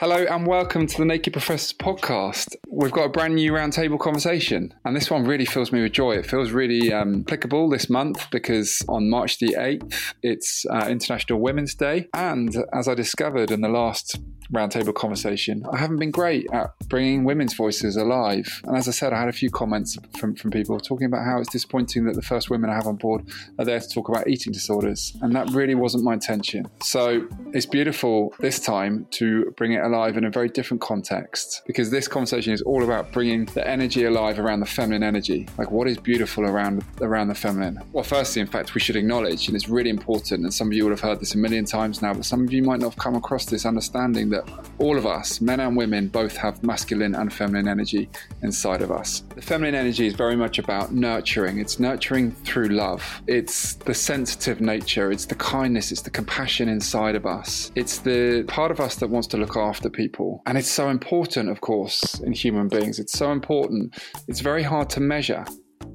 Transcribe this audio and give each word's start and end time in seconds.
Hello 0.00 0.16
and 0.16 0.46
welcome 0.46 0.86
to 0.86 0.96
the 0.96 1.04
Naked 1.04 1.34
Professors 1.34 1.74
podcast. 1.74 2.56
We've 2.70 2.90
got 2.90 3.04
a 3.04 3.08
brand 3.10 3.34
new 3.34 3.52
roundtable 3.52 4.00
conversation, 4.00 4.72
and 4.86 4.96
this 4.96 5.10
one 5.10 5.24
really 5.24 5.44
fills 5.44 5.72
me 5.72 5.82
with 5.82 5.92
joy. 5.92 6.12
It 6.12 6.24
feels 6.24 6.52
really 6.52 6.90
um, 6.90 7.22
applicable 7.26 7.68
this 7.68 7.90
month 7.90 8.30
because 8.30 8.82
on 8.88 9.10
March 9.10 9.40
the 9.40 9.56
8th, 9.58 10.14
it's 10.22 10.64
uh, 10.70 10.86
International 10.88 11.38
Women's 11.38 11.74
Day. 11.74 12.08
And 12.14 12.56
as 12.72 12.88
I 12.88 12.94
discovered 12.94 13.50
in 13.50 13.60
the 13.60 13.68
last 13.68 14.18
roundtable 14.52 14.94
conversation, 14.94 15.64
I 15.72 15.78
haven't 15.78 15.98
been 15.98 16.10
great 16.10 16.46
at 16.52 16.72
bringing 16.88 17.24
women's 17.24 17.54
voices 17.54 17.96
alive. 17.96 18.62
And 18.64 18.76
as 18.76 18.88
I 18.88 18.90
said, 18.90 19.12
I 19.12 19.20
had 19.20 19.28
a 19.28 19.32
few 19.32 19.50
comments 19.50 19.96
from, 20.18 20.34
from 20.34 20.50
people 20.50 20.78
talking 20.78 21.06
about 21.06 21.24
how 21.24 21.38
it's 21.38 21.50
disappointing 21.50 22.04
that 22.06 22.14
the 22.14 22.22
first 22.22 22.50
women 22.50 22.70
I 22.70 22.74
have 22.74 22.86
on 22.86 22.96
board 22.96 23.28
are 23.58 23.64
there 23.64 23.80
to 23.80 23.88
talk 23.88 24.08
about 24.08 24.28
eating 24.28 24.52
disorders. 24.52 25.16
And 25.22 25.34
that 25.34 25.50
really 25.50 25.74
wasn't 25.74 26.04
my 26.04 26.14
intention. 26.14 26.66
So 26.82 27.28
it's 27.52 27.66
beautiful 27.66 28.34
this 28.40 28.58
time 28.60 29.06
to 29.12 29.52
bring 29.56 29.72
it 29.72 29.82
alive 29.82 30.16
in 30.16 30.24
a 30.24 30.30
very 30.30 30.48
different 30.48 30.80
context 30.80 31.62
because 31.66 31.90
this 31.90 32.08
conversation 32.08 32.52
is 32.52 32.62
all 32.62 32.82
about 32.82 33.12
bringing 33.12 33.44
the 33.46 33.66
energy 33.66 34.04
alive 34.04 34.38
around 34.38 34.60
the 34.60 34.66
feminine 34.66 35.02
energy. 35.02 35.48
Like 35.58 35.70
what 35.70 35.88
is 35.88 35.98
beautiful 35.98 36.44
around 36.44 36.84
around 37.00 37.28
the 37.28 37.34
feminine? 37.34 37.80
Well, 37.92 38.04
firstly, 38.04 38.40
in 38.40 38.48
fact, 38.48 38.74
we 38.74 38.80
should 38.80 38.96
acknowledge, 38.96 39.46
and 39.46 39.56
it's 39.56 39.68
really 39.68 39.90
important, 39.90 40.42
and 40.42 40.52
some 40.52 40.68
of 40.68 40.72
you 40.72 40.84
will 40.84 40.92
have 40.92 41.00
heard 41.00 41.20
this 41.20 41.34
a 41.34 41.38
million 41.38 41.64
times 41.64 42.02
now, 42.02 42.14
but 42.14 42.24
some 42.24 42.44
of 42.44 42.52
you 42.52 42.62
might 42.62 42.80
not 42.80 42.90
have 42.90 42.98
come 42.98 43.14
across 43.14 43.46
this 43.46 43.66
understanding 43.66 44.30
that 44.30 44.39
all 44.78 44.96
of 44.96 45.06
us, 45.06 45.40
men 45.40 45.60
and 45.60 45.76
women, 45.76 46.08
both 46.08 46.36
have 46.36 46.62
masculine 46.62 47.14
and 47.14 47.32
feminine 47.32 47.68
energy 47.68 48.08
inside 48.42 48.82
of 48.82 48.90
us. 48.90 49.24
The 49.34 49.42
feminine 49.42 49.74
energy 49.74 50.06
is 50.06 50.14
very 50.14 50.36
much 50.36 50.58
about 50.58 50.92
nurturing. 50.92 51.58
It's 51.58 51.80
nurturing 51.80 52.32
through 52.32 52.68
love. 52.68 53.22
It's 53.26 53.74
the 53.74 53.94
sensitive 53.94 54.60
nature, 54.60 55.10
it's 55.10 55.26
the 55.26 55.34
kindness, 55.34 55.90
it's 55.90 56.02
the 56.02 56.10
compassion 56.10 56.68
inside 56.68 57.14
of 57.14 57.26
us. 57.26 57.72
It's 57.74 57.98
the 57.98 58.44
part 58.46 58.70
of 58.70 58.80
us 58.80 58.96
that 58.96 59.08
wants 59.08 59.26
to 59.28 59.36
look 59.36 59.56
after 59.56 59.80
after 59.80 59.88
people. 59.88 60.42
And 60.46 60.58
it's 60.58 60.70
so 60.70 60.90
important, 60.90 61.48
of 61.48 61.60
course, 61.60 62.20
in 62.20 62.32
human 62.32 62.68
beings. 62.68 62.98
It's 62.98 63.12
so 63.12 63.32
important. 63.32 63.94
It's 64.28 64.40
very 64.40 64.62
hard 64.62 64.90
to 64.90 65.00
measure, 65.00 65.44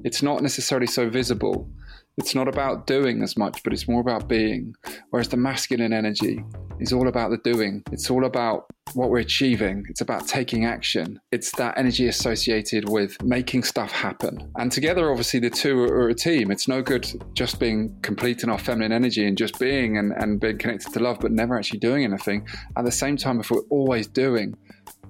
it's 0.02 0.22
not 0.22 0.42
necessarily 0.42 0.86
so 0.86 1.08
visible. 1.08 1.68
It's 2.18 2.34
not 2.34 2.48
about 2.48 2.86
doing 2.86 3.22
as 3.22 3.36
much, 3.36 3.62
but 3.62 3.74
it's 3.74 3.86
more 3.86 4.00
about 4.00 4.26
being. 4.28 4.74
Whereas 5.10 5.28
the 5.28 5.36
masculine 5.36 5.92
energy 5.92 6.42
is 6.80 6.92
all 6.92 7.08
about 7.08 7.30
the 7.30 7.36
doing. 7.38 7.82
It's 7.92 8.10
all 8.10 8.24
about 8.24 8.66
what 8.94 9.10
we're 9.10 9.18
achieving. 9.18 9.84
It's 9.90 10.00
about 10.00 10.26
taking 10.26 10.64
action. 10.64 11.20
It's 11.30 11.50
that 11.56 11.76
energy 11.76 12.06
associated 12.06 12.88
with 12.88 13.22
making 13.22 13.64
stuff 13.64 13.90
happen. 13.92 14.50
And 14.56 14.72
together, 14.72 15.10
obviously, 15.10 15.40
the 15.40 15.50
two 15.50 15.78
are 15.82 16.08
a 16.08 16.14
team. 16.14 16.50
It's 16.50 16.66
no 16.66 16.80
good 16.80 17.06
just 17.34 17.60
being 17.60 17.94
complete 18.00 18.42
in 18.42 18.48
our 18.48 18.58
feminine 18.58 18.92
energy 18.92 19.26
and 19.26 19.36
just 19.36 19.58
being 19.58 19.98
and, 19.98 20.12
and 20.12 20.40
being 20.40 20.56
connected 20.56 20.94
to 20.94 21.00
love, 21.00 21.18
but 21.20 21.32
never 21.32 21.58
actually 21.58 21.80
doing 21.80 22.04
anything. 22.04 22.46
At 22.76 22.86
the 22.86 22.92
same 22.92 23.18
time, 23.18 23.40
if 23.40 23.50
we're 23.50 23.60
always 23.68 24.06
doing, 24.06 24.56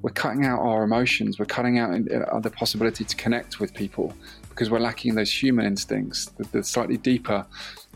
we're 0.03 0.11
cutting 0.11 0.45
out 0.45 0.61
our 0.61 0.83
emotions. 0.83 1.39
We're 1.39 1.47
cutting 1.47 1.79
out 1.79 1.91
the 2.43 2.51
possibility 2.51 3.05
to 3.05 3.17
connect 3.17 3.61
with 3.61 3.75
people 3.75 4.13
because 4.57 4.71
we're 4.71 4.81
lacking 4.81 5.15
those 5.17 5.31
human 5.31 5.67
instincts, 5.67 6.25
the, 6.39 6.45
the 6.45 6.65
slightly 6.65 6.97
deeper 6.97 7.45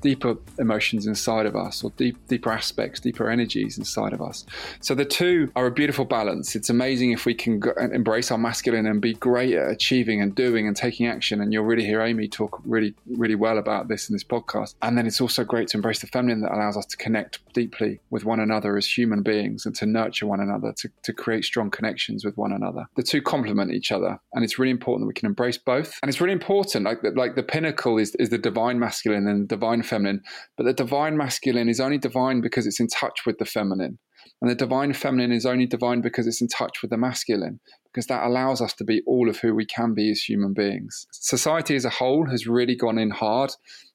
deeper 0.01 0.37
emotions 0.59 1.07
inside 1.07 1.47
of 1.47 1.57
us 1.57 1.85
or 1.85 1.91
deep, 1.97 2.17
deeper 2.29 2.51
aspects, 2.51 3.01
deeper 3.01 3.31
energies 3.31 3.79
inside 3.79 4.13
of 4.13 4.23
us. 4.23 4.45
So 4.81 4.95
the 4.95 5.05
two 5.05 5.51
are 5.57 5.67
a 5.67 5.71
beautiful 5.71 6.05
balance. 6.05 6.57
It's 6.57 6.71
amazing 6.71 7.13
if 7.13 7.27
we 7.27 7.35
can 7.35 7.63
embrace 7.93 8.31
our 8.31 8.39
masculine 8.39 8.87
and 8.87 9.01
be 9.01 9.15
great 9.15 9.55
at 9.55 9.71
achieving 9.71 10.21
and 10.21 10.35
doing 10.35 10.67
and 10.67 10.77
taking 10.77 11.07
action. 11.07 11.41
And 11.41 11.53
you'll 11.53 11.65
really 11.65 11.85
hear 11.85 12.01
Amy 12.01 12.29
talk 12.29 12.61
really, 12.65 12.95
really 13.07 13.35
well 13.35 13.59
about 13.59 13.89
this 13.89 14.09
in 14.09 14.15
this 14.15 14.25
podcast. 14.25 14.75
And 14.83 14.97
then 14.97 15.07
it's 15.07 15.21
also 15.21 15.45
great 15.45 15.69
to 15.69 15.79
embrace 15.79 16.01
the 16.01 16.07
feminine 16.07 16.41
that 16.43 16.53
allows 16.53 16.77
us 16.77 16.87
to 16.87 16.97
connect 16.97 17.41
deeply 17.53 18.01
with 18.11 18.25
one 18.25 18.41
another 18.41 18.77
as 18.77 18.87
human 18.87 19.23
beings 19.23 19.67
and 19.67 19.75
to 19.77 19.87
nurture 19.87 20.27
one 20.27 20.41
another, 20.41 20.73
to, 20.79 20.91
to 21.03 21.13
create 21.13 21.45
strong 21.45 21.71
connections 21.71 22.25
with 22.25 22.37
one 22.37 22.53
another. 22.53 22.87
The 22.97 23.03
two 23.03 23.23
complement 23.23 23.73
each 23.73 23.93
other. 23.93 24.19
And 24.33 24.45
it's 24.45 24.59
really 24.59 24.71
important 24.71 25.05
that 25.05 25.09
we 25.09 25.15
can 25.15 25.27
embrace 25.27 25.59
both. 25.59 25.99
And 26.03 26.09
it's 26.09 26.21
really 26.21 26.33
important, 26.33 26.85
like, 26.85 26.99
like 27.15 27.35
the 27.35 27.43
pinnacle 27.43 27.99
is, 27.99 28.15
is 28.17 28.31
the 28.31 28.39
divine 28.39 28.79
masculine 28.79 29.27
and 29.27 29.49
divine 29.49 29.83
feminine, 29.91 30.21
but 30.57 30.65
the 30.65 30.73
divine 30.73 31.17
masculine 31.17 31.69
is 31.69 31.81
only 31.81 31.99
divine 31.99 32.41
because 32.41 32.67
it's 32.67 32.81
in 32.81 32.89
touch 32.89 33.27
with 33.27 33.39
the 33.39 33.45
feminine. 33.45 33.99
And 34.41 34.51
the 34.51 34.55
divine 34.55 34.93
feminine 34.93 35.33
is 35.33 35.45
only 35.45 35.67
divine 35.67 36.01
because 36.01 36.27
it's 36.27 36.41
in 36.41 36.49
touch 36.49 36.83
with 36.83 36.91
the 36.91 36.97
masculine, 36.97 37.61
because 37.93 38.07
that 38.07 38.25
allows 38.25 38.61
us 38.61 38.73
to 38.75 38.85
be 38.85 39.03
all 39.07 39.29
of 39.29 39.39
who 39.39 39.55
we 39.55 39.67
can 39.67 39.95
be 39.95 40.11
as 40.11 40.23
human 40.23 40.55
beings. 40.55 41.07
Society 41.13 41.75
as 41.77 41.85
a 41.85 41.91
whole 41.91 42.27
has 42.31 42.47
really 42.47 42.77
gone 42.77 42.99
in 42.99 43.11
hard 43.11 43.51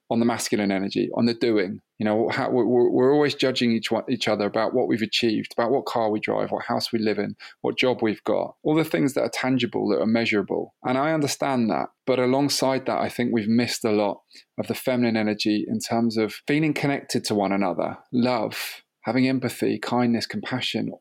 on 0.09 0.19
the 0.19 0.25
masculine 0.25 0.71
energy, 0.71 1.09
on 1.15 1.25
the 1.25 1.33
doing. 1.33 1.79
You 1.97 2.05
know, 2.05 2.29
how, 2.29 2.49
we're, 2.49 2.65
we're, 2.65 3.13
always 3.13 3.35
judging 3.35 3.71
each 3.71 3.89
one, 3.89 4.03
each 4.09 4.27
other 4.27 4.45
about 4.45 4.73
what 4.73 4.87
we've 4.87 5.01
achieved, 5.01 5.53
about 5.57 5.71
what 5.71 5.85
car 5.85 6.09
we 6.09 6.19
drive, 6.19 6.51
what 6.51 6.65
house 6.65 6.91
we 6.91 6.99
live 6.99 7.17
in, 7.17 7.35
what 7.61 7.77
job 7.77 8.01
we've 8.01 8.23
got, 8.25 8.55
all 8.63 8.75
the 8.75 8.83
things 8.83 9.13
that 9.13 9.21
are 9.21 9.29
tangible, 9.29 9.87
that 9.89 10.01
are 10.01 10.05
measurable. 10.05 10.75
And 10.83 10.97
I 10.97 11.13
understand 11.13 11.69
that, 11.69 11.87
but 12.05 12.19
alongside 12.19 12.85
that, 12.87 12.97
I 12.97 13.07
think 13.07 13.31
we've 13.31 13.47
missed 13.47 13.85
a 13.85 13.91
lot 13.91 14.21
of 14.59 14.67
the 14.67 14.75
feminine 14.75 15.15
energy 15.15 15.65
in 15.67 15.79
terms 15.79 16.17
of 16.17 16.35
feeling 16.47 16.73
connected 16.73 17.23
to 17.25 17.35
one 17.35 17.53
another, 17.53 17.97
love, 18.11 18.83
having 19.03 19.29
empathy, 19.29 19.79
kindness, 19.79 20.25
compassion. 20.25 20.91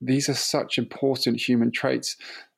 These 0.00 0.28
are 0.28 0.34
such 0.34 0.78
important 0.78 1.40
human 1.40 1.72
traits 1.72 2.16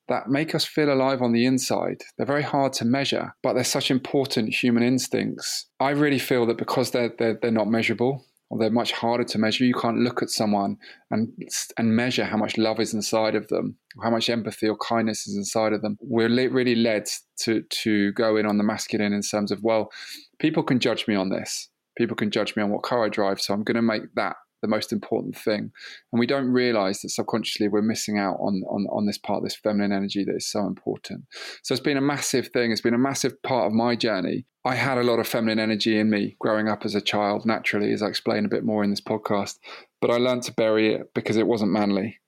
that 0.08 0.28
make 0.28 0.54
us 0.54 0.64
feel 0.64 0.92
alive 0.92 1.22
on 1.22 1.32
the 1.32 1.46
inside. 1.46 2.02
They're 2.16 2.26
very 2.26 2.42
hard 2.42 2.72
to 2.74 2.84
measure, 2.84 3.34
but 3.42 3.54
they're 3.54 3.64
such 3.64 3.90
important 3.90 4.54
human 4.54 4.82
instincts. 4.82 5.66
I 5.80 5.90
really 5.90 6.18
feel 6.18 6.46
that 6.46 6.58
because 6.58 6.92
they're, 6.92 7.12
they're, 7.18 7.38
they're 7.40 7.50
not 7.50 7.68
measurable, 7.68 8.24
or 8.50 8.58
they're 8.58 8.70
much 8.70 8.92
harder 8.92 9.24
to 9.24 9.38
measure. 9.38 9.64
You 9.64 9.74
can't 9.74 9.98
look 9.98 10.22
at 10.22 10.30
someone 10.30 10.76
and 11.10 11.32
and 11.76 11.96
measure 11.96 12.24
how 12.24 12.36
much 12.36 12.56
love 12.56 12.80
is 12.80 12.94
inside 12.94 13.34
of 13.34 13.48
them, 13.48 13.76
how 14.02 14.10
much 14.10 14.30
empathy 14.30 14.68
or 14.68 14.76
kindness 14.76 15.26
is 15.26 15.36
inside 15.36 15.72
of 15.72 15.82
them. 15.82 15.98
We're 16.00 16.28
really 16.28 16.76
led 16.76 17.08
to 17.40 17.62
to 17.62 18.12
go 18.12 18.36
in 18.36 18.46
on 18.46 18.58
the 18.58 18.64
masculine 18.64 19.12
in 19.12 19.22
terms 19.22 19.50
of 19.50 19.62
well, 19.62 19.90
people 20.38 20.62
can 20.62 20.78
judge 20.78 21.08
me 21.08 21.14
on 21.14 21.30
this. 21.30 21.68
People 21.98 22.16
can 22.16 22.30
judge 22.30 22.54
me 22.56 22.62
on 22.62 22.70
what 22.70 22.82
car 22.82 23.04
I 23.04 23.08
drive, 23.08 23.40
so 23.40 23.54
I'm 23.54 23.64
going 23.64 23.76
to 23.76 23.82
make 23.82 24.02
that 24.16 24.36
the 24.66 24.74
most 24.74 24.92
important 24.92 25.36
thing. 25.36 25.70
And 26.12 26.20
we 26.20 26.26
don't 26.26 26.48
realize 26.50 27.00
that 27.00 27.10
subconsciously 27.10 27.68
we're 27.68 27.82
missing 27.82 28.18
out 28.18 28.36
on, 28.40 28.62
on, 28.68 28.86
on 28.90 29.06
this 29.06 29.18
part, 29.18 29.44
this 29.44 29.56
feminine 29.56 29.92
energy 29.92 30.24
that 30.24 30.36
is 30.36 30.50
so 30.50 30.66
important. 30.66 31.24
So 31.62 31.72
it's 31.72 31.82
been 31.82 31.96
a 31.96 32.02
massive 32.02 32.48
thing. 32.48 32.72
It's 32.72 32.80
been 32.80 32.94
a 32.94 32.98
massive 32.98 33.40
part 33.42 33.66
of 33.66 33.72
my 33.72 33.96
journey. 33.96 34.46
I 34.64 34.74
had 34.74 34.98
a 34.98 35.04
lot 35.04 35.20
of 35.20 35.28
feminine 35.28 35.60
energy 35.60 35.98
in 35.98 36.10
me 36.10 36.36
growing 36.40 36.68
up 36.68 36.84
as 36.84 36.94
a 36.94 37.00
child, 37.00 37.46
naturally, 37.46 37.92
as 37.92 38.02
I 38.02 38.08
explain 38.08 38.44
a 38.44 38.48
bit 38.48 38.64
more 38.64 38.82
in 38.82 38.90
this 38.90 39.00
podcast. 39.00 39.58
But 40.00 40.10
I 40.10 40.16
learned 40.16 40.42
to 40.44 40.52
bury 40.52 40.94
it 40.94 41.14
because 41.14 41.36
it 41.36 41.46
wasn't 41.46 41.70
manly 41.70 42.18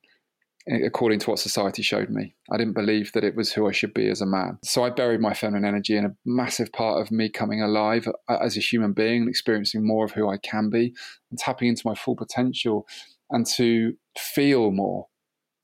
according 0.85 1.19
to 1.21 1.31
what 1.31 1.39
society 1.39 1.83
showed 1.83 2.11
me. 2.11 2.35
I 2.51 2.57
didn't 2.57 2.75
believe 2.75 3.13
that 3.13 3.25
it 3.25 3.35
was 3.35 3.53
who 3.53 3.69
I 3.69 3.73
should 3.73 3.95
be 3.95 4.09
as 4.09 4.21
a 4.21 4.27
man. 4.27 4.59
So 4.65 4.85
I 4.85 4.91
buried 4.91 5.21
my 5.21 5.35
feminine 5.35 5.65
energy 5.65 5.97
in 5.97 6.05
a 6.05 6.15
massive 6.27 6.73
part 6.73 7.01
of 7.01 7.11
me 7.11 7.31
coming 7.31 7.63
alive 7.63 8.07
as 8.29 8.57
a 8.57 8.61
human 8.61 8.93
being 8.93 9.23
and 9.23 9.31
experiencing 9.31 9.87
more 9.87 10.05
of 10.05 10.13
who 10.13 10.29
I 10.29 10.37
can 10.39 10.71
be 10.71 10.95
and 11.31 11.39
tapping 11.39 11.69
into 11.69 11.87
my 11.87 11.95
full 11.95 12.17
potential 12.17 12.87
and 13.31 13.47
to 13.47 13.95
feel 14.17 14.71
more. 14.71 15.07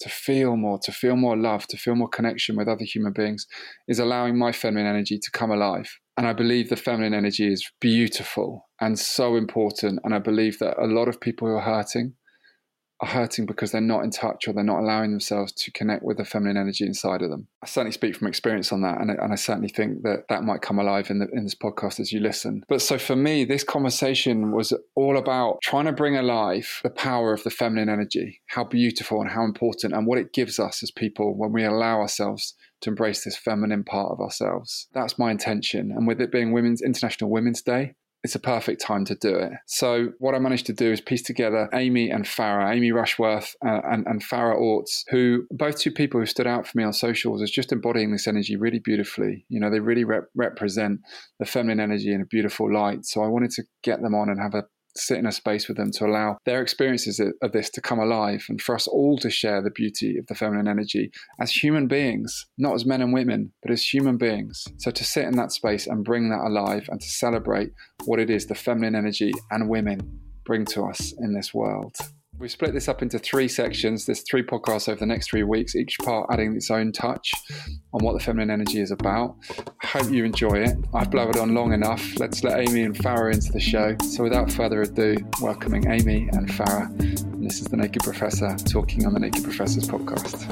To 0.01 0.09
feel 0.09 0.57
more, 0.57 0.81
to 0.83 0.93
feel 0.93 1.17
more 1.17 1.37
love, 1.37 1.69
to 1.69 1.77
feel 1.77 1.95
more 1.95 2.09
connection 2.09 2.57
with 2.57 2.69
other 2.69 2.85
human 2.85 3.13
beings 3.13 3.47
is 3.87 4.01
allowing 4.01 4.37
my 4.37 4.51
feminine 4.51 4.89
energy 4.89 5.19
to 5.19 5.31
come 5.31 5.53
alive 5.53 5.89
And 6.17 6.27
I 6.27 6.33
believe 6.33 6.69
the 6.69 6.77
feminine 6.77 7.15
energy 7.15 7.53
is 7.53 7.69
beautiful 7.81 8.69
and 8.81 8.99
so 8.99 9.37
important. 9.37 10.01
And 10.05 10.15
I 10.15 10.19
believe 10.19 10.59
that 10.61 10.81
a 10.83 10.87
lot 10.87 11.09
of 11.09 11.21
people 11.21 11.49
who 11.49 11.55
are 11.55 11.61
hurting 11.61 12.15
are 13.05 13.11
hurting 13.11 13.47
because 13.47 13.73
they're 13.73 13.81
not 13.81 14.05
in 14.05 14.11
touch 14.11 14.49
or 14.49 14.53
they're 14.53 14.65
not 14.65 14.81
allowing 14.81 15.11
themselves 15.11 15.53
to 15.53 15.71
connect 15.73 16.03
with 16.03 16.17
the 16.17 16.25
feminine 16.25 16.57
energy 16.57 16.85
inside 16.85 17.23
of 17.23 17.31
them. 17.31 17.47
I 17.63 17.67
certainly 17.67 17.93
speak 17.93 18.17
from 18.17 18.27
experience 18.27 18.73
on 18.73 18.83
that, 18.83 19.01
and, 19.01 19.11
and 19.11 19.33
I 19.33 19.37
certainly 19.37 19.69
think 19.69 20.03
that 20.03 20.25
that 20.29 20.45
might 20.45 20.63
come 20.63 20.79
alive 20.79 21.11
in, 21.11 21.19
the, 21.19 21.29
in 21.33 21.45
this 21.45 21.55
podcast 21.55 22.01
as 22.01 22.13
you 22.13 22.21
listen. 22.21 22.65
But 22.69 22.83
so 22.83 22.99
for 22.99 23.17
me, 23.17 23.45
this 23.45 23.65
conversation 23.65 24.53
was 24.53 24.73
all 24.95 25.17
about 25.17 25.59
trying 25.63 25.87
to 25.87 25.93
bring 25.93 26.17
alive 26.17 26.81
the 26.83 26.91
power 26.91 27.33
of 27.33 27.43
the 27.45 27.51
feminine 27.51 27.89
energy, 27.89 28.41
how 28.49 28.65
beautiful 28.65 29.21
and 29.21 29.31
how 29.31 29.45
important, 29.45 29.93
and 29.93 30.07
what 30.07 30.19
it 30.19 30.33
gives 30.33 30.59
us 30.59 30.83
as 30.83 30.91
people 30.91 31.37
when 31.37 31.53
we 31.53 31.65
allow 31.65 32.01
ourselves 32.01 32.55
to 32.81 32.91
embrace 32.91 33.25
this 33.25 33.37
feminine 33.37 33.85
part 33.85 34.13
of 34.13 34.21
ourselves. 34.21 34.89
That's 34.93 35.19
my 35.19 35.31
intention. 35.31 35.91
And 35.91 36.07
with 36.07 36.21
it 36.21 36.31
being 36.31 36.53
Women's 36.53 36.83
International 36.83 37.31
Women's 37.31 37.63
Day, 37.63 37.95
it's 38.25 38.35
a 38.35 38.41
perfect 38.41 38.81
time 38.81 39.05
to 39.05 39.15
do 39.15 39.37
it. 39.37 39.53
So 39.67 40.09
what 40.19 40.35
I 40.35 40.39
managed 40.39 40.65
to 40.67 40.73
do 40.73 40.91
is 40.91 41.01
piece 41.03 41.23
together 41.23 41.69
Amy 41.75 42.09
and 42.09 42.25
Farah, 42.25 42.75
Amy 42.75 42.91
Rushworth 42.91 43.55
uh, 43.65 43.83
and, 43.85 44.07
and 44.07 44.25
Farah 44.25 44.57
Orts, 44.57 45.05
who 45.11 45.45
both 45.51 45.79
two 45.79 45.93
people 45.93 46.19
who 46.19 46.27
stood 46.27 46.47
out 46.47 46.67
for 46.67 46.79
me 46.79 46.85
on 46.85 46.95
socials 46.95 47.43
as 47.43 47.51
just 47.51 47.71
embodying 47.71 48.13
this 48.13 48.27
energy 48.27 48.57
really 48.57 48.79
beautifully. 48.79 49.45
You 49.51 49.61
know, 49.61 49.71
they 49.71 49.81
really 49.81 50.05
rep- 50.05 50.31
represent 50.35 51.01
the 51.39 51.45
feminine 51.45 51.81
energy 51.81 52.15
in 52.15 52.23
a 52.23 52.27
beautiful 52.27 52.73
light. 52.73 53.05
So 53.05 53.23
I 53.23 53.29
wanted 53.29 53.51
to 53.53 53.65
get 53.83 54.01
them 54.01 54.15
on 54.15 54.31
and 54.31 54.41
have 54.41 54.55
a 54.55 54.65
sit 54.97 55.19
in 55.19 55.27
a 55.27 55.33
space 55.33 55.69
with 55.69 55.77
them 55.77 55.91
to 55.93 56.07
allow 56.07 56.39
their 56.45 56.63
experiences 56.63 57.21
of 57.43 57.53
this 57.53 57.71
to 57.71 57.81
come 57.81 57.99
alive 57.99 58.45
and 58.49 58.61
for 58.61 58.75
us 58.75 58.87
all 58.87 59.19
to 59.19 59.31
share 59.31 59.63
the 59.63 59.71
beauty 59.71 60.17
of 60.19 60.27
the 60.27 60.35
feminine 60.35 60.69
energy 60.69 61.11
as 61.41 61.51
human 61.51 61.89
beings, 61.89 62.47
not 62.59 62.75
as 62.75 62.87
men 62.87 63.03
and 63.03 63.13
women, 63.13 63.53
but 63.63 63.73
as 63.73 63.83
human 63.83 64.17
beings. 64.17 64.65
So 64.79 64.91
to 64.91 65.05
sit 65.05 65.25
in 65.25 65.37
that 65.37 65.53
space 65.53 65.87
and 65.87 66.05
bring 66.05 66.31
that 66.31 66.45
alive 66.47 66.89
and 66.89 67.01
to 67.01 67.09
celebrate 67.09 67.71
what 68.05 68.21
it 68.21 68.31
is 68.31 68.47
the 68.47 68.55
feminine 68.55 68.95
energy 68.95 69.33
and 69.51 69.69
women 69.69 70.21
bring 70.45 70.65
to 70.67 70.85
us 70.85 71.13
in 71.19 71.35
this 71.35 71.53
world. 71.55 71.97
We've 72.37 72.51
split 72.51 72.75
this 72.75 72.89
up 72.89 73.01
into 73.01 73.19
three 73.21 73.47
sections. 73.47 74.07
There's 74.07 74.23
three 74.23 74.43
podcasts 74.43 74.89
over 74.89 74.99
the 74.99 75.07
next 75.07 75.31
three 75.31 75.45
weeks, 75.45 75.77
each 75.77 75.99
part 76.01 76.29
adding 76.33 76.57
its 76.57 76.69
own 76.69 76.91
touch 76.91 77.33
on 77.93 78.05
what 78.05 78.13
the 78.15 78.21
feminine 78.21 78.51
energy 78.51 78.81
is 78.81 78.91
about. 78.91 79.37
I 79.83 79.87
hope 79.87 80.11
you 80.11 80.25
enjoy 80.25 80.55
it. 80.55 80.77
I've 80.93 81.11
blabbered 81.11 81.41
on 81.41 81.55
long 81.55 81.73
enough. 81.73 82.19
Let's 82.19 82.43
let 82.43 82.59
Amy 82.59 82.83
and 82.83 82.95
Farah 82.95 83.33
into 83.33 83.53
the 83.53 83.61
show. 83.61 83.97
So 84.11 84.25
without 84.25 84.51
further 84.51 84.83
ado, 84.83 85.17
welcoming 85.41 85.89
Amy 85.89 86.29
and 86.33 86.49
Farah. 86.49 86.89
And 87.33 87.45
this 87.45 87.61
is 87.61 87.69
the 87.69 87.77
Naked 87.77 88.03
Professor 88.03 88.57
talking 88.65 89.07
on 89.07 89.15
the 89.15 89.21
Naked 89.21 89.45
Professors 89.45 89.89
podcast. 89.89 90.51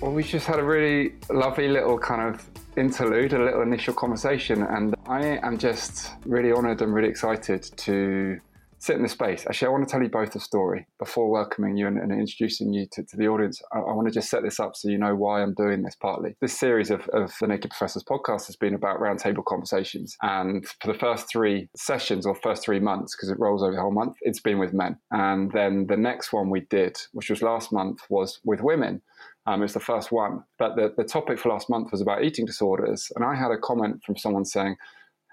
Well, 0.00 0.12
we 0.12 0.24
just 0.24 0.46
had 0.46 0.58
a 0.58 0.64
really 0.64 1.14
lovely 1.30 1.68
little 1.68 1.96
kind 1.96 2.34
of 2.34 2.49
interlude, 2.80 3.34
a 3.34 3.44
little 3.44 3.62
initial 3.62 3.94
conversation, 3.94 4.62
and 4.62 4.94
I 5.06 5.38
am 5.42 5.58
just 5.58 6.12
really 6.24 6.50
honoured 6.50 6.80
and 6.82 6.94
really 6.94 7.08
excited 7.08 7.62
to 7.62 8.40
sit 8.78 8.96
in 8.96 9.02
this 9.02 9.12
space. 9.12 9.44
Actually, 9.46 9.68
I 9.68 9.70
want 9.72 9.86
to 9.86 9.92
tell 9.92 10.02
you 10.02 10.08
both 10.08 10.34
a 10.34 10.40
story 10.40 10.86
before 10.98 11.30
welcoming 11.30 11.76
you 11.76 11.86
and, 11.86 11.98
and 11.98 12.10
introducing 12.10 12.72
you 12.72 12.86
to, 12.92 13.04
to 13.04 13.16
the 13.18 13.28
audience. 13.28 13.60
I, 13.72 13.78
I, 13.78 13.92
want 13.92 14.08
to 14.08 14.14
just 14.14 14.30
set 14.30 14.42
this 14.42 14.58
up 14.58 14.74
so 14.74 14.88
you 14.88 14.96
know 14.96 15.14
why 15.14 15.42
I'm 15.42 15.52
doing 15.52 15.82
this 15.82 15.94
partly. 15.94 16.34
This 16.40 16.58
series 16.58 16.90
of, 16.90 17.06
of 17.10 17.30
the 17.40 17.46
Naked 17.46 17.70
Professors 17.70 18.02
podcast 18.02 18.46
has 18.46 18.56
been 18.56 18.74
about 18.74 18.98
roundtable 18.98 19.44
conversations. 19.44 20.16
And 20.22 20.66
for 20.80 20.90
the 20.90 20.98
first 20.98 21.28
three 21.28 21.68
sessions 21.76 22.24
or 22.24 22.34
first 22.34 22.64
three 22.64 22.80
months, 22.80 23.14
because 23.14 23.28
it 23.28 23.38
rolls 23.38 23.62
over 23.62 23.74
the 23.74 23.82
whole 23.82 23.92
month, 23.92 24.16
it's 24.22 24.40
been 24.40 24.58
with 24.58 24.72
men. 24.72 24.98
And 25.10 25.52
then 25.52 25.86
the 25.86 25.98
next 25.98 26.32
one 26.32 26.48
we 26.48 26.60
did, 26.60 26.96
which 27.12 27.28
was 27.28 27.42
last 27.42 27.72
month, 27.72 28.00
was 28.08 28.40
with 28.44 28.62
women. 28.62 29.02
Um, 29.50 29.62
it 29.62 29.72
the 29.72 29.80
first 29.80 30.12
one. 30.12 30.44
But 30.58 30.76
the, 30.76 30.94
the 30.96 31.04
topic 31.04 31.38
for 31.38 31.48
last 31.48 31.68
month 31.68 31.90
was 31.90 32.00
about 32.00 32.22
eating 32.22 32.46
disorders. 32.46 33.10
And 33.16 33.24
I 33.24 33.34
had 33.34 33.50
a 33.50 33.58
comment 33.58 34.02
from 34.04 34.16
someone 34.16 34.44
saying, 34.44 34.76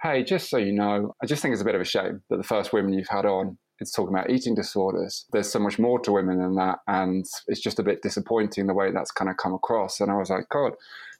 Hey, 0.01 0.23
just 0.23 0.49
so 0.49 0.57
you 0.57 0.73
know, 0.73 1.15
I 1.21 1.25
just 1.25 1.41
think 1.41 1.53
it's 1.53 1.61
a 1.61 1.65
bit 1.65 1.75
of 1.75 1.81
a 1.81 1.85
shame 1.85 2.21
that 2.29 2.37
the 2.37 2.43
first 2.43 2.73
women 2.73 2.93
you've 2.93 3.07
had 3.09 3.25
on 3.25 3.57
it's 3.79 3.91
talking 3.91 4.15
about 4.15 4.29
eating 4.29 4.55
disorders. 4.55 5.25
There's 5.31 5.51
so 5.51 5.59
much 5.59 5.77
more 5.77 5.99
to 5.99 6.11
women 6.11 6.39
than 6.39 6.55
that. 6.55 6.79
And 6.87 7.25
it's 7.47 7.61
just 7.61 7.79
a 7.79 7.83
bit 7.83 8.01
disappointing 8.01 8.67
the 8.67 8.73
way 8.73 8.91
that's 8.91 9.11
kind 9.11 9.29
of 9.29 9.37
come 9.37 9.53
across. 9.53 9.99
And 9.99 10.11
I 10.11 10.15
was 10.15 10.29
like, 10.29 10.49
God, 10.49 10.73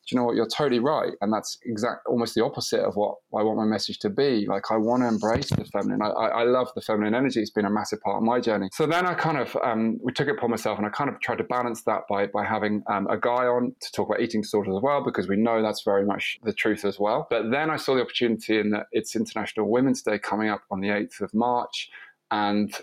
do 0.07 0.15
you 0.15 0.19
know 0.19 0.25
what? 0.25 0.35
You're 0.35 0.47
totally 0.47 0.79
right. 0.79 1.11
And 1.19 1.33
that's 1.33 1.57
exact, 1.65 2.07
almost 2.07 2.33
the 2.33 2.43
opposite 2.43 2.79
of 2.79 2.95
what 2.95 3.15
I 3.37 3.43
want 3.43 3.57
my 3.57 3.65
message 3.65 3.99
to 3.99 4.09
be. 4.09 4.45
Like, 4.47 4.71
I 4.71 4.77
want 4.77 5.03
to 5.03 5.07
embrace 5.07 5.49
the 5.49 5.65
feminine. 5.65 6.01
I, 6.01 6.07
I 6.07 6.43
love 6.43 6.69
the 6.75 6.81
feminine 6.81 7.13
energy. 7.13 7.41
It's 7.41 7.51
been 7.51 7.65
a 7.65 7.69
massive 7.69 7.99
part 8.01 8.17
of 8.17 8.23
my 8.23 8.39
journey. 8.39 8.69
So 8.71 8.87
then 8.87 9.05
I 9.05 9.13
kind 9.13 9.37
of, 9.37 9.57
um, 9.57 9.99
we 10.01 10.13
took 10.13 10.29
it 10.29 10.37
upon 10.37 10.49
myself 10.51 10.77
and 10.77 10.87
I 10.87 10.89
kind 10.91 11.09
of 11.09 11.19
tried 11.19 11.39
to 11.39 11.43
balance 11.43 11.83
that 11.83 12.03
by, 12.09 12.27
by 12.27 12.45
having 12.45 12.83
um, 12.87 13.07
a 13.07 13.17
guy 13.17 13.47
on 13.47 13.75
to 13.81 13.91
talk 13.91 14.07
about 14.07 14.21
eating 14.21 14.41
disorders 14.41 14.75
as 14.77 14.81
well, 14.81 15.03
because 15.03 15.27
we 15.27 15.35
know 15.35 15.61
that's 15.61 15.83
very 15.83 16.05
much 16.05 16.39
the 16.43 16.53
truth 16.53 16.85
as 16.85 16.97
well. 16.97 17.27
But 17.29 17.51
then 17.51 17.69
I 17.69 17.75
saw 17.75 17.93
the 17.95 18.01
opportunity 18.01 18.59
in 18.59 18.69
that 18.69 18.85
it's 18.93 19.13
International 19.13 19.69
Women's 19.69 20.01
Day 20.03 20.19
coming 20.19 20.49
up 20.49 20.61
on 20.71 20.79
the 20.79 20.87
8th 20.87 21.19
of 21.19 21.33
March. 21.33 21.89
And 22.31 22.73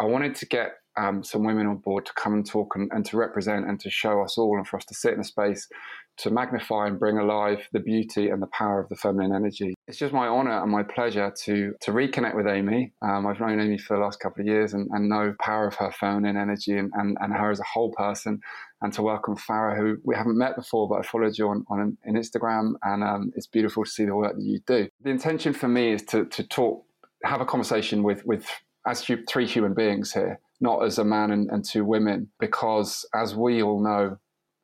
I 0.00 0.04
wanted 0.04 0.36
to 0.36 0.46
get 0.46 0.74
um, 0.96 1.22
some 1.22 1.44
women 1.44 1.66
on 1.66 1.76
board 1.78 2.06
to 2.06 2.12
come 2.14 2.34
and 2.34 2.46
talk 2.46 2.74
and, 2.76 2.90
and, 2.92 3.04
to 3.06 3.16
represent 3.16 3.68
and 3.68 3.78
to 3.80 3.90
show 3.90 4.22
us 4.22 4.36
all 4.36 4.56
and 4.56 4.66
for 4.66 4.76
us 4.76 4.84
to 4.86 4.94
sit 4.94 5.14
in 5.14 5.20
a 5.20 5.24
space 5.24 5.68
to 6.18 6.30
magnify 6.30 6.86
and 6.86 6.98
bring 6.98 7.18
alive 7.18 7.68
the 7.72 7.80
beauty 7.80 8.28
and 8.30 8.42
the 8.42 8.48
power 8.48 8.80
of 8.80 8.88
the 8.88 8.96
feminine 8.96 9.34
energy. 9.34 9.74
It's 9.86 9.98
just 9.98 10.12
my 10.12 10.26
honor 10.26 10.62
and 10.62 10.70
my 10.70 10.82
pleasure 10.82 11.32
to 11.44 11.74
to 11.80 11.90
reconnect 11.92 12.36
with 12.36 12.46
Amy. 12.46 12.92
Um, 13.02 13.26
I've 13.26 13.40
known 13.40 13.60
Amy 13.60 13.78
for 13.78 13.96
the 13.96 14.02
last 14.02 14.20
couple 14.20 14.40
of 14.42 14.46
years 14.46 14.74
and, 14.74 14.88
and 14.92 15.08
know 15.08 15.30
the 15.30 15.36
power 15.40 15.66
of 15.66 15.74
her 15.76 15.92
feminine 15.92 16.36
energy 16.36 16.76
and, 16.76 16.90
and, 16.94 17.16
and 17.20 17.32
her 17.32 17.50
as 17.50 17.60
a 17.60 17.64
whole 17.64 17.92
person. 17.92 18.40
And 18.80 18.92
to 18.92 19.02
welcome 19.02 19.36
Farah, 19.36 19.76
who 19.76 19.96
we 20.04 20.14
haven't 20.14 20.38
met 20.38 20.54
before, 20.54 20.88
but 20.88 21.00
I 21.00 21.02
followed 21.02 21.36
you 21.36 21.48
on, 21.48 21.64
on, 21.68 21.98
on 22.06 22.14
Instagram, 22.14 22.74
and 22.84 23.02
um, 23.02 23.32
it's 23.34 23.48
beautiful 23.48 23.84
to 23.84 23.90
see 23.90 24.04
the 24.04 24.14
work 24.14 24.36
that 24.36 24.44
you 24.44 24.60
do. 24.68 24.88
The 25.02 25.10
intention 25.10 25.52
for 25.52 25.66
me 25.66 25.92
is 25.94 26.04
to, 26.04 26.26
to 26.26 26.46
talk, 26.46 26.84
have 27.24 27.40
a 27.40 27.44
conversation 27.44 28.04
with, 28.04 28.24
with 28.24 28.46
as 28.86 29.02
three 29.02 29.46
human 29.46 29.74
beings 29.74 30.12
here, 30.12 30.38
not 30.60 30.84
as 30.84 30.98
a 30.98 31.04
man 31.04 31.32
and, 31.32 31.50
and 31.50 31.64
two 31.64 31.84
women, 31.84 32.30
because 32.38 33.04
as 33.12 33.34
we 33.34 33.62
all 33.62 33.82
know, 33.82 34.18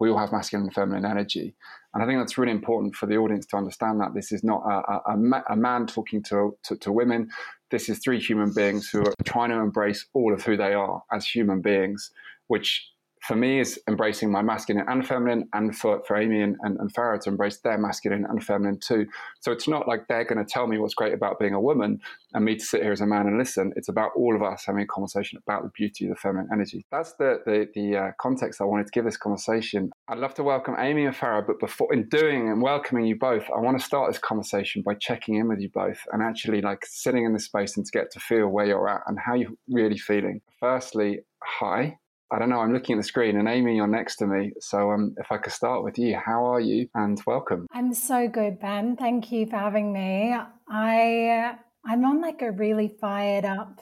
we 0.05 0.11
all 0.11 0.19
have 0.19 0.33
masculine 0.33 0.67
and 0.67 0.75
feminine 0.75 1.07
energy. 1.07 1.55
And 1.95 2.03
I 2.03 2.07
think 2.07 2.21
that's 2.21 2.37
really 2.37 2.53
important 2.53 2.95
for 2.95 3.07
the 3.07 3.17
audience 3.17 3.47
to 3.47 3.57
understand 3.57 4.01
that 4.01 4.13
this 4.13 4.33
is 4.33 4.45
not 4.45 4.63
a, 4.67 5.13
a, 5.13 5.43
a 5.49 5.57
man 5.57 5.87
talking 5.87 6.23
to, 6.25 6.59
to, 6.65 6.77
to, 6.77 6.93
women. 6.93 7.31
This 7.71 7.89
is 7.89 8.01
three 8.01 8.21
human 8.21 8.53
beings 8.53 8.91
who 8.91 9.01
are 9.01 9.15
trying 9.25 9.49
to 9.49 9.57
embrace 9.57 10.05
all 10.13 10.35
of 10.35 10.43
who 10.43 10.59
they 10.59 10.75
are 10.75 11.03
as 11.11 11.27
human 11.27 11.63
beings, 11.63 12.11
which 12.49 12.87
for 13.27 13.37
me 13.37 13.59
is 13.59 13.81
embracing 13.89 14.31
my 14.31 14.43
masculine 14.43 14.85
and 14.87 15.07
feminine, 15.07 15.49
and 15.55 15.77
for, 15.77 16.03
for 16.07 16.17
Amy 16.17 16.43
and, 16.43 16.57
and, 16.61 16.79
and 16.79 16.93
Farah 16.93 17.21
to 17.23 17.31
embrace 17.31 17.59
their 17.59 17.79
masculine 17.79 18.27
and 18.29 18.45
feminine 18.45 18.79
too. 18.79 19.07
So 19.41 19.51
it's 19.51 19.67
not 19.67 19.89
like 19.89 20.07
they're 20.09 20.25
going 20.25 20.45
to 20.45 20.51
tell 20.51 20.67
me 20.67 20.79
what's 20.79 20.95
great 20.95 21.15
about 21.15 21.39
being 21.39 21.55
a 21.55 21.61
woman 21.61 22.01
and 22.35 22.45
me 22.45 22.57
to 22.57 22.65
sit 22.65 22.83
here 22.83 22.93
as 22.93 23.01
a 23.01 23.07
man 23.07 23.27
and 23.27 23.39
listen. 23.39 23.73
It's 23.77 23.89
about 23.89 24.11
all 24.15 24.37
of 24.37 24.43
us 24.43 24.65
having 24.67 24.83
a 24.83 24.87
conversation 24.87 25.39
about 25.47 25.63
the 25.63 25.71
beauty 25.71 26.05
of 26.05 26.11
the 26.11 26.17
feminine 26.17 26.49
energy. 26.53 26.85
That's 26.91 27.15
the 27.15 27.39
the, 27.47 27.69
the 27.75 27.97
uh, 27.97 28.11
context 28.21 28.61
I 28.61 28.65
wanted 28.65 28.87
to 28.87 28.93
give 28.93 29.05
this 29.05 29.17
conversation. 29.17 29.91
I'd 30.09 30.19
love 30.19 30.35
to 30.35 30.43
welcome 30.43 30.77
Amy 30.79 31.07
and 31.07 31.15
Farah, 31.15 31.47
but 31.47 31.59
before 31.59 31.93
in 31.95 32.09
doing 32.09 32.51
and 32.51 32.61
welcoming 32.61 33.07
you 33.07 33.17
both, 33.17 33.45
I 33.55 33.61
want 33.61 33.79
to 33.79 33.85
start 33.85 34.11
this 34.11 34.19
conversation 34.19 34.83
by 34.83 34.95
checking 34.95 35.37
in 35.37 35.49
with 35.49 35.61
you 35.61 35.71
both 35.71 35.99
and 36.13 36.23
actually 36.23 36.61
like 36.61 36.85
sitting 36.85 37.25
in 37.25 37.33
this 37.33 37.47
space 37.47 37.77
and 37.77 37.87
to 37.87 37.93
get 37.93 38.11
to 38.13 38.21
feel 38.21 38.49
where 38.49 38.67
you're 38.67 38.89
at 38.89 39.03
and 39.07 39.19
how 39.19 39.35
you're 39.35 39.51
really 39.69 39.99
feeling. 39.99 40.41
Firstly, 40.61 41.21
hi. 41.43 41.97
I 42.35 42.39
don't 42.41 42.49
know. 42.49 42.59
I'm 42.59 42.73
looking 42.73 42.97
at 42.97 42.99
the 42.99 43.05
screen, 43.05 43.37
and 43.37 43.47
Amy, 43.47 43.77
you're 43.77 43.87
next 43.87 44.17
to 44.17 44.27
me. 44.27 44.51
So, 44.59 44.91
um, 44.91 45.15
if 45.19 45.31
I 45.31 45.39
could 45.39 45.53
start 45.53 45.85
with 45.85 46.01
you, 46.01 46.17
how 46.17 46.45
are 46.45 46.59
you? 46.59 46.89
And 46.93 47.23
welcome. 47.29 47.69
I'm 47.73 47.95
so 47.95 48.27
good, 48.27 48.59
Ben. 48.59 48.97
Thank 48.97 49.31
you 49.31 49.47
for 49.47 49.57
having 49.57 49.93
me. 49.93 50.35
I 50.69 51.55
I'm 51.87 52.05
on 52.05 52.21
like 52.21 52.43
a 52.43 52.51
really 52.51 52.89
fired 53.01 53.45
up, 53.45 53.81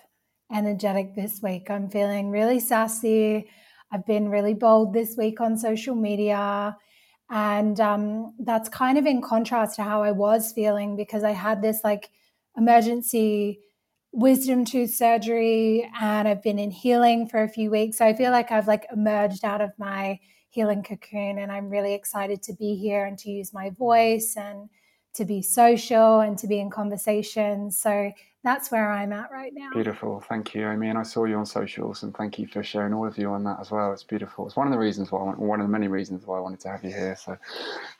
energetic 0.54 1.14
this 1.14 1.40
week. 1.42 1.70
I'm 1.70 1.88
feeling 1.88 2.28
really 2.28 2.60
sassy. 2.60 3.48
I've 3.90 4.04
been 4.04 4.28
really 4.28 4.52
bold 4.52 4.92
this 4.92 5.16
week 5.16 5.40
on 5.40 5.56
social 5.56 5.94
media. 5.94 6.76
And 7.30 7.80
um, 7.80 8.34
that's 8.38 8.68
kind 8.68 8.98
of 8.98 9.06
in 9.06 9.22
contrast 9.22 9.76
to 9.76 9.82
how 9.82 10.02
I 10.02 10.10
was 10.10 10.52
feeling 10.52 10.94
because 10.94 11.24
I 11.24 11.30
had 11.30 11.62
this 11.62 11.80
like 11.82 12.10
emergency 12.58 13.60
wisdom 14.12 14.64
tooth 14.64 14.94
surgery 14.94 15.90
and 16.00 16.28
I've 16.28 16.42
been 16.42 16.58
in 16.58 16.70
healing 16.70 17.26
for 17.26 17.42
a 17.42 17.48
few 17.48 17.70
weeks. 17.70 17.98
So 17.98 18.04
I 18.04 18.12
feel 18.12 18.30
like 18.30 18.52
I've 18.52 18.68
like 18.68 18.86
emerged 18.92 19.44
out 19.44 19.60
of 19.62 19.72
my 19.78 20.20
healing 20.50 20.82
cocoon 20.82 21.38
and 21.38 21.50
I'm 21.50 21.70
really 21.70 21.94
excited 21.94 22.42
to 22.42 22.52
be 22.52 22.76
here 22.76 23.06
and 23.06 23.18
to 23.20 23.30
use 23.30 23.54
my 23.54 23.70
voice 23.70 24.36
and 24.36 24.68
to 25.14 25.24
be 25.24 25.40
social 25.40 26.20
and 26.20 26.36
to 26.38 26.46
be 26.46 26.60
in 26.60 26.70
conversation. 26.70 27.70
So 27.70 28.12
that's 28.44 28.70
where 28.70 28.90
I'm 28.90 29.12
at 29.12 29.30
right 29.30 29.52
now. 29.54 29.70
Beautiful. 29.72 30.20
Thank 30.28 30.54
you, 30.54 30.68
Amy. 30.68 30.88
And 30.88 30.98
I 30.98 31.04
saw 31.04 31.24
you 31.24 31.36
on 31.36 31.46
socials 31.46 32.02
and 32.02 32.14
thank 32.14 32.38
you 32.38 32.46
for 32.46 32.62
sharing 32.62 32.92
all 32.92 33.06
of 33.06 33.16
you 33.16 33.30
on 33.30 33.44
that 33.44 33.60
as 33.60 33.70
well. 33.70 33.92
It's 33.92 34.04
beautiful. 34.04 34.46
It's 34.46 34.56
one 34.56 34.66
of 34.66 34.72
the 34.72 34.78
reasons 34.78 35.10
why 35.10 35.20
I 35.20 35.24
want, 35.24 35.38
one 35.38 35.60
of 35.60 35.66
the 35.66 35.72
many 35.72 35.88
reasons 35.88 36.26
why 36.26 36.36
I 36.36 36.40
wanted 36.40 36.60
to 36.60 36.68
have 36.68 36.84
you 36.84 36.90
here. 36.90 37.16
So 37.16 37.38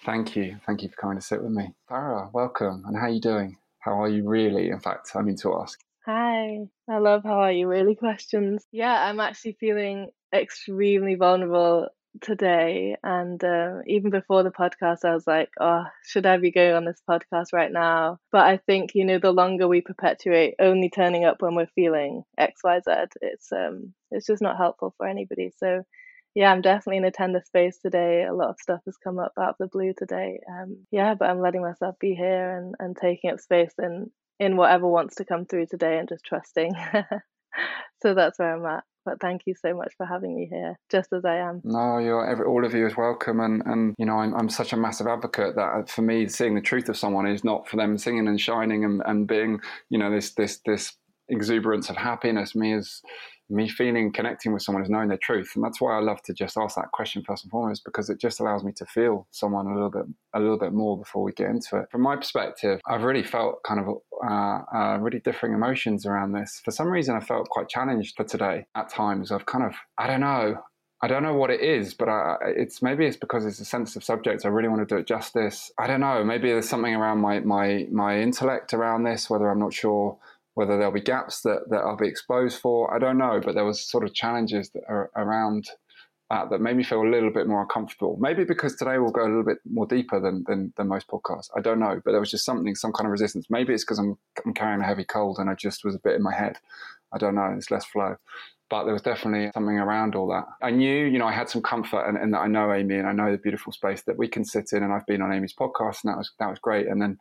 thank 0.05 0.37
you. 0.37 0.59
Thank 0.67 0.83
you 0.83 0.91
for 0.91 0.97
coming 0.97 1.17
to 1.17 1.23
sit 1.23 1.43
with 1.43 1.53
me. 1.53 1.73
Farah, 1.91 2.31
welcome. 2.35 2.85
And 2.87 2.97
how 2.97 3.05
are 3.05 3.11
you 3.11 3.21
doing? 3.21 3.57
How 3.79 4.03
are 4.03 4.09
you 4.09 4.29
really? 4.29 4.69
In 4.69 4.81
fact, 4.81 5.11
I 5.15 5.23
mean 5.23 5.37
to 5.37 5.57
ask. 5.57 5.83
Hi, 6.05 6.59
I 6.91 6.99
love 6.99 7.23
how 7.23 7.41
are 7.43 7.53
you 7.53 7.69
really 7.69 7.95
questions. 8.07 8.65
Yeah, 8.73 8.93
I'm 8.93 9.21
actually 9.21 9.57
feeling 9.61 10.11
extremely 10.35 11.15
vulnerable 11.15 11.89
today. 12.21 12.97
And 13.05 13.43
uh, 13.43 13.79
even 13.87 14.11
before 14.11 14.43
the 14.43 14.51
podcast, 14.51 15.05
I 15.05 15.15
was 15.15 15.27
like, 15.29 15.51
oh, 15.61 15.85
should 16.05 16.27
I 16.27 16.39
be 16.39 16.51
going 16.51 16.75
on 16.75 16.85
this 16.85 17.01
podcast 17.09 17.53
right 17.53 17.71
now? 17.71 18.19
But 18.33 18.47
I 18.47 18.57
think, 18.57 18.95
you 18.95 19.05
know, 19.05 19.19
the 19.19 19.31
longer 19.31 19.69
we 19.69 19.81
perpetuate 19.81 20.55
only 20.59 20.91
turning 20.91 21.25
up 21.25 21.41
when 21.41 21.55
we're 21.55 21.67
feeling 21.75 22.25
X, 22.37 22.63
Y, 22.65 22.81
Z, 22.85 22.93
it's 23.21 23.53
um, 23.53 23.95
it's 24.11 24.27
just 24.27 24.43
not 24.43 24.57
helpful 24.57 24.95
for 24.97 25.07
anybody. 25.07 25.53
So 25.57 25.85
yeah, 26.35 26.51
I'm 26.51 26.63
definitely 26.63 26.97
in 26.97 27.05
a 27.05 27.13
tender 27.13 27.43
space 27.47 27.79
today. 27.79 28.25
A 28.25 28.35
lot 28.35 28.51
of 28.51 28.61
stuff 28.61 28.81
has 28.87 28.97
come 28.97 29.21
up 29.21 29.33
out 29.39 29.51
of 29.51 29.57
the 29.61 29.69
blue 29.69 29.93
today. 29.97 30.41
Um, 30.51 30.79
yeah, 30.91 31.15
but 31.15 31.31
I'm 31.31 31.41
letting 31.41 31.63
myself 31.63 31.97
be 32.01 32.15
here 32.15 32.57
and, 32.57 32.75
and 32.81 32.97
taking 32.97 33.31
up 33.31 33.39
space 33.39 33.75
in 33.79 34.11
in 34.43 34.57
whatever 34.57 34.89
wants 34.89 35.17
to 35.17 35.25
come 35.25 35.47
through 35.47 35.67
today 35.67 35.99
and 35.99 36.09
just 36.09 36.25
trusting. 36.25 36.75
so 38.03 38.15
that's 38.15 38.39
where 38.39 38.57
I'm 38.57 38.67
at. 38.67 38.85
But 39.05 39.21
thank 39.21 39.43
you 39.47 39.55
so 39.61 39.75
much 39.75 39.93
for 39.97 40.07
having 40.07 40.35
me 40.37 40.47
here, 40.51 40.79
just 40.89 41.13
as 41.13 41.25
I 41.25 41.37
am. 41.39 41.61
No, 41.65 41.99
you're 41.99 42.25
every, 42.29 42.47
all 42.47 42.65
of 42.65 42.73
you 42.73 42.87
is 42.87 42.97
welcome, 42.97 43.41
and 43.41 43.61
and 43.67 43.95
you 43.99 44.07
know 44.07 44.19
I'm, 44.19 44.33
I'm 44.33 44.49
such 44.49 44.73
a 44.73 44.77
massive 44.77 45.09
advocate 45.09 45.57
that 45.57 45.73
uh, 45.73 45.83
for 45.87 46.03
me 46.03 46.29
seeing 46.29 46.55
the 46.55 46.61
truth 46.61 46.89
of 46.89 46.97
someone 46.97 47.27
is 47.27 47.43
not 47.43 47.69
for 47.69 47.77
them 47.77 47.99
singing 47.99 48.29
and 48.29 48.41
shining 48.41 48.85
and, 48.85 49.03
and 49.05 49.27
being 49.27 49.61
you 49.91 49.99
know 49.99 50.09
this 50.09 50.35
this 50.35 50.61
this 50.67 50.93
exuberance 51.33 51.91
of 51.91 51.97
happiness. 51.97 52.55
Me 52.55 52.75
as 52.75 53.03
me 53.53 53.69
feeling 53.69 54.13
connecting 54.13 54.53
with 54.53 54.63
someone 54.63 54.83
is 54.83 54.91
knowing 54.91 55.09
their 55.09 55.19
truth 55.19 55.53
and 55.55 55.65
that's 55.65 55.81
why 55.81 55.97
i 55.97 56.01
love 56.01 56.23
to 56.23 56.33
just 56.33 56.57
ask 56.57 56.75
that 56.77 56.91
question 56.93 57.23
first 57.23 57.45
and 57.45 57.51
foremost 57.51 57.85
because 57.85 58.09
it 58.09 58.19
just 58.19 58.41
allows 58.41 58.65
me 58.65 58.73
to 58.73 58.87
feel 58.87 59.27
someone 59.31 59.67
a 59.67 59.75
little 59.75 59.91
bit 59.91 60.05
a 60.35 60.41
little 60.41 60.59
bit 60.59 60.73
more 60.73 60.97
before 60.99 61.23
we 61.23 61.33
get 61.33 61.51
into 61.51 61.77
it 61.77 61.87
from 61.91 62.01
my 62.01 62.17
perspective 62.17 62.81
i've 62.87 63.03
really 63.03 63.23
felt 63.23 63.63
kind 63.65 63.81
of 63.81 63.89
uh, 64.25 64.61
uh, 64.75 64.99
really 65.01 65.21
differing 65.21 65.53
emotions 65.53 66.07
around 66.07 66.33
this 66.33 66.63
for 66.65 66.71
some 66.71 66.89
reason 66.89 67.15
i 67.15 67.21
felt 67.21 67.49
quite 67.49 67.69
challenged 67.69 68.17
for 68.17 68.25
today 68.25 68.65
at 68.75 68.89
times 68.89 69.31
i've 69.31 69.47
kind 69.47 69.65
of 69.65 69.75
i 69.99 70.07
don't 70.07 70.21
know 70.21 70.57
I 71.05 71.09
don't 71.09 71.25
know 71.25 71.35
what 71.35 71.51
it 71.51 71.61
is, 71.61 71.95
but 71.95 72.09
I, 72.09 72.37
it's 72.47 72.81
maybe 72.81 73.05
it's 73.05 73.17
because 73.17 73.45
it's 73.45 73.59
a 73.59 73.65
sensitive 73.65 74.05
subject. 74.05 74.45
I 74.45 74.49
really 74.51 74.69
want 74.69 74.89
to 74.89 74.95
do 74.95 75.01
it 75.01 75.07
justice. 75.09 75.73
I 75.77 75.89
don't 75.89 75.99
know. 75.99 76.23
Maybe 76.23 76.49
there's 76.49 76.69
something 76.69 76.95
around 76.95 77.19
my 77.19 77.41
my 77.41 77.89
my 77.91 78.21
intellect 78.21 78.73
around 78.73 79.03
this, 79.03 79.29
whether 79.29 79.51
I'm 79.51 79.59
not 79.59 79.73
sure 79.73 80.17
whether 80.55 80.77
there'll 80.77 80.93
be 80.93 81.01
gaps 81.01 81.43
that, 81.43 81.63
that 81.71 81.79
I'll 81.79 81.97
be 81.97 82.09
exposed 82.09 82.59
for, 82.61 82.95
I 82.95 82.99
don't 82.99 83.19
know. 83.19 83.41
But 83.43 83.55
there 83.55 83.65
was 83.65 83.81
sort 83.81 84.05
of 84.05 84.15
challenges 84.15 84.71
that 84.71 84.83
are 84.89 85.11
around 85.17 85.67
that 86.33 86.49
that 86.51 86.61
made 86.61 86.77
me 86.77 86.83
feel 86.83 87.03
a 87.03 87.09
little 87.09 87.31
bit 87.31 87.47
more 87.47 87.63
uncomfortable. 87.63 88.17
Maybe 88.19 88.45
because 88.45 88.75
today 88.75 88.99
we'll 88.99 89.11
go 89.11 89.23
a 89.23 89.29
little 89.29 89.45
bit 89.45 89.59
more 89.71 89.87
deeper 89.87 90.19
than, 90.19 90.45
than, 90.47 90.73
than 90.77 90.89
most 90.89 91.07
podcasts. 91.07 91.51
I 91.57 91.61
don't 91.61 91.79
know. 91.79 92.01
But 92.03 92.13
there 92.13 92.21
was 92.21 92.31
just 92.31 92.45
something, 92.45 92.75
some 92.75 92.93
kind 92.93 93.07
of 93.07 93.13
resistance. 93.13 93.47
Maybe 93.51 93.75
it's 93.75 93.85
because 93.85 93.99
I'm, 93.99 94.17
I'm 94.45 94.55
carrying 94.55 94.81
a 94.81 94.87
heavy 94.87 95.05
cold 95.05 95.39
and 95.39 95.51
I 95.51 95.55
just 95.55 95.85
was 95.85 95.95
a 95.95 95.99
bit 95.99 96.15
in 96.15 96.23
my 96.23 96.35
head. 96.35 96.57
I 97.15 97.19
don't 97.19 97.35
know. 97.35 97.55
It's 97.57 97.71
less 97.71 97.85
flow 97.85 98.17
but 98.73 98.85
there 98.85 98.95
was 98.95 99.03
definitely 99.03 99.51
something 99.53 99.77
around 99.77 100.15
all 100.15 100.27
that. 100.29 100.47
I 100.63 100.71
knew, 100.71 101.05
you 101.05 101.19
know, 101.19 101.27
I 101.27 101.33
had 101.33 101.51
some 101.51 101.61
comfort 101.61 102.09
and, 102.09 102.33
that 102.33 102.39
I 102.39 102.47
know 102.47 102.73
Amy 102.73 102.97
and 102.97 103.07
I 103.07 103.13
know 103.13 103.31
the 103.31 103.37
beautiful 103.37 103.71
space 103.71 104.03
that 104.05 104.17
we 104.17 104.27
can 104.27 104.47
sit 104.47 104.71
in. 104.73 104.83
And 104.83 104.95
I've 104.95 105.05
been 105.05 105.21
on 105.21 105.31
Amy's 105.31 105.53
podcast 105.53 105.99
and 106.03 106.11
that 106.11 106.17
was 106.17 106.33
that 106.39 106.49
was 106.49 106.59
great. 106.59 106.87
And 106.87 107.01
then 107.01 107.19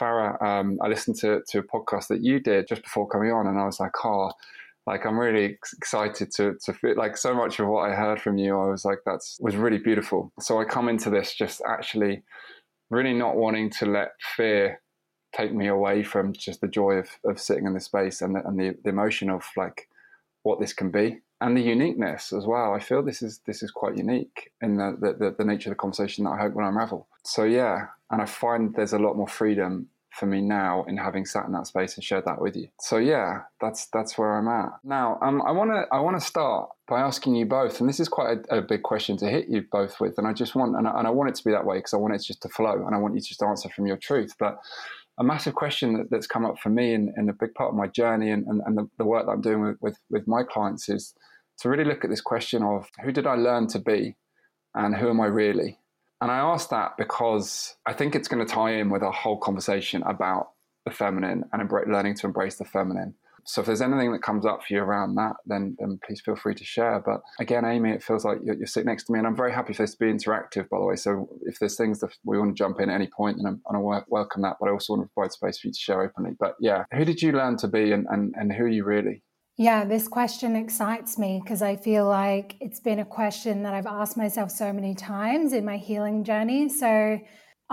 Farah, 0.00 0.40
um, 0.42 0.78
I 0.82 0.88
listened 0.88 1.16
to 1.18 1.42
to 1.50 1.58
a 1.58 1.62
podcast 1.62 2.06
that 2.08 2.22
you 2.22 2.40
did 2.40 2.68
just 2.68 2.82
before 2.82 3.06
coming 3.06 3.32
on, 3.32 3.46
and 3.46 3.58
I 3.58 3.66
was 3.66 3.80
like, 3.80 3.92
oh, 4.02 4.32
like 4.86 5.04
I'm 5.04 5.18
really 5.18 5.58
excited 5.76 6.32
to 6.36 6.54
to 6.64 6.72
feel 6.72 6.96
like 6.96 7.18
so 7.18 7.34
much 7.34 7.60
of 7.60 7.68
what 7.68 7.90
I 7.90 7.94
heard 7.94 8.18
from 8.18 8.38
you. 8.38 8.58
I 8.58 8.68
was 8.70 8.86
like, 8.86 9.00
that's 9.04 9.36
was 9.40 9.56
really 9.56 9.76
beautiful. 9.78 10.32
So 10.40 10.58
I 10.58 10.64
come 10.64 10.88
into 10.88 11.10
this 11.10 11.34
just 11.34 11.60
actually 11.68 12.22
really 12.88 13.12
not 13.12 13.36
wanting 13.36 13.68
to 13.68 13.84
let 13.84 14.12
fear 14.36 14.80
take 15.36 15.52
me 15.52 15.66
away 15.68 16.02
from 16.02 16.32
just 16.32 16.60
the 16.60 16.68
joy 16.68 16.92
of, 16.92 17.08
of 17.24 17.40
sitting 17.40 17.66
in 17.66 17.74
this 17.74 17.86
space 17.86 18.22
and 18.22 18.36
the, 18.36 18.46
and 18.46 18.58
the, 18.58 18.76
the 18.84 18.90
emotion 18.90 19.30
of 19.30 19.44
like 19.56 19.88
what 20.42 20.60
this 20.60 20.72
can 20.72 20.90
be 20.90 21.20
and 21.40 21.56
the 21.56 21.62
uniqueness 21.62 22.32
as 22.32 22.46
well. 22.46 22.72
I 22.72 22.80
feel 22.80 23.02
this 23.02 23.22
is 23.22 23.40
this 23.46 23.62
is 23.62 23.70
quite 23.70 23.96
unique 23.96 24.50
in 24.62 24.76
the 24.76 25.14
the, 25.18 25.34
the 25.36 25.44
nature 25.44 25.70
of 25.70 25.72
the 25.72 25.80
conversation 25.80 26.24
that 26.24 26.30
I 26.30 26.38
hope 26.38 26.54
will 26.54 26.66
unravel. 26.66 27.08
So 27.24 27.44
yeah, 27.44 27.86
and 28.10 28.22
I 28.22 28.26
find 28.26 28.74
there's 28.74 28.92
a 28.92 28.98
lot 28.98 29.16
more 29.16 29.28
freedom 29.28 29.88
for 30.14 30.26
me 30.26 30.40
now 30.40 30.84
in 30.84 30.96
having 30.96 31.26
sat 31.26 31.44
in 31.44 31.52
that 31.52 31.66
space 31.66 31.96
and 31.96 32.04
shared 32.04 32.24
that 32.24 32.40
with 32.40 32.54
you. 32.54 32.68
So 32.80 32.98
yeah, 32.98 33.42
that's 33.60 33.88
that's 33.92 34.16
where 34.16 34.36
I'm 34.36 34.48
at 34.48 34.70
now. 34.84 35.18
Um, 35.20 35.42
I 35.42 35.50
want 35.50 35.70
to 35.70 35.86
I 35.92 36.00
want 36.00 36.18
to 36.18 36.24
start 36.24 36.70
by 36.88 37.00
asking 37.00 37.34
you 37.34 37.46
both, 37.46 37.80
and 37.80 37.88
this 37.88 38.00
is 38.00 38.08
quite 38.08 38.38
a, 38.50 38.58
a, 38.58 38.62
big 38.62 38.82
question 38.82 39.16
to 39.16 39.28
hit 39.28 39.48
you 39.48 39.64
both 39.72 40.00
with, 40.00 40.16
and 40.18 40.26
I 40.26 40.32
just 40.32 40.54
want 40.54 40.76
and 40.76 40.86
I, 40.86 40.98
and 40.98 41.06
I 41.06 41.10
want 41.10 41.30
it 41.30 41.34
to 41.36 41.44
be 41.44 41.50
that 41.50 41.64
way 41.64 41.78
because 41.78 41.94
I 41.94 41.96
want 41.96 42.14
it 42.14 42.22
just 42.22 42.42
to 42.42 42.48
flow, 42.48 42.84
and 42.86 42.94
I 42.94 42.98
want 42.98 43.14
you 43.14 43.20
to 43.20 43.26
just 43.26 43.42
answer 43.42 43.68
from 43.70 43.86
your 43.86 43.96
truth, 43.96 44.34
but 44.38 44.58
a 45.18 45.24
massive 45.24 45.54
question 45.54 45.94
that, 45.94 46.10
that's 46.10 46.26
come 46.26 46.44
up 46.44 46.58
for 46.58 46.70
me 46.70 46.94
and, 46.94 47.10
and, 47.16 47.30
a 47.30 47.32
big 47.32 47.54
part 47.54 47.70
of 47.70 47.76
my 47.76 47.86
journey 47.86 48.30
and, 48.30 48.46
and, 48.46 48.60
and 48.66 48.76
the, 48.76 48.88
the, 48.98 49.04
work 49.04 49.26
that 49.26 49.32
I'm 49.32 49.40
doing 49.40 49.60
with, 49.60 49.76
with, 49.80 49.98
with 50.10 50.26
my 50.26 50.42
clients 50.42 50.88
is 50.88 51.14
to 51.58 51.68
really 51.68 51.84
look 51.84 52.04
at 52.04 52.10
this 52.10 52.20
question 52.20 52.62
of 52.62 52.88
who 53.02 53.12
did 53.12 53.26
I 53.26 53.34
learn 53.34 53.68
to 53.68 53.78
be 53.78 54.16
and 54.74 54.96
who 54.96 55.08
am 55.08 55.20
I 55.20 55.26
really? 55.26 55.78
And 56.20 56.30
I 56.30 56.38
ask 56.38 56.70
that 56.70 56.96
because 56.96 57.76
I 57.86 57.92
think 57.92 58.14
it's 58.14 58.28
going 58.28 58.44
to 58.44 58.52
tie 58.52 58.72
in 58.72 58.90
with 58.90 59.02
our 59.02 59.12
whole 59.12 59.38
conversation 59.38 60.02
about 60.02 60.50
the 60.84 60.90
feminine 60.90 61.44
and 61.52 61.70
learning 61.86 62.14
to 62.16 62.26
embrace 62.26 62.56
the 62.56 62.64
feminine. 62.64 63.14
So 63.46 63.60
if 63.60 63.66
there's 63.66 63.82
anything 63.82 64.12
that 64.12 64.22
comes 64.22 64.46
up 64.46 64.62
for 64.62 64.74
you 64.74 64.80
around 64.80 65.14
that, 65.16 65.34
then 65.46 65.76
then 65.78 65.98
please 66.06 66.20
feel 66.20 66.36
free 66.36 66.54
to 66.54 66.64
share. 66.64 67.02
But 67.04 67.20
again, 67.38 67.64
Amy, 67.64 67.90
it 67.90 68.02
feels 68.02 68.24
like 68.24 68.38
you're, 68.44 68.56
you're 68.56 68.66
sitting 68.66 68.86
next 68.86 69.04
to 69.04 69.12
me, 69.12 69.18
and 69.18 69.26
I'm 69.26 69.36
very 69.36 69.52
happy 69.52 69.72
for 69.72 69.82
this 69.82 69.92
to 69.92 69.98
be 69.98 70.12
interactive. 70.12 70.68
By 70.68 70.78
the 70.78 70.84
way, 70.84 70.96
so 70.96 71.28
if 71.42 71.58
there's 71.58 71.76
things 71.76 72.00
that 72.00 72.10
we 72.24 72.38
want 72.38 72.56
to 72.56 72.58
jump 72.58 72.80
in 72.80 72.90
at 72.90 72.94
any 72.94 73.08
point, 73.08 73.36
then 73.38 73.46
I'm, 73.46 73.76
I 73.76 74.02
welcome 74.08 74.42
that. 74.42 74.56
But 74.60 74.68
I 74.68 74.72
also 74.72 74.94
want 74.94 75.08
to 75.08 75.14
provide 75.14 75.32
space 75.32 75.58
for 75.58 75.68
you 75.68 75.72
to 75.72 75.78
share 75.78 76.02
openly. 76.02 76.32
But 76.38 76.54
yeah, 76.60 76.84
who 76.92 77.04
did 77.04 77.20
you 77.22 77.32
learn 77.32 77.56
to 77.58 77.68
be, 77.68 77.92
and 77.92 78.06
and, 78.10 78.34
and 78.36 78.52
who 78.52 78.64
are 78.64 78.68
you 78.68 78.84
really? 78.84 79.22
Yeah, 79.56 79.84
this 79.84 80.08
question 80.08 80.56
excites 80.56 81.16
me 81.16 81.40
because 81.42 81.62
I 81.62 81.76
feel 81.76 82.08
like 82.08 82.56
it's 82.60 82.80
been 82.80 82.98
a 82.98 83.04
question 83.04 83.62
that 83.62 83.72
I've 83.72 83.86
asked 83.86 84.16
myself 84.16 84.50
so 84.50 84.72
many 84.72 84.96
times 84.96 85.52
in 85.52 85.64
my 85.64 85.76
healing 85.76 86.24
journey. 86.24 86.68
So 86.68 87.20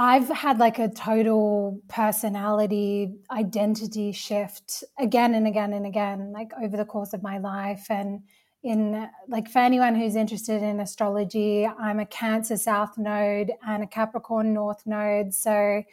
I've 0.04 0.30
had 0.30 0.58
like 0.58 0.80
a 0.80 0.90
total 0.90 1.80
personality 1.88 3.20
identity 3.30 4.12
shift 4.12 4.84
again 4.98 5.36
and 5.36 5.46
again 5.46 5.74
and 5.74 5.86
again, 5.86 6.32
like 6.32 6.52
over 6.60 6.76
the 6.76 6.86
course 6.86 7.14
of 7.14 7.22
my 7.22 7.38
life. 7.38 7.86
And 7.88 8.22
in 8.64 9.08
like 9.28 9.48
for 9.48 9.60
anyone 9.60 9.94
who's 9.94 10.16
interested 10.16 10.64
in 10.64 10.80
astrology, 10.80 11.68
I'm 11.68 12.00
a 12.00 12.08
Cancer 12.08 12.58
South 12.58 12.98
node 12.98 13.52
and 13.68 13.84
a 13.84 13.88
Capricorn 13.88 14.56
North 14.56 14.82
node. 14.88 15.36
So 15.36 15.84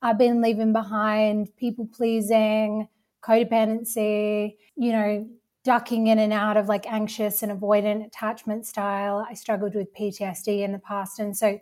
I've 0.00 0.16
been 0.16 0.40
leaving 0.40 0.72
behind 0.72 1.54
people 1.58 1.86
pleasing, 1.86 2.88
codependency, 3.22 4.56
you 4.76 4.92
know, 4.92 5.28
ducking 5.64 6.06
in 6.06 6.18
and 6.18 6.32
out 6.32 6.56
of 6.56 6.66
like 6.66 6.90
anxious 6.90 7.42
and 7.42 7.52
avoidant 7.52 8.06
attachment 8.06 8.64
style. 8.64 9.26
I 9.28 9.34
struggled 9.34 9.74
with 9.74 9.94
PTSD 9.94 10.62
in 10.62 10.72
the 10.72 10.78
past. 10.78 11.18
And 11.18 11.36
so 11.36 11.60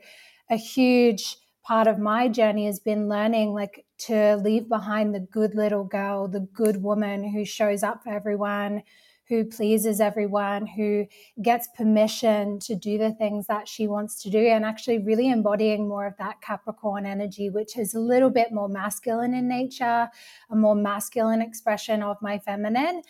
a 0.48 0.56
huge 0.56 1.38
part 1.68 1.86
of 1.86 1.98
my 1.98 2.28
journey 2.28 2.64
has 2.64 2.80
been 2.80 3.10
learning 3.10 3.52
like 3.52 3.84
to 3.98 4.36
leave 4.36 4.70
behind 4.70 5.14
the 5.14 5.20
good 5.20 5.54
little 5.54 5.84
girl, 5.84 6.26
the 6.26 6.40
good 6.40 6.82
woman 6.82 7.22
who 7.22 7.44
shows 7.44 7.82
up 7.82 8.02
for 8.02 8.08
everyone, 8.08 8.82
who 9.28 9.44
pleases 9.44 10.00
everyone, 10.00 10.66
who 10.66 11.06
gets 11.42 11.68
permission 11.76 12.58
to 12.58 12.74
do 12.74 12.96
the 12.96 13.12
things 13.12 13.46
that 13.48 13.68
she 13.68 13.86
wants 13.86 14.22
to 14.22 14.30
do, 14.30 14.38
and 14.38 14.64
actually 14.64 14.98
really 14.98 15.28
embodying 15.28 15.86
more 15.86 16.06
of 16.06 16.16
that 16.16 16.40
Capricorn 16.40 17.04
energy, 17.04 17.50
which 17.50 17.76
is 17.76 17.92
a 17.92 18.00
little 18.00 18.30
bit 18.30 18.50
more 18.50 18.70
masculine 18.70 19.34
in 19.34 19.46
nature, 19.46 20.08
a 20.50 20.56
more 20.56 20.74
masculine 20.74 21.42
expression 21.42 22.02
of 22.02 22.16
my 22.22 22.38
feminine, 22.38 23.02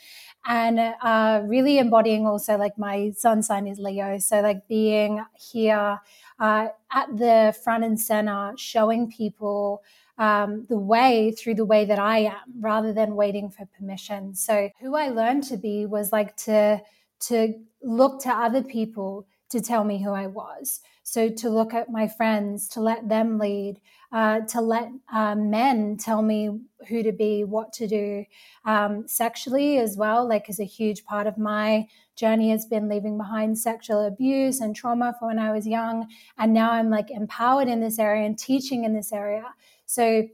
and 0.46 0.80
uh, 0.80 1.42
really 1.44 1.78
embodying 1.78 2.26
also 2.26 2.56
like 2.56 2.76
my 2.76 3.12
sun 3.16 3.40
sign 3.40 3.68
is 3.68 3.78
Leo. 3.78 4.18
So, 4.18 4.40
like 4.40 4.66
being 4.66 5.24
here 5.52 6.00
uh, 6.38 6.68
at 6.92 7.16
the 7.16 7.54
front 7.62 7.85
and 7.85 7.99
center, 7.99 8.52
showing 8.57 9.11
people 9.11 9.83
um, 10.18 10.66
the 10.68 10.78
way 10.78 11.33
through 11.33 11.54
the 11.54 11.64
way 11.64 11.85
that 11.85 11.99
I 11.99 12.18
am, 12.18 12.61
rather 12.61 12.92
than 12.92 13.14
waiting 13.14 13.50
for 13.50 13.66
permission. 13.66 14.35
So, 14.35 14.71
who 14.80 14.97
I 14.97 15.09
learned 15.09 15.45
to 15.45 15.57
be 15.57 15.87
was 15.87 16.12
like 16.12 16.37
to 16.38 16.80
to 17.21 17.54
look 17.83 18.23
to 18.23 18.30
other 18.30 18.62
people 18.62 19.26
to 19.50 19.61
tell 19.61 19.85
me 19.85 20.02
who 20.02 20.11
I 20.11 20.26
was. 20.26 20.80
So, 21.04 21.28
to 21.28 21.49
look 21.49 21.73
at 21.73 21.90
my 21.90 22.09
friends, 22.09 22.68
to 22.71 22.80
let 22.80 23.09
them 23.09 23.38
lead, 23.38 23.80
uh, 24.11 24.40
to 24.40 24.61
let 24.61 24.90
uh, 25.12 25.37
men 25.37 25.97
tell 25.97 26.23
me 26.23 26.61
who 26.88 27.02
to 27.02 27.12
be, 27.12 27.45
what 27.45 27.73
to 27.75 27.87
do, 27.87 28.25
um, 28.64 29.07
sexually 29.07 29.78
as 29.78 29.97
well, 29.97 30.28
like 30.28 30.49
is 30.49 30.61
a 30.61 30.64
huge 30.64 31.04
part 31.04 31.26
of 31.26 31.38
my 31.38 31.87
journey 32.18 32.50
has 32.50 32.66
been 32.66 32.88
leaving 32.88 33.16
behind 33.16 33.56
sexual 33.58 34.04
abuse 34.04 34.60
and 34.60 34.75
trauma 34.75 35.14
for 35.18 35.28
when 35.28 35.38
I 35.38 35.52
was 35.52 35.66
young. 35.66 36.08
And 36.37 36.52
now 36.52 36.72
I'm 36.72 36.90
like 36.90 37.10
empowered 37.10 37.68
in 37.68 37.80
this 37.80 37.98
area 37.98 38.26
and 38.26 38.38
teaching 38.38 38.84
in 38.84 38.94
this 38.94 39.12
area. 39.12 39.44
So 39.87 40.28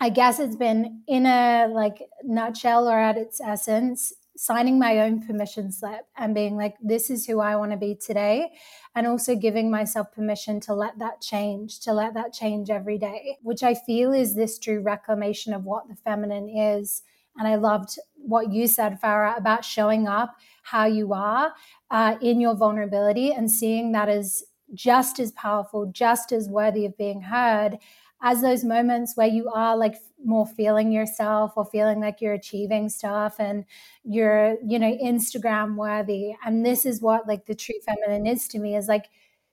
I 0.00 0.10
guess 0.10 0.38
it's 0.38 0.56
been 0.56 1.02
in 1.08 1.26
a 1.26 1.66
like 1.68 2.02
nutshell 2.22 2.88
or 2.88 2.98
at 2.98 3.16
its 3.16 3.40
essence, 3.40 4.12
signing 4.36 4.78
my 4.78 5.00
own 5.00 5.26
permission 5.26 5.72
slip 5.72 6.06
and 6.16 6.34
being 6.34 6.56
like, 6.56 6.74
this 6.82 7.10
is 7.10 7.26
who 7.26 7.40
I 7.40 7.56
want 7.56 7.72
to 7.72 7.76
be 7.78 7.94
today. 7.94 8.52
And 8.94 9.06
also 9.06 9.34
giving 9.34 9.70
myself 9.70 10.12
permission 10.12 10.60
to 10.60 10.74
let 10.74 10.98
that 10.98 11.20
change, 11.22 11.80
to 11.80 11.92
let 11.92 12.14
that 12.14 12.32
change 12.32 12.70
every 12.70 12.98
day, 12.98 13.38
which 13.42 13.62
I 13.62 13.74
feel 13.74 14.12
is 14.12 14.34
this 14.34 14.58
true 14.58 14.80
reclamation 14.80 15.52
of 15.52 15.64
what 15.64 15.88
the 15.88 15.96
feminine 15.96 16.48
is. 16.48 17.02
And 17.38 17.48
I 17.48 17.56
loved 17.56 17.98
what 18.14 18.52
you 18.52 18.66
said, 18.66 19.00
Farah, 19.00 19.36
about 19.36 19.64
showing 19.64 20.08
up 20.08 20.36
how 20.70 20.84
you 20.86 21.12
are 21.12 21.52
uh, 21.90 22.16
in 22.20 22.40
your 22.40 22.56
vulnerability 22.56 23.32
and 23.32 23.50
seeing 23.50 23.92
that 23.92 24.08
as 24.08 24.42
just 24.74 25.20
as 25.20 25.30
powerful, 25.32 25.86
just 25.92 26.32
as 26.32 26.48
worthy 26.48 26.84
of 26.84 26.96
being 26.96 27.20
heard 27.22 27.78
as 28.22 28.40
those 28.40 28.64
moments 28.64 29.12
where 29.14 29.26
you 29.26 29.48
are 29.50 29.76
like 29.76 29.94
more 30.24 30.46
feeling 30.46 30.90
yourself 30.90 31.52
or 31.56 31.64
feeling 31.66 32.00
like 32.00 32.20
you're 32.20 32.32
achieving 32.32 32.88
stuff 32.88 33.38
and 33.38 33.64
you're 34.04 34.56
you 34.66 34.78
know 34.78 34.96
instagram 35.04 35.76
worthy. 35.76 36.34
And 36.44 36.64
this 36.64 36.86
is 36.86 37.00
what 37.00 37.28
like 37.28 37.46
the 37.46 37.54
true 37.54 37.78
feminine 37.84 38.26
is 38.26 38.48
to 38.48 38.58
me 38.58 38.74
is 38.74 38.88
like 38.88 39.06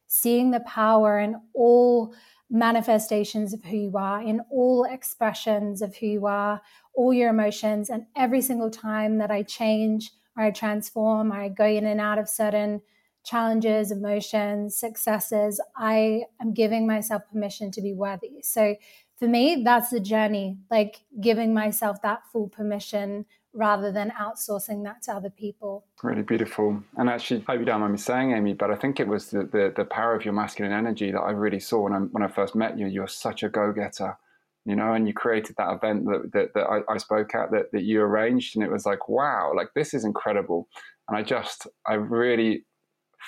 seeing 0.08 0.52
the 0.52 0.62
power 0.62 1.20
in 1.20 1.36
all 1.54 2.16
manifestations 2.50 3.54
of 3.54 3.64
who 3.64 3.76
you 3.78 3.98
are 3.98 4.22
in 4.22 4.42
all 4.52 4.84
expressions 4.84 5.82
of 5.82 5.96
who 5.98 6.06
you 6.06 6.26
are 6.28 6.62
all 6.94 7.12
your 7.12 7.30
emotions 7.30 7.90
and 7.90 8.06
every 8.16 8.42
single 8.42 8.70
time 8.70 9.18
that 9.18 9.32
i 9.32 9.42
change 9.42 10.12
i 10.38 10.50
transform 10.52 11.32
i 11.32 11.50
go 11.50 11.66
in 11.66 11.86
and 11.86 12.02
out 12.02 12.18
of 12.18 12.28
certain 12.30 12.82
challenges, 13.24 13.92
emotions, 13.92 14.78
successes, 14.78 15.62
I 15.78 16.24
am 16.42 16.54
giving 16.54 16.86
myself 16.86 17.24
permission 17.32 17.72
to 17.72 17.82
be 17.82 17.94
worthy. 17.94 18.42
So 18.42 18.76
for 19.18 19.28
me, 19.28 19.62
that's 19.64 19.90
the 19.90 20.00
journey, 20.00 20.58
like 20.70 21.06
giving 21.22 21.54
myself 21.54 22.02
that 22.02 22.24
full 22.32 22.50
permission 22.50 23.26
rather 23.54 23.92
than 23.92 24.12
outsourcing 24.20 24.84
that 24.84 25.04
to 25.04 25.14
other 25.14 25.30
people. 25.30 25.86
Really 26.02 26.24
beautiful. 26.24 26.84
And 26.98 27.10
actually, 27.10 27.44
I 27.48 27.52
hope 27.52 27.60
you 27.60 27.66
don't 27.66 27.82
mind 27.82 27.94
me 27.94 28.00
saying, 28.00 28.32
Amy, 28.32 28.54
but 28.54 28.72
I 28.72 28.76
think 28.76 29.00
it 29.00 29.08
was 29.08 29.30
the, 29.30 29.44
the, 29.44 29.72
the 29.76 29.86
power 29.86 30.16
of 30.16 30.26
your 30.26 30.34
masculine 30.34 30.74
energy 30.74 31.12
that 31.12 31.20
I 31.20 31.32
really 31.32 31.60
saw 31.60 31.82
when 31.82 31.94
I, 31.94 32.00
when 32.00 32.24
I 32.24 32.28
first 32.28 32.56
met 32.56 32.78
you. 32.78 32.88
You're 32.88 33.08
such 33.08 33.44
a 33.44 33.50
go 33.50 33.72
getter, 33.72 34.18
you 34.66 34.76
know, 34.76 34.94
and 34.94 35.08
you 35.08 35.14
created 35.14 35.56
that 35.58 35.74
event 35.74 36.06
that, 36.06 36.32
that, 36.34 36.54
that 36.54 36.64
I, 36.64 36.94
I 36.94 36.98
spoke 36.98 37.36
at 37.36 37.52
that, 37.52 37.72
that 37.74 37.84
you 37.84 38.02
arranged. 38.02 38.56
And 38.56 38.64
it 38.64 38.72
was 38.72 38.86
like, 38.86 39.10
wow, 39.10 39.52
like 39.56 39.70
this 39.76 39.94
is 39.94 40.06
incredible. 40.06 40.68
And 41.08 41.18
I 41.18 41.24
just, 41.24 41.68
I 41.86 41.96
really 41.96 42.66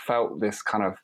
felt 0.08 0.40
this 0.40 0.62
kind 0.62 0.84
of 0.84 0.96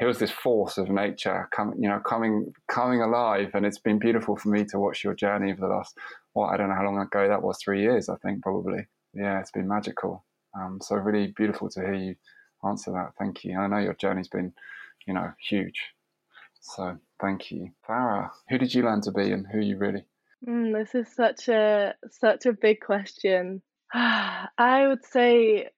here 0.00 0.08
was 0.08 0.18
this 0.18 0.30
force 0.30 0.78
of 0.78 0.88
nature 0.88 1.46
coming, 1.54 1.82
you 1.82 1.86
know, 1.86 2.00
coming 2.00 2.54
coming 2.68 3.02
alive, 3.02 3.50
and 3.52 3.66
it's 3.66 3.78
been 3.78 3.98
beautiful 3.98 4.34
for 4.34 4.48
me 4.48 4.64
to 4.64 4.78
watch 4.78 5.04
your 5.04 5.14
journey 5.14 5.52
over 5.52 5.60
the 5.60 5.66
last. 5.66 5.94
Well, 6.34 6.48
I 6.48 6.56
don't 6.56 6.70
know 6.70 6.74
how 6.74 6.86
long 6.86 6.98
ago 6.98 7.28
that 7.28 7.42
was. 7.42 7.58
Three 7.62 7.82
years, 7.82 8.08
I 8.08 8.16
think, 8.16 8.42
probably. 8.42 8.86
Yeah, 9.12 9.40
it's 9.40 9.50
been 9.50 9.68
magical. 9.68 10.24
Um, 10.58 10.78
so 10.80 10.96
really 10.96 11.34
beautiful 11.36 11.68
to 11.70 11.80
hear 11.80 11.94
you 11.94 12.14
answer 12.66 12.92
that. 12.92 13.12
Thank 13.18 13.44
you. 13.44 13.58
I 13.58 13.66
know 13.66 13.78
your 13.78 13.94
journey's 13.94 14.28
been, 14.28 14.54
you 15.06 15.12
know, 15.12 15.32
huge. 15.48 15.80
So 16.60 16.96
thank 17.20 17.50
you, 17.50 17.70
Farah. 17.88 18.30
Who 18.48 18.58
did 18.58 18.74
you 18.74 18.82
learn 18.82 19.00
to 19.02 19.12
be, 19.12 19.32
and 19.32 19.46
who 19.46 19.58
are 19.58 19.62
you 19.62 19.76
really? 19.78 20.04
Mm, 20.46 20.72
this 20.72 20.94
is 20.94 21.14
such 21.14 21.48
a 21.48 21.94
such 22.10 22.46
a 22.46 22.52
big 22.52 22.80
question. 22.80 23.62
I 23.92 24.86
would 24.86 25.04
say 25.04 25.68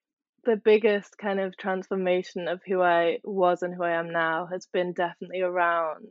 the 0.44 0.56
biggest 0.56 1.18
kind 1.18 1.40
of 1.40 1.56
transformation 1.56 2.48
of 2.48 2.60
who 2.66 2.82
I 2.82 3.18
was 3.24 3.62
and 3.62 3.74
who 3.74 3.84
I 3.84 3.92
am 3.92 4.10
now 4.10 4.46
has 4.50 4.66
been 4.72 4.92
definitely 4.92 5.40
around 5.40 6.06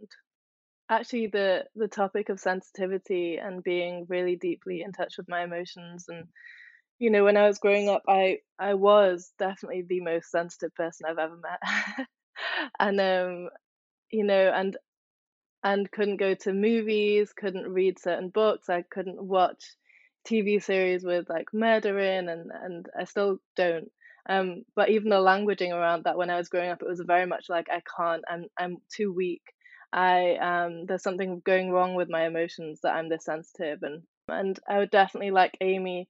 actually 0.90 1.28
the 1.28 1.66
the 1.76 1.88
topic 1.88 2.30
of 2.30 2.40
sensitivity 2.40 3.38
and 3.38 3.64
being 3.64 4.06
really 4.10 4.36
deeply 4.36 4.82
in 4.82 4.92
touch 4.92 5.16
with 5.18 5.30
my 5.30 5.44
emotions 5.44 6.06
and 6.10 6.28
you 7.00 7.10
know 7.10 7.24
when 7.24 7.38
I 7.38 7.48
was 7.48 7.60
growing 7.60 7.90
up 7.90 8.04
I 8.08 8.40
I 8.60 8.74
was 8.74 9.32
definitely 9.40 9.84
the 9.88 10.02
most 10.02 10.32
sensitive 10.32 10.74
person 10.76 11.06
I've 11.08 11.18
ever 11.18 11.38
met 11.38 12.08
and 12.80 13.00
um 13.00 13.50
you 14.12 14.26
know 14.26 14.52
and 14.54 14.78
and 15.64 15.92
couldn't 15.92 16.18
go 16.18 16.34
to 16.36 16.54
movies 16.54 17.34
couldn't 17.34 17.72
read 17.72 18.00
certain 18.00 18.30
books 18.30 18.70
I 18.70 18.84
couldn't 18.84 19.22
watch 19.22 19.64
TV 20.26 20.60
series 20.60 21.04
with 21.04 21.30
like 21.30 21.54
murder 21.54 21.98
in 22.00 22.30
and 22.30 22.52
and 22.52 22.88
I 22.98 23.06
still 23.06 23.40
don't 23.56 23.92
um, 24.30 24.64
but 24.76 24.90
even 24.90 25.10
the 25.10 25.16
languaging 25.18 25.72
around 25.74 26.04
that 26.04 26.18
when 26.18 26.30
I 26.30 26.38
was 26.38 26.50
growing 26.50 26.70
up, 26.70 26.82
it 26.82 26.88
was 26.88 27.02
very 27.02 27.26
much 27.26 27.50
like 27.50 27.68
I 27.72 27.82
can't. 27.98 28.24
I'm 28.30 28.46
I'm 28.58 28.78
too 28.96 29.12
weak. 29.12 29.42
I 29.92 30.36
um 30.36 30.86
there's 30.86 31.04
something 31.04 31.42
going 31.46 31.72
wrong 31.72 31.96
with 31.96 32.10
my 32.10 32.26
emotions 32.28 32.80
that 32.84 32.96
I'm 32.96 33.10
this 33.10 33.26
sensitive 33.26 33.80
and 33.84 34.04
and 34.30 34.58
I 34.70 34.78
would 34.78 34.92
definitely 34.92 35.32
like 35.32 35.58
Amy 35.60 36.08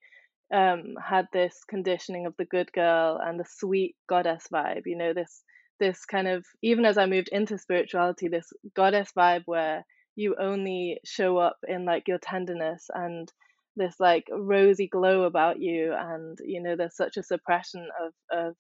um 0.54 0.96
had 1.04 1.28
this 1.34 1.64
conditioning 1.68 2.26
of 2.26 2.36
the 2.38 2.46
good 2.46 2.72
girl 2.74 3.20
and 3.24 3.40
the 3.40 3.46
sweet 3.46 3.96
goddess 4.08 4.48
vibe, 4.54 4.84
you 4.86 4.98
know, 4.98 5.14
this 5.14 5.44
this 5.82 6.06
kind 6.06 6.28
of 6.30 6.46
even 6.62 6.86
as 6.86 6.98
I 6.98 7.08
moved 7.08 7.30
into 7.34 7.58
spirituality, 7.58 8.30
this 8.30 8.54
goddess 8.76 9.12
vibe 9.18 9.44
where 9.46 9.84
you 10.16 10.36
only 10.40 11.00
show 11.04 11.38
up 11.38 11.58
in 11.68 11.86
like 11.86 12.08
your 12.08 12.20
tenderness 12.20 12.86
and 12.94 13.32
this 13.76 13.96
like 14.00 14.26
rosy 14.32 14.88
glow 14.88 15.24
about 15.24 15.60
you 15.60 15.94
and 15.98 16.38
you 16.46 16.62
know 16.62 16.76
there's 16.76 16.96
such 16.96 17.18
a 17.18 17.24
suppression 17.24 17.88
of 18.02 18.14
of 18.32 18.56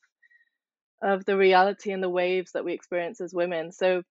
of 1.03 1.25
the 1.25 1.37
reality 1.37 1.91
and 1.91 2.03
the 2.03 2.09
waves 2.09 2.53
that 2.53 2.65
we 2.65 2.73
experience 2.73 3.21
as 3.21 3.33
women. 3.33 3.71
So 3.71 4.03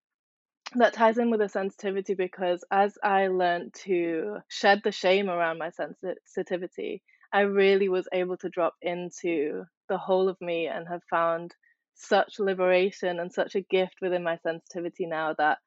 that 0.77 0.93
ties 0.95 1.19
in 1.19 1.31
with 1.31 1.41
the 1.41 1.49
sensitivity 1.49 2.15
because 2.15 2.65
as 2.71 2.97
i 3.03 3.27
learned 3.27 3.75
to 3.75 4.39
shed 4.49 4.81
the 4.85 4.93
shame 4.93 5.29
around 5.29 5.59
my 5.59 5.71
sensitivity 5.71 7.03
i 7.33 7.41
really 7.41 7.89
was 7.89 8.07
able 8.13 8.37
to 8.37 8.49
drop 8.49 8.75
into 8.83 9.65
the 9.89 9.99
whole 9.99 10.29
of 10.29 10.41
me 10.41 10.69
and 10.69 10.87
have 10.87 11.03
found 11.11 11.55
such 12.01 12.39
liberation 12.39 13.21
and 13.21 13.33
such 13.33 13.55
a 13.55 13.61
gift 13.61 13.97
within 14.01 14.23
my 14.23 14.39
sensitivity 14.39 15.07
now 15.07 15.35
that 15.37 15.59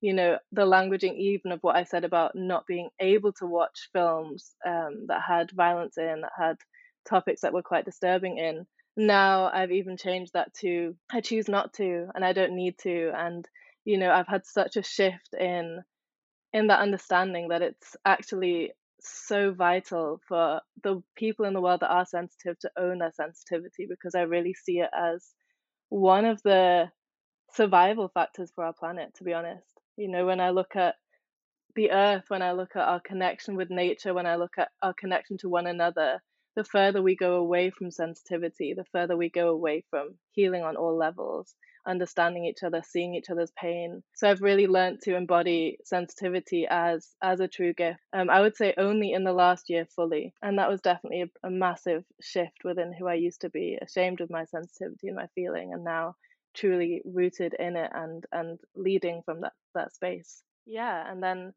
you 0.00 0.12
know 0.12 0.38
the 0.50 0.64
languaging 0.64 1.16
even 1.16 1.52
of 1.52 1.60
what 1.62 1.76
i 1.76 1.84
said 1.84 2.04
about 2.04 2.32
not 2.34 2.66
being 2.66 2.88
able 2.98 3.32
to 3.32 3.46
watch 3.46 3.88
films 3.92 4.54
um, 4.66 5.06
that 5.08 5.22
had 5.26 5.50
violence 5.52 5.98
in 5.98 6.22
that 6.22 6.32
had 6.36 6.56
topics 7.08 7.42
that 7.42 7.52
were 7.52 7.62
quite 7.62 7.84
disturbing 7.84 8.38
in 8.38 8.66
now 8.96 9.50
i've 9.52 9.70
even 9.72 9.96
changed 9.96 10.32
that 10.32 10.52
to 10.54 10.94
i 11.10 11.20
choose 11.20 11.48
not 11.48 11.72
to 11.72 12.06
and 12.14 12.24
i 12.24 12.32
don't 12.32 12.54
need 12.54 12.76
to 12.78 13.10
and 13.16 13.46
you 13.84 13.98
know 13.98 14.10
i've 14.10 14.28
had 14.28 14.44
such 14.44 14.76
a 14.76 14.82
shift 14.82 15.34
in 15.38 15.82
in 16.52 16.66
that 16.66 16.80
understanding 16.80 17.48
that 17.48 17.62
it's 17.62 17.96
actually 18.04 18.72
so 19.00 19.52
vital 19.52 20.20
for 20.28 20.60
the 20.84 21.02
people 21.16 21.44
in 21.44 21.54
the 21.54 21.60
world 21.60 21.80
that 21.80 21.90
are 21.90 22.06
sensitive 22.06 22.58
to 22.58 22.70
own 22.78 22.98
their 22.98 23.12
sensitivity 23.12 23.86
because 23.88 24.14
i 24.14 24.22
really 24.22 24.54
see 24.54 24.78
it 24.78 24.90
as 24.96 25.32
one 25.92 26.24
of 26.24 26.42
the 26.42 26.90
survival 27.52 28.08
factors 28.08 28.50
for 28.54 28.64
our 28.64 28.72
planet 28.72 29.14
to 29.16 29.24
be 29.24 29.34
honest. 29.34 29.66
You 29.96 30.08
know, 30.08 30.24
when 30.24 30.40
I 30.40 30.50
look 30.50 30.74
at 30.74 30.94
the 31.76 31.90
earth, 31.90 32.24
when 32.28 32.42
I 32.42 32.52
look 32.52 32.76
at 32.76 32.88
our 32.88 33.00
connection 33.00 33.56
with 33.56 33.70
nature, 33.70 34.14
when 34.14 34.26
I 34.26 34.36
look 34.36 34.54
at 34.58 34.70
our 34.82 34.94
connection 34.94 35.36
to 35.38 35.50
one 35.50 35.66
another, 35.66 36.22
the 36.56 36.64
further 36.64 37.02
we 37.02 37.14
go 37.14 37.34
away 37.34 37.70
from 37.70 37.90
sensitivity, 37.90 38.74
the 38.74 38.86
further 38.92 39.16
we 39.16 39.28
go 39.28 39.50
away 39.50 39.84
from 39.90 40.14
healing 40.32 40.62
on 40.62 40.76
all 40.76 40.96
levels, 40.96 41.54
understanding 41.86 42.44
each 42.44 42.62
other, 42.62 42.82
seeing 42.84 43.14
each 43.14 43.30
other's 43.30 43.52
pain. 43.52 44.02
So 44.14 44.30
I've 44.30 44.42
really 44.42 44.66
learned 44.66 45.00
to 45.02 45.16
embody 45.16 45.78
sensitivity 45.84 46.66
as 46.68 47.08
as 47.22 47.40
a 47.40 47.48
true 47.48 47.72
gift. 47.72 48.00
Um, 48.12 48.30
I 48.30 48.40
would 48.40 48.56
say 48.56 48.74
only 48.76 49.12
in 49.12 49.24
the 49.24 49.32
last 49.32 49.70
year 49.70 49.86
fully, 49.86 50.34
and 50.42 50.58
that 50.58 50.70
was 50.70 50.80
definitely 50.80 51.22
a, 51.22 51.46
a 51.46 51.50
massive 51.50 52.04
shift 52.20 52.64
within 52.64 52.92
who 52.92 53.06
I 53.06 53.14
used 53.14 53.42
to 53.42 53.50
be, 53.50 53.78
ashamed 53.80 54.20
of 54.20 54.30
my 54.30 54.44
sensitivity 54.44 55.08
and 55.08 55.16
my 55.16 55.26
feeling, 55.34 55.72
and 55.72 55.84
now 55.84 56.16
truly 56.54 57.02
rooted 57.04 57.54
in 57.58 57.76
it 57.76 57.90
and 57.94 58.24
and 58.32 58.58
leading 58.76 59.22
from 59.24 59.40
that 59.40 59.52
that 59.74 59.94
space 59.94 60.42
yeah 60.66 61.10
and 61.10 61.22
then 61.22 61.52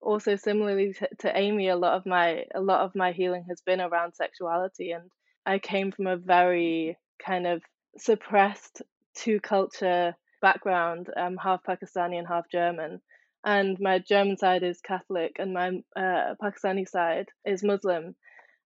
also 0.00 0.36
similarly 0.36 0.92
to, 0.92 1.08
to 1.18 1.36
amy 1.36 1.68
a 1.68 1.76
lot 1.76 1.94
of 1.94 2.06
my 2.06 2.44
a 2.54 2.60
lot 2.60 2.80
of 2.80 2.94
my 2.94 3.12
healing 3.12 3.44
has 3.48 3.60
been 3.60 3.80
around 3.80 4.14
sexuality 4.14 4.92
and 4.92 5.10
i 5.46 5.58
came 5.58 5.90
from 5.90 6.06
a 6.06 6.16
very 6.16 6.96
kind 7.24 7.46
of 7.46 7.62
suppressed 7.98 8.82
two 9.14 9.40
culture 9.40 10.14
background 10.42 11.08
um 11.16 11.36
half 11.36 11.62
pakistani 11.62 12.18
and 12.18 12.26
half 12.26 12.48
german 12.50 13.00
and 13.44 13.78
my 13.80 13.98
german 13.98 14.36
side 14.36 14.62
is 14.62 14.80
catholic 14.80 15.36
and 15.38 15.52
my 15.52 15.68
uh, 15.96 16.34
pakistani 16.42 16.88
side 16.88 17.28
is 17.44 17.62
muslim 17.62 18.14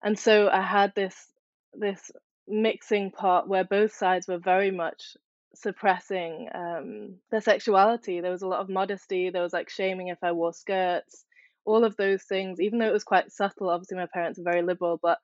and 0.03 0.19
so 0.19 0.49
i 0.49 0.61
had 0.61 0.93
this 0.95 1.17
this 1.75 2.11
mixing 2.47 3.11
pot 3.11 3.49
where 3.49 3.65
both 3.65 3.93
sides 3.93 4.29
were 4.29 4.39
very 4.39 4.71
much 4.71 5.17
suppressing 5.55 6.49
um, 6.55 7.15
their 7.31 7.41
sexuality. 7.41 8.21
There 8.21 8.31
was 8.31 8.43
a 8.43 8.49
lot 8.49 8.61
of 8.61 8.69
modesty. 8.69 9.31
There 9.31 9.43
was 9.43 9.53
like 9.53 9.71
shaming 9.71 10.09
if 10.09 10.19
I 10.23 10.33
wore 10.33 10.53
skirts. 10.53 11.25
All 11.65 11.85
of 11.85 11.97
those 11.97 12.23
things, 12.25 12.61
even 12.61 12.79
though 12.79 12.89
it 12.89 12.93
was 12.93 13.05
quite 13.05 13.33
subtle. 13.33 13.71
Obviously, 13.71 13.97
my 13.97 14.09
parents 14.13 14.39
are 14.39 14.45
very 14.45 14.63
liberal, 14.63 14.99
but 15.01 15.19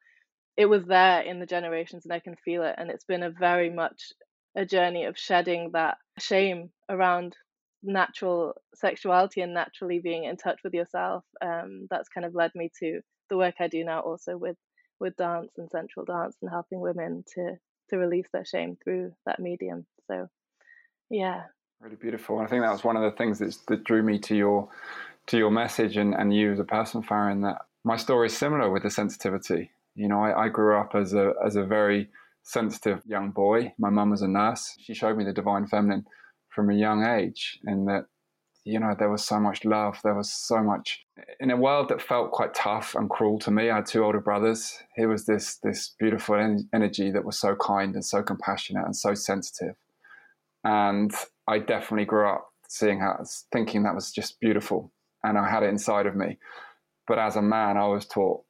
it 0.56 0.66
was 0.66 0.84
there 0.86 1.20
in 1.20 1.38
the 1.38 1.46
generations, 1.46 2.04
and 2.04 2.12
I 2.12 2.20
can 2.20 2.36
feel 2.36 2.62
it. 2.62 2.76
And 2.78 2.90
it's 2.90 3.04
been 3.04 3.22
a 3.22 3.30
very 3.30 3.70
much 3.70 4.12
a 4.56 4.64
journey 4.64 5.04
of 5.04 5.18
shedding 5.18 5.70
that 5.72 5.98
shame 6.18 6.70
around 6.88 7.36
natural 7.82 8.54
sexuality 8.74 9.40
and 9.40 9.54
naturally 9.54 10.00
being 10.00 10.24
in 10.24 10.36
touch 10.36 10.60
with 10.64 10.74
yourself. 10.74 11.24
Um, 11.40 11.86
that's 11.90 12.08
kind 12.08 12.24
of 12.24 12.34
led 12.34 12.50
me 12.54 12.70
to 12.80 13.00
the 13.28 13.36
work 13.36 13.54
I 13.60 13.68
do 13.68 13.84
now, 13.84 14.00
also 14.00 14.36
with 14.36 14.56
with 14.98 15.16
dance 15.16 15.52
and 15.56 15.70
sensual 15.70 16.04
dance 16.04 16.36
and 16.42 16.50
helping 16.50 16.80
women 16.80 17.24
to 17.34 17.56
to 17.88 17.96
release 17.96 18.26
their 18.32 18.44
shame 18.44 18.76
through 18.82 19.12
that 19.26 19.40
medium. 19.40 19.86
So, 20.06 20.28
yeah. 21.08 21.44
Really 21.80 21.96
beautiful. 21.96 22.38
I 22.38 22.46
think 22.46 22.62
that 22.62 22.72
was 22.72 22.84
one 22.84 22.96
of 22.96 23.02
the 23.02 23.16
things 23.16 23.38
that, 23.38 23.56
that 23.68 23.84
drew 23.84 24.02
me 24.02 24.18
to 24.20 24.36
your 24.36 24.68
to 25.28 25.38
your 25.38 25.50
message 25.50 25.96
and, 25.96 26.14
and 26.14 26.34
you 26.34 26.52
as 26.52 26.58
a 26.58 26.64
person, 26.64 27.02
Farah, 27.02 27.40
that 27.42 27.62
my 27.84 27.96
story 27.96 28.26
is 28.26 28.36
similar 28.36 28.70
with 28.70 28.82
the 28.82 28.90
sensitivity. 28.90 29.70
You 29.94 30.08
know, 30.08 30.22
I, 30.22 30.44
I 30.44 30.48
grew 30.48 30.76
up 30.76 30.94
as 30.94 31.14
a 31.14 31.32
as 31.44 31.56
a 31.56 31.64
very 31.64 32.08
sensitive 32.42 33.02
young 33.06 33.30
boy. 33.30 33.72
My 33.78 33.90
mum 33.90 34.10
was 34.10 34.22
a 34.22 34.28
nurse. 34.28 34.76
She 34.80 34.94
showed 34.94 35.16
me 35.16 35.24
the 35.24 35.32
divine 35.32 35.66
feminine 35.66 36.06
from 36.48 36.70
a 36.70 36.74
young 36.74 37.04
age, 37.04 37.58
and 37.64 37.86
that 37.88 38.06
you 38.64 38.78
know 38.78 38.94
there 38.98 39.10
was 39.10 39.24
so 39.24 39.40
much 39.40 39.64
love, 39.64 40.00
there 40.02 40.14
was 40.14 40.30
so 40.30 40.62
much 40.62 41.04
in 41.38 41.50
a 41.50 41.56
world 41.56 41.88
that 41.88 42.02
felt 42.02 42.32
quite 42.32 42.54
tough 42.54 42.94
and 42.94 43.08
cruel 43.08 43.38
to 43.40 43.50
me. 43.50 43.70
I 43.70 43.76
had 43.76 43.86
two 43.86 44.04
older 44.04 44.20
brothers. 44.20 44.78
Here 44.96 45.08
was 45.08 45.26
this 45.26 45.56
this 45.62 45.94
beautiful 45.98 46.36
en- 46.36 46.68
energy 46.74 47.10
that 47.10 47.24
was 47.24 47.38
so 47.38 47.56
kind 47.56 47.94
and 47.94 48.04
so 48.04 48.22
compassionate 48.22 48.84
and 48.84 48.96
so 48.96 49.14
sensitive, 49.14 49.76
and 50.64 51.12
I 51.46 51.58
definitely 51.58 52.06
grew 52.06 52.28
up 52.28 52.48
seeing 52.68 53.00
how 53.00 53.22
thinking 53.52 53.82
that 53.84 53.94
was 53.94 54.12
just 54.12 54.40
beautiful, 54.40 54.92
and 55.22 55.38
I 55.38 55.48
had 55.48 55.62
it 55.62 55.70
inside 55.70 56.06
of 56.06 56.16
me. 56.16 56.38
But 57.06 57.18
as 57.18 57.36
a 57.36 57.42
man, 57.42 57.76
I 57.76 57.86
was 57.88 58.06
taught, 58.06 58.44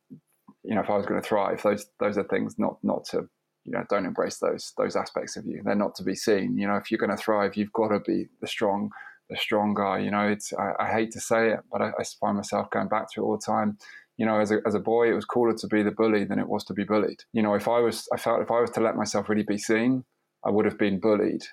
you 0.63 0.75
know, 0.75 0.83
if 0.83 0.91
I 0.91 0.97
was 0.97 1.07
going 1.07 1.21
to 1.21 1.27
thrive, 1.27 1.63
those 1.63 1.87
those 1.99 2.19
are 2.19 2.25
things 2.25 2.57
not 2.59 2.79
not 2.83 3.05
to 3.07 3.29
you 3.71 3.79
know 3.79 3.85
don't 3.89 4.05
embrace 4.05 4.39
those 4.39 4.73
those 4.77 4.97
aspects 4.97 5.37
of 5.37 5.47
you. 5.47 5.63
They're 5.65 5.77
not 5.77 5.95
to 5.97 6.03
be 6.03 6.17
seen. 6.17 6.59
You 6.59 6.67
know 6.67 6.77
if 6.77 6.91
you're 6.91 6.99
going 6.99 7.17
to 7.17 7.17
thrive 7.17 7.57
you've 7.57 7.73
got 7.73 7.89
to 7.89 8.01
be 8.01 8.27
the 8.41 8.49
strong 8.49 8.91
the 9.29 9.37
strong 9.37 9.75
guy 9.75 10.01
you 10.01 10.11
know? 10.11 10.27
It's 10.27 10.53
i, 10.53 10.73
I 10.81 10.89
hate 10.91 11.13
to 11.13 11.21
say 11.21 11.53
it 11.53 11.61
but 11.71 11.81
I, 11.81 11.91
I, 11.99 12.05
find 12.21 12.37
myself 12.37 12.69
going 12.71 12.89
back 12.89 13.13
to 13.13 13.21
it 13.21 13.25
all 13.25 13.37
the 13.37 13.47
time. 13.47 13.79
You 14.17 14.27
know 14.27 14.41
as 14.41 14.51
a, 14.51 14.59
as 14.67 14.75
a 14.75 14.81
boy 14.81 15.11
it 15.11 15.15
was 15.15 15.25
cooler 15.25 15.55
to 15.55 15.67
be 15.69 15.83
the 15.85 15.93
bully 15.93 16.25
than 16.25 16.41
it 16.41 16.49
was 16.49 16.65
to 16.65 16.75
be 16.75 16.85
bullied. 16.85 17.23
You 17.33 17.43
know 17.43 17.55
if 17.55 17.69
i 17.69 17.79
was 17.79 18.09
i 18.13 18.17
felt 18.17 18.43
if 18.43 18.51
i 18.51 18.61
was 18.61 18.71
to 18.71 18.81
let 18.81 18.97
myself 18.97 19.29
really 19.29 19.45
be 19.45 19.59
seen 19.59 20.05
i 20.45 20.51
would 20.51 20.65
have 20.65 20.79
been 20.79 20.99
bullied. 20.99 21.45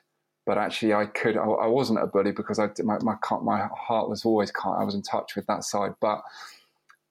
But 0.48 0.58
actually 0.58 0.94
i 0.96 1.06
could 1.06 1.38
i, 1.38 1.44
I 1.44 1.68
wasn't 1.68 2.02
a 2.02 2.08
bully 2.08 2.32
because 2.32 2.58
i 2.58 2.68
my, 2.84 2.98
my 3.04 3.16
my 3.44 3.68
heart 3.78 4.10
was 4.10 4.26
always 4.26 4.52
i 4.66 4.84
was 4.84 4.96
in 4.96 5.04
touch 5.04 5.36
with 5.36 5.46
that 5.46 5.64
side. 5.64 5.94
But 6.02 6.22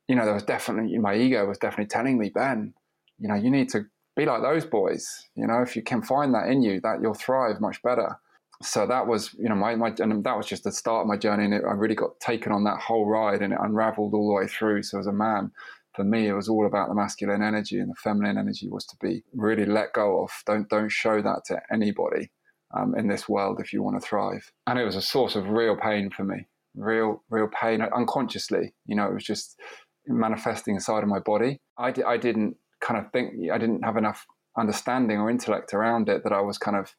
you 0.08 0.16
know 0.16 0.24
there 0.24 0.34
was 0.34 0.42
definitely 0.42 0.98
my 0.98 1.14
ego 1.14 1.46
was 1.46 1.58
definitely 1.58 1.86
telling 1.86 2.18
me 2.18 2.28
ben 2.28 2.74
you 3.18 3.28
know 3.28 3.34
you 3.34 3.50
need 3.50 3.68
to 3.70 3.86
be 4.16 4.24
like 4.24 4.42
those 4.42 4.64
boys. 4.64 5.28
You 5.34 5.46
know, 5.46 5.62
if 5.62 5.76
you 5.76 5.82
can 5.82 6.02
find 6.02 6.34
that 6.34 6.48
in 6.48 6.62
you, 6.62 6.80
that 6.80 7.00
you'll 7.02 7.14
thrive 7.14 7.60
much 7.60 7.82
better. 7.82 8.18
So 8.62 8.86
that 8.86 9.06
was, 9.06 9.34
you 9.34 9.48
know, 9.48 9.54
my, 9.54 9.76
my 9.76 9.94
and 9.98 10.24
that 10.24 10.36
was 10.36 10.46
just 10.46 10.64
the 10.64 10.72
start 10.72 11.02
of 11.02 11.06
my 11.06 11.18
journey. 11.18 11.44
And 11.44 11.54
it, 11.54 11.62
I 11.68 11.72
really 11.72 11.94
got 11.94 12.18
taken 12.20 12.52
on 12.52 12.64
that 12.64 12.80
whole 12.80 13.06
ride 13.06 13.42
and 13.42 13.52
it 13.52 13.58
unraveled 13.60 14.14
all 14.14 14.28
the 14.28 14.34
way 14.34 14.46
through. 14.46 14.82
So 14.82 14.98
as 14.98 15.06
a 15.06 15.12
man, 15.12 15.52
for 15.94 16.04
me, 16.04 16.26
it 16.26 16.32
was 16.32 16.48
all 16.48 16.66
about 16.66 16.88
the 16.88 16.94
masculine 16.94 17.42
energy 17.42 17.78
and 17.78 17.90
the 17.90 17.94
feminine 17.94 18.38
energy 18.38 18.68
was 18.68 18.86
to 18.86 18.96
be 19.00 19.24
really 19.34 19.66
let 19.66 19.92
go 19.92 20.22
of. 20.22 20.30
Don't, 20.46 20.68
don't 20.70 20.90
show 20.90 21.20
that 21.20 21.42
to 21.46 21.60
anybody 21.70 22.30
um, 22.74 22.94
in 22.96 23.08
this 23.08 23.28
world 23.28 23.60
if 23.60 23.72
you 23.72 23.82
want 23.82 24.00
to 24.00 24.06
thrive. 24.06 24.50
And 24.66 24.78
it 24.78 24.84
was 24.84 24.96
a 24.96 25.02
source 25.02 25.36
of 25.36 25.48
real 25.48 25.76
pain 25.76 26.10
for 26.10 26.24
me, 26.24 26.46
real, 26.74 27.22
real 27.28 27.48
pain 27.48 27.82
unconsciously. 27.82 28.74
You 28.86 28.96
know, 28.96 29.06
it 29.06 29.14
was 29.14 29.24
just 29.24 29.60
manifesting 30.06 30.74
inside 30.74 31.02
of 31.02 31.08
my 31.08 31.18
body. 31.18 31.58
I, 31.78 31.90
di- 31.90 32.04
I 32.04 32.16
didn't 32.16 32.56
kind 32.86 33.04
of 33.04 33.10
think 33.10 33.50
I 33.52 33.58
didn't 33.58 33.82
have 33.82 33.96
enough 33.96 34.26
understanding 34.56 35.18
or 35.18 35.30
intellect 35.30 35.74
around 35.74 36.08
it 36.08 36.22
that 36.24 36.32
I 36.32 36.40
was 36.40 36.58
kind 36.58 36.76
of 36.76 36.94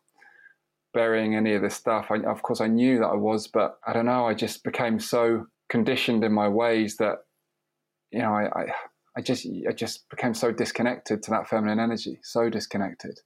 burying 0.93 1.36
any 1.36 1.54
of 1.54 1.62
this 1.62 1.76
stuff. 1.76 2.08
I, 2.10 2.17
of 2.30 2.41
course, 2.41 2.62
I 2.62 2.67
knew 2.67 3.00
that 3.00 3.08
I 3.08 3.15
was, 3.15 3.47
but 3.47 3.78
I 3.88 3.93
don't 3.93 4.06
know. 4.06 4.26
I 4.28 4.34
just 4.34 4.63
became 4.63 5.00
so 5.00 5.45
conditioned 5.69 6.23
in 6.23 6.34
my 6.34 6.47
ways 6.47 6.97
that 6.97 7.17
you 8.12 8.19
know 8.19 8.34
I, 8.34 8.45
I, 8.62 8.65
I 9.17 9.21
just 9.21 9.47
I 9.67 9.71
just 9.71 10.10
became 10.10 10.34
so 10.34 10.52
disconnected 10.52 11.23
to 11.23 11.32
that 11.32 11.47
feminine 11.47 11.80
energy, 11.80 12.19
so 12.23 12.50
disconnected. 12.50 13.19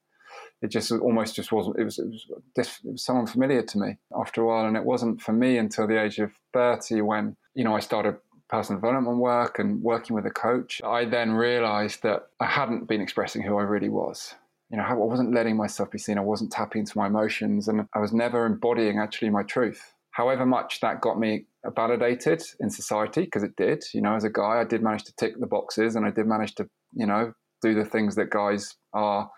It 0.62 0.69
just 0.69 0.91
almost 0.91 1.36
just 1.36 1.52
wasn't. 1.52 1.80
It 1.80 1.84
was 1.84 1.97
it 1.97 2.08
was, 2.08 2.26
it 2.56 2.91
was 2.91 3.04
someone 3.04 3.26
familiar 3.26 3.63
to 3.63 3.80
me 3.80 3.97
after 4.15 4.41
a 4.41 4.47
while, 4.47 4.67
and 4.67 4.78
it 4.78 4.86
wasn't 4.86 5.21
for 5.21 5.34
me 5.34 5.58
until 5.58 5.88
the 5.88 6.02
age 6.02 6.19
of 6.19 6.32
thirty 6.54 7.02
when 7.02 7.36
you 7.56 7.63
know 7.63 7.76
I 7.76 7.80
started 7.80 8.17
personal 8.52 8.82
development 8.82 9.18
work 9.18 9.60
and 9.60 9.82
working 9.82 10.16
with 10.16 10.26
a 10.26 10.32
coach, 10.32 10.82
I 10.84 11.06
then 11.06 11.32
realized 11.32 12.04
that 12.04 12.28
I 12.40 12.46
hadn't 12.46 12.88
been 12.88 13.02
expressing 13.02 13.42
who 13.42 13.58
I 13.58 13.64
really 13.64 13.90
was. 13.90 14.36
You 14.70 14.78
know, 14.78 14.84
I 14.84 14.94
wasn't 14.94 15.34
letting 15.34 15.56
myself 15.56 15.90
be 15.90 15.98
seen. 15.98 16.18
I 16.18 16.22
wasn't 16.22 16.52
tapping 16.52 16.82
into 16.82 16.98
my 16.98 17.08
emotions 17.08 17.68
and 17.68 17.88
I 17.96 18.00
was 18.00 18.14
never 18.14 18.46
embodying 18.46 19.00
actually 19.00 19.30
my 19.30 19.44
truth. 19.44 19.94
However 20.12 20.46
much 20.46 20.82
that 20.82 21.00
got 21.00 21.18
me 21.18 21.46
validated 21.76 22.44
in 22.60 22.70
society, 22.70 23.22
because 23.22 23.44
it 23.44 23.56
did, 23.56 23.84
you 23.94 24.02
know, 24.02 24.16
as 24.16 24.26
a 24.26 24.30
guy, 24.30 24.60
I 24.60 24.66
did 24.66 24.84
manage 24.84 25.06
to 25.06 25.16
tick 25.16 25.40
the 25.40 25.48
boxes 25.48 25.96
and 25.96 26.06
I 26.06 26.12
did 26.12 26.28
manage 26.28 26.56
to, 26.56 26.68
you 26.94 27.06
know, 27.06 27.34
do 27.62 27.74
the 27.74 27.86
things 27.86 28.16
that 28.16 28.30
guys 28.30 28.76
are 28.94 29.30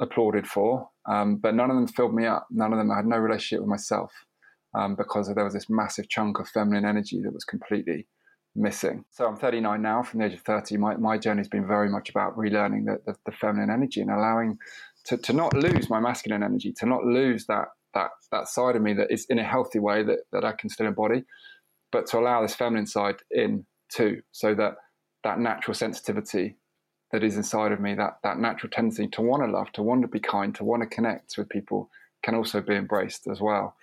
applauded 0.00 0.46
for. 0.46 0.88
Um, 1.08 1.36
but 1.36 1.54
none 1.54 1.70
of 1.70 1.76
them 1.76 1.88
filled 1.88 2.14
me 2.14 2.26
up. 2.26 2.46
None 2.50 2.72
of 2.72 2.78
them, 2.78 2.90
I 2.90 2.96
had 2.96 3.06
no 3.06 3.18
relationship 3.18 3.60
with 3.60 3.68
myself 3.68 4.12
um, 4.74 4.94
because 4.96 5.32
there 5.34 5.44
was 5.44 5.54
this 5.54 5.68
massive 5.68 6.08
chunk 6.08 6.38
of 6.38 6.48
feminine 6.48 6.86
energy 6.86 7.20
that 7.22 7.32
was 7.32 7.44
completely 7.44 8.06
missing. 8.56 9.04
So 9.10 9.26
I'm 9.26 9.36
39 9.36 9.80
now. 9.82 10.02
From 10.02 10.20
the 10.20 10.26
age 10.26 10.34
of 10.34 10.40
30, 10.40 10.76
my, 10.76 10.96
my 10.96 11.18
journey 11.18 11.40
has 11.40 11.48
been 11.48 11.66
very 11.66 11.88
much 11.88 12.10
about 12.10 12.36
relearning 12.36 12.86
the, 12.86 13.00
the, 13.06 13.16
the 13.26 13.32
feminine 13.32 13.70
energy 13.70 14.00
and 14.00 14.10
allowing 14.10 14.58
to, 15.06 15.16
to 15.16 15.32
not 15.32 15.54
lose 15.54 15.88
my 15.88 16.00
masculine 16.00 16.42
energy, 16.42 16.72
to 16.78 16.86
not 16.86 17.04
lose 17.04 17.46
that 17.46 17.68
that 17.94 18.10
that 18.30 18.46
side 18.48 18.76
of 18.76 18.82
me 18.82 18.92
that 18.92 19.10
is 19.10 19.24
in 19.30 19.38
a 19.38 19.44
healthy 19.44 19.78
way 19.78 20.02
that, 20.02 20.18
that 20.32 20.44
I 20.44 20.52
can 20.52 20.68
still 20.68 20.86
embody, 20.86 21.24
but 21.90 22.06
to 22.08 22.18
allow 22.18 22.42
this 22.42 22.54
feminine 22.54 22.86
side 22.86 23.16
in 23.30 23.64
too, 23.88 24.20
so 24.32 24.54
that 24.54 24.74
that 25.24 25.38
natural 25.38 25.74
sensitivity 25.74 26.56
that 27.12 27.22
is 27.24 27.36
inside 27.36 27.72
of 27.72 27.80
me, 27.80 27.94
that 27.94 28.18
that 28.22 28.38
natural 28.38 28.70
tendency 28.70 29.08
to 29.08 29.22
want 29.22 29.42
to 29.42 29.50
love, 29.50 29.72
to 29.72 29.82
want 29.82 30.02
to 30.02 30.08
be 30.08 30.20
kind, 30.20 30.54
to 30.56 30.64
want 30.64 30.82
to 30.82 30.88
connect 30.88 31.38
with 31.38 31.48
people, 31.48 31.88
can 32.22 32.34
also 32.34 32.60
be 32.60 32.74
embraced 32.74 33.26
as 33.28 33.40
well. 33.40 33.76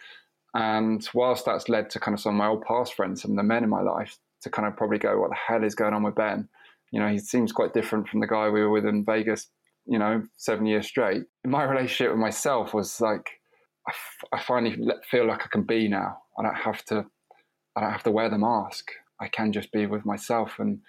And 0.53 1.07
whilst 1.13 1.45
that's 1.45 1.69
led 1.69 1.89
to 1.91 1.99
kind 1.99 2.13
of 2.13 2.21
some 2.21 2.35
of 2.35 2.37
my 2.37 2.47
old 2.47 2.63
past 2.63 2.93
friends, 2.93 3.21
some 3.21 3.31
of 3.31 3.37
the 3.37 3.43
men 3.43 3.63
in 3.63 3.69
my 3.69 3.81
life, 3.81 4.19
to 4.43 4.49
kind 4.49 4.67
of 4.67 4.77
probably 4.77 4.99
go, 4.99 5.19
what 5.19 5.29
the 5.29 5.35
hell 5.35 5.63
is 5.63 5.75
going 5.75 5.93
on 5.93 6.03
with 6.03 6.15
Ben? 6.15 6.47
You 6.91 6.99
know, 6.99 7.07
he 7.07 7.17
seems 7.17 7.51
quite 7.51 7.73
different 7.73 8.07
from 8.07 8.19
the 8.19 8.27
guy 8.27 8.49
we 8.49 8.61
were 8.61 8.69
with 8.69 8.85
in 8.85 9.03
Vegas, 9.03 9.47
you 9.85 9.97
know, 9.97 10.23
seven 10.37 10.65
years 10.65 10.87
straight. 10.87 11.23
My 11.45 11.63
relationship 11.63 12.11
with 12.11 12.19
myself 12.19 12.73
was 12.73 13.01
like, 13.01 13.41
I, 13.87 13.91
f- 13.91 14.29
I 14.31 14.41
finally 14.41 14.77
feel 15.09 15.27
like 15.27 15.41
I 15.43 15.47
can 15.51 15.63
be 15.63 15.87
now. 15.87 16.19
I 16.37 16.43
don't 16.43 16.55
have 16.55 16.85
to, 16.85 17.05
I 17.75 17.81
don't 17.81 17.91
have 17.91 18.03
to 18.03 18.11
wear 18.11 18.29
the 18.29 18.37
mask. 18.37 18.91
I 19.19 19.27
can 19.27 19.51
just 19.51 19.71
be 19.71 19.85
with 19.87 20.05
myself. 20.05 20.59
And 20.59 20.79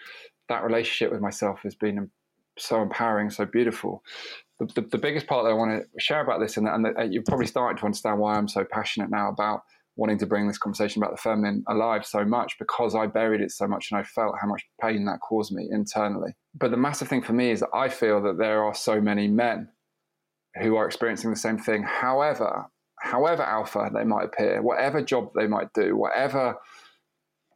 that 0.49 0.63
relationship 0.63 1.11
with 1.11 1.21
myself 1.21 1.61
has 1.63 1.75
been 1.75 2.11
so 2.59 2.83
empowering, 2.83 3.31
so 3.31 3.47
beautiful. 3.47 4.03
The, 4.61 4.67
the, 4.75 4.81
the 4.83 4.99
biggest 4.99 5.27
part 5.27 5.45
that 5.45 5.51
I 5.51 5.55
want 5.55 5.83
to 5.83 6.01
share 6.01 6.21
about 6.21 6.39
this, 6.41 6.57
and, 6.57 6.69
and 6.69 7.13
you're 7.13 7.25
probably 7.27 7.47
starting 7.47 7.79
to 7.79 7.85
understand 7.87 8.19
why 8.19 8.35
I'm 8.35 8.49
so 8.49 8.65
passionate 8.65 9.11
now 9.11 9.29
about 9.29 9.63
wanting 9.97 10.19
to 10.19 10.27
bring 10.27 10.49
this 10.49 10.59
conversation 10.59 11.03
about 11.03 11.13
the 11.15 11.23
feminine 11.23 11.65
alive 11.69 12.05
so 12.05 12.25
much 12.25 12.59
because 12.59 12.95
I 12.95 13.07
buried 13.07 13.41
it 13.41 13.53
so 13.53 13.69
much 13.69 13.89
and 13.91 14.01
I 14.01 14.03
felt 14.03 14.35
how 14.41 14.49
much 14.49 14.65
pain 14.81 15.05
that 15.05 15.21
caused 15.21 15.53
me 15.53 15.69
internally. 15.71 16.33
But 16.55 16.71
the 16.71 16.77
massive 16.77 17.09
thing 17.09 17.23
for 17.23 17.33
me 17.33 17.51
is 17.51 17.61
that 17.61 17.75
I 17.75 17.89
feel 17.89 18.21
that 18.23 18.39
there 18.39 18.65
are 18.65 18.75
so 18.75 19.01
many 19.01 19.29
men 19.29 19.69
who 20.61 20.77
are 20.77 20.87
experiencing 20.87 21.31
the 21.31 21.37
same 21.37 21.59
thing. 21.59 21.83
However, 21.83 22.67
however 23.01 23.43
alpha 23.43 23.91
they 23.95 24.05
might 24.05 24.25
appear, 24.25 24.63
whatever 24.63 25.03
job 25.03 25.31
they 25.37 25.47
might 25.47 25.73
do, 25.75 25.97
whatever 25.97 26.57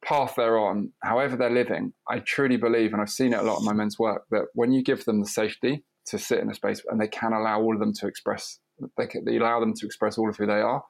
path 0.04 0.34
they're 0.36 0.58
on, 0.58 0.92
however 1.02 1.36
they're 1.36 1.50
living, 1.50 1.92
I 2.08 2.20
truly 2.20 2.56
believe, 2.56 2.92
and 2.92 3.02
I've 3.02 3.10
seen 3.10 3.32
it 3.32 3.40
a 3.40 3.42
lot 3.42 3.58
in 3.58 3.64
my 3.64 3.72
men's 3.72 3.98
work, 3.98 4.24
that 4.30 4.46
when 4.54 4.72
you 4.72 4.82
give 4.82 5.04
them 5.04 5.20
the 5.20 5.28
safety 5.28 5.84
to 6.06 6.18
sit 6.18 6.38
in 6.38 6.50
a 6.50 6.54
space 6.54 6.82
and 6.88 7.00
they 7.00 7.08
can 7.08 7.32
allow 7.32 7.60
all 7.60 7.74
of 7.74 7.80
them 7.80 7.92
to 7.94 8.06
express, 8.06 8.60
they, 8.96 9.06
can, 9.06 9.24
they 9.24 9.36
allow 9.36 9.60
them 9.60 9.74
to 9.74 9.86
express 9.86 10.18
all 10.18 10.28
of 10.28 10.36
who 10.36 10.46
they 10.46 10.60
are, 10.60 10.84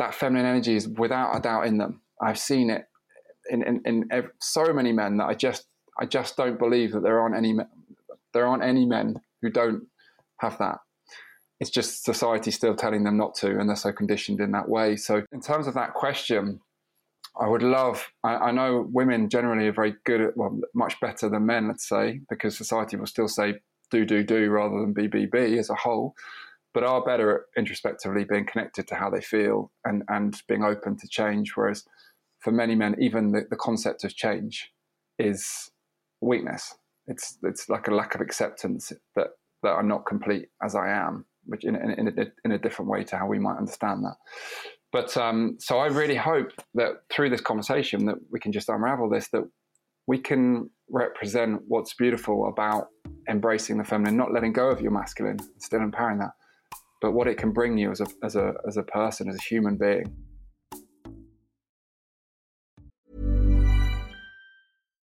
that 0.00 0.14
feminine 0.14 0.46
energy 0.46 0.74
is 0.74 0.88
without 0.88 1.36
a 1.36 1.40
doubt 1.40 1.66
in 1.66 1.76
them. 1.78 2.00
I've 2.22 2.38
seen 2.38 2.70
it 2.70 2.86
in, 3.50 3.62
in, 3.62 3.82
in 3.84 4.08
ev- 4.10 4.30
so 4.40 4.72
many 4.72 4.92
men 4.92 5.18
that 5.18 5.26
I 5.26 5.34
just 5.34 5.66
I 5.98 6.06
just 6.06 6.36
don't 6.36 6.58
believe 6.58 6.92
that 6.92 7.02
there 7.02 7.20
aren't 7.20 7.36
any 7.36 7.54
there 8.32 8.46
aren't 8.46 8.64
any 8.64 8.86
men 8.86 9.20
who 9.42 9.50
don't 9.50 9.82
have 10.38 10.56
that. 10.58 10.78
It's 11.60 11.70
just 11.70 12.04
society 12.04 12.50
still 12.50 12.74
telling 12.74 13.04
them 13.04 13.18
not 13.18 13.34
to, 13.36 13.58
and 13.58 13.68
they're 13.68 13.76
so 13.76 13.92
conditioned 13.92 14.40
in 14.40 14.52
that 14.52 14.68
way. 14.68 14.96
So, 14.96 15.22
in 15.30 15.42
terms 15.42 15.66
of 15.66 15.74
that 15.74 15.92
question, 15.92 16.60
I 17.38 17.46
would 17.46 17.62
love. 17.62 18.10
I, 18.24 18.36
I 18.36 18.50
know 18.50 18.88
women 18.90 19.28
generally 19.28 19.68
are 19.68 19.72
very 19.72 19.94
good 20.06 20.22
at, 20.22 20.36
well, 20.38 20.58
much 20.74 20.98
better 21.00 21.28
than 21.28 21.44
men, 21.44 21.68
let's 21.68 21.86
say, 21.86 22.20
because 22.30 22.56
society 22.56 22.96
will 22.96 23.06
still 23.06 23.28
say 23.28 23.56
do 23.90 24.06
do 24.06 24.24
do 24.24 24.48
rather 24.48 24.80
than 24.80 24.94
be 24.94 25.06
be 25.06 25.26
be 25.26 25.58
as 25.58 25.68
a 25.68 25.74
whole 25.74 26.14
but 26.72 26.84
are 26.84 27.02
better 27.04 27.34
at 27.34 27.40
introspectively 27.58 28.24
being 28.24 28.46
connected 28.46 28.86
to 28.88 28.94
how 28.94 29.10
they 29.10 29.20
feel 29.20 29.72
and, 29.84 30.02
and 30.08 30.40
being 30.48 30.64
open 30.64 30.96
to 30.96 31.08
change. 31.08 31.52
Whereas 31.54 31.84
for 32.38 32.52
many 32.52 32.74
men, 32.74 32.96
even 33.00 33.32
the, 33.32 33.46
the 33.50 33.56
concept 33.56 34.04
of 34.04 34.14
change 34.14 34.70
is 35.18 35.70
weakness. 36.20 36.74
It's, 37.06 37.38
it's 37.42 37.68
like 37.68 37.88
a 37.88 37.94
lack 37.94 38.14
of 38.14 38.20
acceptance 38.20 38.92
that, 39.16 39.28
that 39.62 39.70
I'm 39.70 39.88
not 39.88 40.06
complete 40.06 40.48
as 40.62 40.74
I 40.74 40.90
am, 40.90 41.26
which 41.44 41.64
in, 41.64 41.74
in, 41.74 41.90
in, 41.90 42.18
a, 42.18 42.26
in 42.44 42.52
a 42.52 42.58
different 42.58 42.90
way 42.90 43.04
to 43.04 43.16
how 43.16 43.26
we 43.26 43.38
might 43.38 43.58
understand 43.58 44.04
that. 44.04 44.16
But 44.92 45.16
um, 45.16 45.56
so 45.60 45.78
I 45.78 45.86
really 45.86 46.16
hope 46.16 46.52
that 46.74 47.02
through 47.10 47.30
this 47.30 47.40
conversation 47.40 48.06
that 48.06 48.16
we 48.30 48.40
can 48.40 48.52
just 48.52 48.68
unravel 48.68 49.08
this, 49.08 49.28
that 49.30 49.48
we 50.06 50.18
can 50.18 50.70
represent 50.88 51.62
what's 51.68 51.94
beautiful 51.94 52.48
about 52.48 52.88
embracing 53.28 53.78
the 53.78 53.84
feminine, 53.84 54.16
not 54.16 54.32
letting 54.32 54.52
go 54.52 54.68
of 54.68 54.80
your 54.80 54.90
masculine, 54.90 55.38
still 55.58 55.80
empowering 55.80 56.18
that 56.18 56.32
but 57.00 57.12
what 57.12 57.26
it 57.26 57.36
can 57.38 57.52
bring 57.52 57.78
you 57.78 57.90
as 57.90 58.00
a 58.00 58.06
as 58.22 58.36
a 58.36 58.54
as 58.66 58.76
a 58.76 58.82
person, 58.82 59.28
as 59.28 59.36
a 59.36 59.42
human 59.42 59.76
being. 59.76 60.14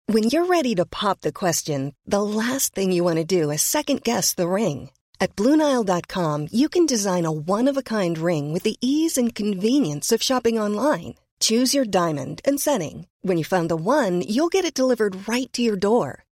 When 0.08 0.24
you're 0.26 0.46
ready 0.46 0.76
to 0.76 0.86
pop 0.86 1.22
the 1.22 1.32
question, 1.32 1.96
the 2.06 2.22
last 2.22 2.76
thing 2.76 2.92
you 2.92 3.02
want 3.02 3.18
to 3.18 3.24
do 3.40 3.50
is 3.50 3.62
second 3.62 4.04
guess 4.04 4.34
the 4.34 4.48
ring. 4.48 4.90
At 5.22 5.36
Bluenile.com, 5.36 6.48
you 6.52 6.68
can 6.68 6.86
design 6.86 7.26
a 7.26 7.32
one 7.32 7.70
of 7.70 7.78
a 7.78 7.84
kind 7.84 8.18
ring 8.18 8.52
with 8.52 8.64
the 8.64 8.78
ease 8.82 9.18
and 9.18 9.34
convenience 9.34 10.12
of 10.12 10.22
shopping 10.22 10.60
online. 10.60 11.16
Choose 11.40 11.74
your 11.74 11.86
diamond 11.86 12.42
and 12.44 12.60
setting. 12.60 13.08
When 13.22 13.38
you 13.38 13.46
find 13.46 13.70
the 13.70 13.78
one, 13.78 14.22
you'll 14.22 14.50
get 14.50 14.66
it 14.66 14.74
delivered 14.74 15.28
right 15.30 15.52
to 15.54 15.62
your 15.62 15.78
door. 15.78 16.26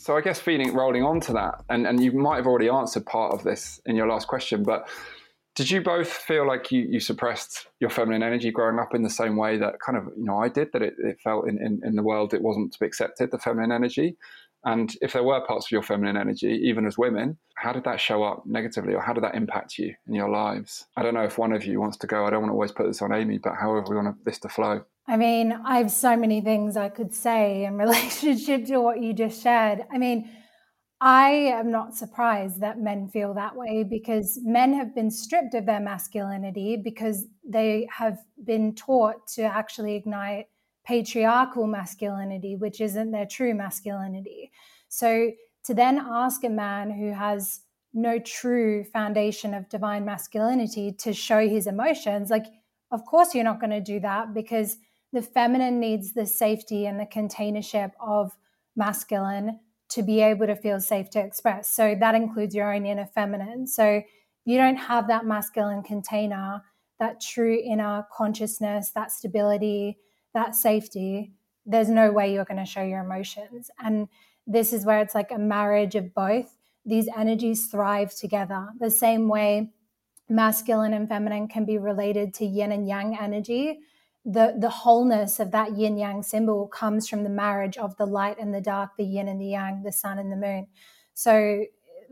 So 0.00 0.16
I 0.16 0.22
guess 0.22 0.40
feeling 0.40 0.74
rolling 0.74 1.04
on 1.04 1.20
to 1.20 1.34
that, 1.34 1.62
and, 1.68 1.86
and 1.86 2.02
you 2.02 2.10
might 2.12 2.36
have 2.36 2.46
already 2.46 2.70
answered 2.70 3.04
part 3.04 3.34
of 3.34 3.44
this 3.44 3.82
in 3.84 3.96
your 3.96 4.06
last 4.06 4.28
question, 4.28 4.62
but 4.62 4.88
did 5.54 5.70
you 5.70 5.82
both 5.82 6.08
feel 6.08 6.46
like 6.46 6.72
you, 6.72 6.86
you 6.88 7.00
suppressed 7.00 7.66
your 7.80 7.90
feminine 7.90 8.22
energy 8.22 8.50
growing 8.50 8.78
up 8.78 8.94
in 8.94 9.02
the 9.02 9.10
same 9.10 9.36
way 9.36 9.58
that 9.58 9.74
kind 9.78 9.98
of 9.98 10.06
you 10.16 10.24
know 10.24 10.38
I 10.38 10.48
did 10.48 10.72
that 10.72 10.80
it, 10.80 10.94
it 10.98 11.20
felt 11.20 11.46
in, 11.46 11.58
in, 11.58 11.82
in 11.84 11.96
the 11.96 12.02
world 12.02 12.32
it 12.32 12.40
wasn't 12.40 12.72
to 12.72 12.78
be 12.78 12.86
accepted 12.86 13.30
the 13.30 13.38
feminine 13.38 13.72
energy 13.72 14.16
and 14.64 14.94
if 15.00 15.12
there 15.12 15.22
were 15.22 15.44
parts 15.46 15.66
of 15.66 15.70
your 15.70 15.82
feminine 15.82 16.16
energy 16.16 16.60
even 16.64 16.86
as 16.86 16.98
women 16.98 17.38
how 17.60 17.72
did 17.72 17.84
that 17.84 18.00
show 18.00 18.22
up 18.22 18.42
negatively 18.46 18.94
or 18.94 19.02
how 19.02 19.12
did 19.12 19.22
that 19.22 19.34
impact 19.34 19.76
you 19.76 19.94
in 20.08 20.14
your 20.14 20.30
lives? 20.30 20.86
I 20.96 21.02
don't 21.02 21.12
know 21.12 21.24
if 21.24 21.36
one 21.36 21.52
of 21.52 21.66
you 21.66 21.78
wants 21.78 21.98
to 21.98 22.06
go. 22.06 22.24
I 22.24 22.30
don't 22.30 22.40
want 22.40 22.50
to 22.50 22.54
always 22.54 22.72
put 22.72 22.86
this 22.86 23.02
on 23.02 23.12
Amy 23.12 23.36
but 23.36 23.52
however 23.60 23.86
we 23.90 23.96
want 23.96 24.24
this 24.24 24.38
to 24.40 24.48
flow? 24.48 24.82
I 25.06 25.16
mean, 25.18 25.52
I 25.64 25.76
have 25.76 25.90
so 25.90 26.16
many 26.16 26.40
things 26.40 26.76
I 26.76 26.88
could 26.88 27.12
say 27.12 27.64
in 27.64 27.76
relationship 27.76 28.64
to 28.66 28.78
what 28.78 29.02
you 29.02 29.12
just 29.12 29.42
shared. 29.42 29.84
I 29.92 29.98
mean, 29.98 30.30
I 31.02 31.30
am 31.30 31.70
not 31.70 31.94
surprised 31.94 32.60
that 32.60 32.78
men 32.78 33.08
feel 33.08 33.34
that 33.34 33.56
way 33.56 33.84
because 33.88 34.38
men 34.42 34.72
have 34.74 34.94
been 34.94 35.10
stripped 35.10 35.54
of 35.54 35.66
their 35.66 35.80
masculinity 35.80 36.78
because 36.82 37.26
they 37.44 37.88
have 37.94 38.18
been 38.42 38.74
taught 38.74 39.26
to 39.34 39.42
actually 39.42 39.96
ignite 39.96 40.46
patriarchal 40.84 41.66
masculinity, 41.66 42.56
which 42.56 42.80
isn't 42.80 43.10
their 43.10 43.26
true 43.26 43.54
masculinity. 43.54 44.50
So 44.88 45.30
to 45.64 45.74
then 45.74 45.98
ask 45.98 46.42
a 46.44 46.48
man 46.48 46.90
who 46.90 47.12
has 47.12 47.60
no 47.92 48.18
true 48.18 48.84
foundation 48.84 49.52
of 49.52 49.68
divine 49.68 50.04
masculinity 50.04 50.92
to 50.92 51.12
show 51.12 51.48
his 51.48 51.66
emotions, 51.66 52.30
like, 52.30 52.46
of 52.90 53.04
course, 53.04 53.34
you're 53.34 53.44
not 53.44 53.60
going 53.60 53.70
to 53.70 53.80
do 53.80 54.00
that 54.00 54.34
because 54.34 54.78
the 55.12 55.22
feminine 55.22 55.80
needs 55.80 56.12
the 56.12 56.26
safety 56.26 56.86
and 56.86 56.98
the 56.98 57.06
containership 57.06 57.92
of 58.00 58.36
masculine 58.76 59.58
to 59.90 60.02
be 60.02 60.20
able 60.20 60.46
to 60.46 60.54
feel 60.54 60.80
safe 60.80 61.10
to 61.10 61.20
express. 61.20 61.68
So 61.68 61.96
that 61.98 62.14
includes 62.14 62.54
your 62.54 62.72
own 62.72 62.86
inner 62.86 63.06
feminine. 63.06 63.66
So 63.66 64.02
you 64.44 64.56
don't 64.56 64.76
have 64.76 65.08
that 65.08 65.26
masculine 65.26 65.82
container, 65.82 66.62
that 67.00 67.20
true 67.20 67.60
inner 67.64 68.06
consciousness, 68.16 68.92
that 68.94 69.10
stability, 69.10 69.98
that 70.34 70.54
safety, 70.54 71.32
there's 71.66 71.88
no 71.88 72.10
way 72.10 72.32
you're 72.32 72.44
going 72.44 72.58
to 72.58 72.64
show 72.64 72.82
your 72.82 73.00
emotions. 73.00 73.70
And 73.78 74.08
this 74.46 74.72
is 74.72 74.84
where 74.84 75.00
it's 75.00 75.14
like 75.14 75.30
a 75.30 75.38
marriage 75.38 75.94
of 75.94 76.14
both. 76.14 76.56
These 76.84 77.08
energies 77.16 77.66
thrive 77.66 78.14
together 78.14 78.68
the 78.78 78.90
same 78.90 79.28
way 79.28 79.70
masculine 80.30 80.94
and 80.94 81.08
feminine 81.08 81.48
can 81.48 81.64
be 81.64 81.76
related 81.76 82.32
to 82.32 82.46
yin 82.46 82.70
and 82.72 82.86
yang 82.86 83.18
energy 83.20 83.80
the 84.24 84.54
the 84.58 84.70
wholeness 84.70 85.40
of 85.40 85.50
that 85.50 85.76
yin 85.76 85.96
yang 85.96 86.22
symbol 86.22 86.68
comes 86.68 87.08
from 87.08 87.24
the 87.24 87.30
marriage 87.30 87.76
of 87.76 87.96
the 87.96 88.06
light 88.06 88.38
and 88.38 88.54
the 88.54 88.60
dark 88.60 88.90
the 88.96 89.04
yin 89.04 89.28
and 89.28 89.40
the 89.40 89.46
yang 89.46 89.82
the 89.82 89.92
sun 89.92 90.18
and 90.18 90.30
the 90.30 90.36
moon 90.36 90.66
so 91.14 91.64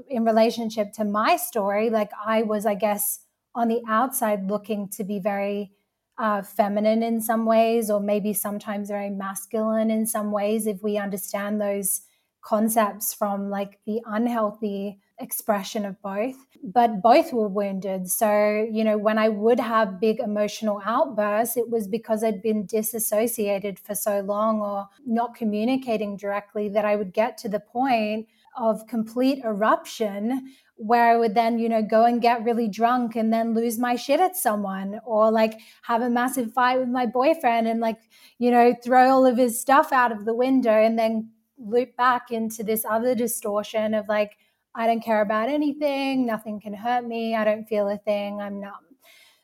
in 0.08 0.24
relationship 0.24 0.92
to 0.92 1.04
my 1.04 1.36
story 1.36 1.90
like 1.90 2.10
i 2.26 2.42
was 2.42 2.66
i 2.66 2.74
guess 2.74 3.20
on 3.54 3.68
the 3.68 3.82
outside 3.88 4.50
looking 4.50 4.88
to 4.88 5.04
be 5.04 5.20
very 5.20 5.70
uh, 6.18 6.42
feminine 6.42 7.02
in 7.02 7.20
some 7.20 7.46
ways 7.46 7.90
or 7.90 8.00
maybe 8.00 8.32
sometimes 8.32 8.88
very 8.88 9.10
masculine 9.10 9.90
in 9.90 10.06
some 10.06 10.32
ways 10.32 10.66
if 10.66 10.82
we 10.82 10.98
understand 10.98 11.60
those 11.60 12.02
concepts 12.40 13.12
from 13.14 13.50
like 13.50 13.78
the 13.86 14.00
unhealthy 14.06 14.98
expression 15.20 15.84
of 15.84 16.00
both, 16.00 16.36
but 16.62 17.02
both 17.02 17.32
were 17.32 17.48
wounded. 17.48 18.08
So, 18.08 18.66
you 18.70 18.84
know, 18.84 18.96
when 18.96 19.18
I 19.18 19.28
would 19.28 19.60
have 19.60 20.00
big 20.00 20.20
emotional 20.20 20.80
outbursts, 20.84 21.56
it 21.56 21.68
was 21.68 21.88
because 21.88 22.22
I'd 22.22 22.42
been 22.42 22.66
disassociated 22.66 23.78
for 23.78 23.94
so 23.94 24.20
long 24.20 24.60
or 24.60 24.88
not 25.04 25.34
communicating 25.34 26.16
directly 26.16 26.68
that 26.70 26.84
I 26.84 26.96
would 26.96 27.12
get 27.12 27.36
to 27.38 27.48
the 27.48 27.60
point 27.60 28.28
of 28.56 28.86
complete 28.86 29.40
eruption 29.44 30.52
where 30.78 31.10
I 31.10 31.16
would 31.16 31.34
then, 31.34 31.58
you 31.58 31.68
know, 31.68 31.82
go 31.82 32.04
and 32.04 32.22
get 32.22 32.44
really 32.44 32.68
drunk 32.68 33.16
and 33.16 33.32
then 33.32 33.52
lose 33.52 33.78
my 33.78 33.96
shit 33.96 34.20
at 34.20 34.36
someone 34.36 35.00
or 35.04 35.30
like 35.30 35.58
have 35.82 36.02
a 36.02 36.08
massive 36.08 36.52
fight 36.52 36.78
with 36.78 36.88
my 36.88 37.04
boyfriend 37.04 37.66
and 37.66 37.80
like, 37.80 37.98
you 38.38 38.50
know, 38.50 38.74
throw 38.82 39.10
all 39.10 39.26
of 39.26 39.36
his 39.36 39.60
stuff 39.60 39.92
out 39.92 40.12
of 40.12 40.24
the 40.24 40.34
window 40.34 40.70
and 40.70 40.96
then 40.98 41.30
loop 41.58 41.96
back 41.96 42.30
into 42.30 42.62
this 42.62 42.84
other 42.88 43.16
distortion 43.16 43.92
of 43.92 44.08
like, 44.08 44.38
I 44.74 44.86
don't 44.86 45.02
care 45.02 45.20
about 45.20 45.48
anything, 45.48 46.24
nothing 46.24 46.60
can 46.60 46.74
hurt 46.74 47.04
me, 47.04 47.34
I 47.34 47.44
don't 47.44 47.68
feel 47.68 47.88
a 47.88 47.98
thing, 47.98 48.40
I'm 48.40 48.60
numb. 48.60 48.72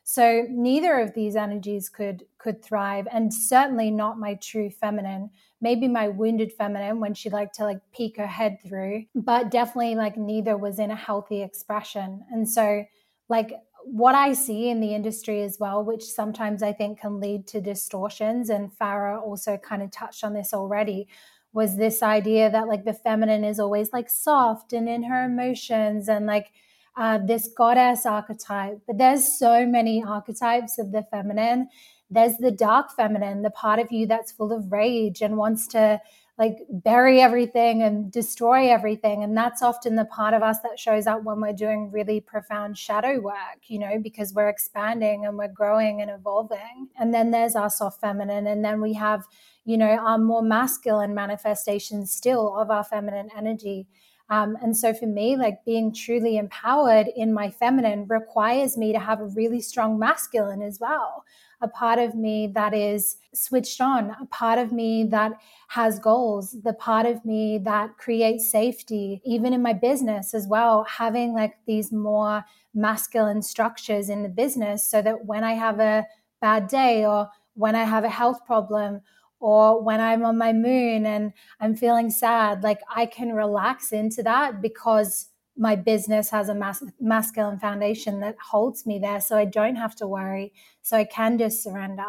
So 0.07 0.45
neither 0.49 0.99
of 0.99 1.15
these 1.15 1.35
energies 1.35 1.89
could 1.89 2.25
could 2.37 2.63
thrive 2.63 3.07
and 3.11 3.33
certainly 3.33 3.89
not 3.89 4.19
my 4.19 4.35
true 4.35 4.69
feminine. 4.69 5.31
Maybe 5.61 5.87
my 5.87 6.09
wounded 6.09 6.51
feminine 6.53 6.99
when 6.99 7.13
she 7.13 7.29
liked 7.29 7.55
to 7.55 7.63
like 7.63 7.79
peek 7.93 8.17
her 8.17 8.27
head 8.27 8.57
through, 8.67 9.05
but 9.15 9.51
definitely 9.51 9.95
like 9.95 10.17
neither 10.17 10.57
was 10.57 10.79
in 10.79 10.91
a 10.91 10.95
healthy 10.95 11.41
expression. 11.41 12.23
And 12.31 12.47
so 12.47 12.85
like 13.29 13.53
what 13.85 14.15
I 14.15 14.33
see 14.33 14.69
in 14.69 14.79
the 14.81 14.95
industry 14.95 15.43
as 15.43 15.57
well, 15.59 15.83
which 15.83 16.03
sometimes 16.03 16.63
I 16.63 16.73
think 16.73 16.99
can 16.99 17.19
lead 17.19 17.47
to 17.47 17.61
distortions, 17.61 18.49
and 18.49 18.71
Farah 18.71 19.21
also 19.21 19.57
kind 19.57 19.83
of 19.83 19.91
touched 19.91 20.23
on 20.23 20.33
this 20.33 20.53
already, 20.53 21.07
was 21.53 21.77
this 21.77 22.01
idea 22.01 22.49
that 22.49 22.67
like 22.67 22.83
the 22.83 22.93
feminine 22.93 23.43
is 23.43 23.59
always 23.59 23.93
like 23.93 24.09
soft 24.09 24.73
and 24.73 24.89
in 24.89 25.03
her 25.03 25.25
emotions 25.25 26.09
and 26.09 26.25
like 26.25 26.51
uh, 26.97 27.19
this 27.19 27.47
goddess 27.55 28.05
archetype. 28.05 28.79
But 28.87 28.97
there's 28.97 29.37
so 29.37 29.65
many 29.65 30.03
archetypes 30.03 30.79
of 30.79 30.91
the 30.91 31.03
feminine. 31.03 31.69
There's 32.09 32.37
the 32.37 32.51
dark 32.51 32.91
feminine, 32.95 33.41
the 33.41 33.49
part 33.49 33.79
of 33.79 33.91
you 33.91 34.07
that's 34.07 34.31
full 34.31 34.51
of 34.51 34.71
rage 34.71 35.21
and 35.21 35.37
wants 35.37 35.67
to 35.67 35.99
like 36.37 36.57
bury 36.69 37.21
everything 37.21 37.81
and 37.81 38.11
destroy 38.11 38.69
everything. 38.69 39.23
And 39.23 39.37
that's 39.37 39.61
often 39.61 39.95
the 39.95 40.05
part 40.05 40.33
of 40.33 40.43
us 40.43 40.59
that 40.63 40.77
shows 40.77 41.07
up 41.07 41.23
when 41.23 41.39
we're 41.39 41.53
doing 41.53 41.91
really 41.91 42.19
profound 42.19 42.77
shadow 42.77 43.21
work, 43.21 43.61
you 43.67 43.79
know, 43.79 43.99
because 44.01 44.33
we're 44.33 44.49
expanding 44.49 45.25
and 45.25 45.37
we're 45.37 45.47
growing 45.47 46.01
and 46.01 46.11
evolving. 46.11 46.89
And 46.99 47.13
then 47.13 47.31
there's 47.31 47.55
our 47.55 47.69
soft 47.69 48.01
feminine. 48.01 48.47
And 48.47 48.65
then 48.65 48.81
we 48.81 48.93
have, 48.93 49.23
you 49.63 49.77
know, 49.77 49.91
our 49.91 50.17
more 50.17 50.41
masculine 50.41 51.15
manifestations 51.15 52.11
still 52.11 52.57
of 52.57 52.69
our 52.69 52.83
feminine 52.83 53.29
energy. 53.35 53.87
Um, 54.29 54.57
and 54.61 54.75
so 54.75 54.93
for 54.93 55.05
me, 55.05 55.37
like 55.37 55.63
being 55.65 55.93
truly 55.93 56.37
empowered 56.37 57.07
in 57.15 57.33
my 57.33 57.51
feminine 57.51 58.07
requires 58.07 58.75
me 58.75 58.91
to 58.91 58.99
have 58.99 59.21
a 59.21 59.27
really 59.27 59.61
strong 59.61 59.99
masculine 59.99 60.61
as 60.61 60.79
well. 60.79 61.23
A 61.61 61.67
part 61.67 61.99
of 61.99 62.15
me 62.15 62.47
that 62.47 62.73
is 62.73 63.17
switched 63.33 63.81
on, 63.81 64.15
a 64.21 64.25
part 64.27 64.59
of 64.59 64.71
me 64.71 65.03
that 65.05 65.33
has 65.69 65.99
goals, 65.99 66.55
the 66.63 66.73
part 66.73 67.05
of 67.05 67.23
me 67.25 67.57
that 67.59 67.97
creates 67.97 68.49
safety, 68.49 69.21
even 69.25 69.53
in 69.53 69.61
my 69.61 69.73
business 69.73 70.33
as 70.33 70.47
well, 70.47 70.83
having 70.83 71.33
like 71.33 71.55
these 71.65 71.91
more 71.91 72.45
masculine 72.73 73.41
structures 73.41 74.09
in 74.09 74.23
the 74.23 74.29
business 74.29 74.87
so 74.89 75.01
that 75.01 75.25
when 75.25 75.43
I 75.43 75.53
have 75.53 75.79
a 75.79 76.05
bad 76.41 76.67
day 76.67 77.05
or 77.05 77.29
when 77.53 77.75
I 77.75 77.83
have 77.83 78.03
a 78.03 78.09
health 78.09 78.45
problem 78.45 79.01
or 79.39 79.81
when 79.81 80.01
I'm 80.01 80.25
on 80.25 80.37
my 80.37 80.53
moon 80.53 81.05
and 81.05 81.33
I'm 81.59 81.75
feeling 81.75 82.09
sad, 82.09 82.63
like 82.63 82.81
I 82.93 83.05
can 83.05 83.33
relax 83.33 83.91
into 83.91 84.23
that 84.23 84.61
because 84.61 85.29
my 85.57 85.75
business 85.75 86.29
has 86.29 86.49
a 86.49 86.55
mas- 86.55 86.83
masculine 86.99 87.59
foundation 87.59 88.19
that 88.19 88.35
holds 88.39 88.85
me 88.85 88.99
there. 88.99 89.21
So 89.21 89.37
I 89.37 89.45
don't 89.45 89.75
have 89.75 89.95
to 89.97 90.07
worry. 90.07 90.53
So 90.81 90.97
I 90.97 91.05
can 91.05 91.37
just 91.37 91.63
surrender. 91.63 92.07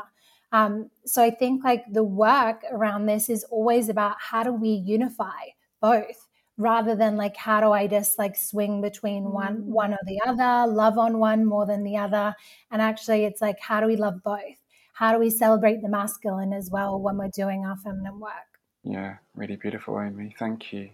Um, 0.52 0.90
so 1.04 1.22
I 1.22 1.30
think 1.30 1.64
like 1.64 1.84
the 1.90 2.04
work 2.04 2.62
around 2.70 3.06
this 3.06 3.28
is 3.28 3.44
always 3.44 3.88
about 3.88 4.16
how 4.18 4.42
do 4.42 4.52
we 4.52 4.70
unify 4.70 5.50
both 5.80 6.28
rather 6.56 6.96
than 6.96 7.16
like 7.16 7.36
how 7.36 7.60
do 7.60 7.72
I 7.72 7.86
just 7.86 8.18
like 8.18 8.36
swing 8.36 8.80
between 8.80 9.32
one 9.32 9.56
mm. 9.58 9.64
one 9.64 9.92
or 9.92 9.98
the 10.06 10.20
other, 10.24 10.72
love 10.72 10.98
on 10.98 11.18
one 11.18 11.44
more 11.44 11.66
than 11.66 11.84
the 11.84 11.96
other. 11.96 12.34
And 12.70 12.80
actually 12.80 13.24
it's 13.24 13.42
like 13.42 13.60
how 13.60 13.80
do 13.80 13.86
we 13.86 13.96
love 13.96 14.22
both? 14.22 14.56
how 14.96 15.12
do 15.12 15.18
we 15.18 15.28
celebrate 15.28 15.82
the 15.82 15.90
masculine 15.90 16.54
as 16.54 16.70
well 16.70 16.98
when 16.98 17.18
we're 17.18 17.28
doing 17.28 17.66
our 17.66 17.76
feminine 17.76 18.18
work? 18.18 18.60
Yeah, 18.82 19.16
really 19.34 19.56
beautiful, 19.56 20.00
Amy. 20.00 20.34
Thank 20.38 20.72
you. 20.72 20.88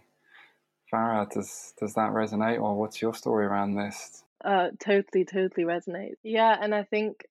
Farah, 0.93 1.29
does 1.29 1.73
does 1.79 1.95
that 1.95 2.11
resonate, 2.11 2.61
or 2.61 2.75
what's 2.75 3.01
your 3.01 3.13
story 3.15 3.45
around 3.45 3.75
this? 3.75 4.23
Uh, 4.43 4.69
totally, 4.79 5.25
totally 5.25 5.65
resonates. 5.65 6.17
Yeah, 6.23 6.55
and 6.61 6.75
I 6.75 6.83
think 6.83 7.25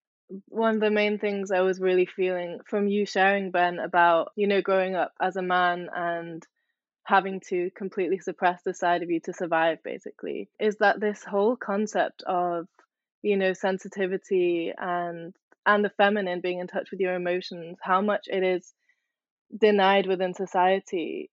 one 0.48 0.76
of 0.76 0.80
the 0.80 0.90
main 0.90 1.18
things 1.18 1.50
I 1.50 1.60
was 1.60 1.80
really 1.80 2.06
feeling 2.06 2.60
from 2.66 2.88
you 2.88 3.06
sharing, 3.06 3.50
Ben, 3.50 3.78
about 3.78 4.32
you 4.34 4.46
know 4.48 4.62
growing 4.62 4.96
up 4.96 5.12
as 5.20 5.36
a 5.36 5.42
man 5.42 5.88
and 5.94 6.44
having 7.04 7.40
to 7.48 7.70
completely 7.76 8.18
suppress 8.18 8.62
the 8.62 8.74
side 8.74 9.02
of 9.02 9.10
you 9.10 9.20
to 9.20 9.32
survive, 9.32 9.78
basically, 9.82 10.48
is 10.58 10.76
that 10.76 11.00
this 11.00 11.22
whole 11.22 11.56
concept 11.56 12.22
of 12.24 12.66
you 13.22 13.36
know 13.36 13.52
sensitivity 13.52 14.72
and 14.76 15.34
and 15.64 15.84
the 15.84 15.90
feminine 15.90 16.40
being 16.40 16.58
in 16.58 16.66
touch 16.66 16.90
with 16.90 16.98
your 16.98 17.14
emotions 17.14 17.78
how 17.80 18.00
much 18.00 18.26
it 18.26 18.42
is 18.42 18.74
denied 19.56 20.06
within 20.06 20.34
society 20.34 21.30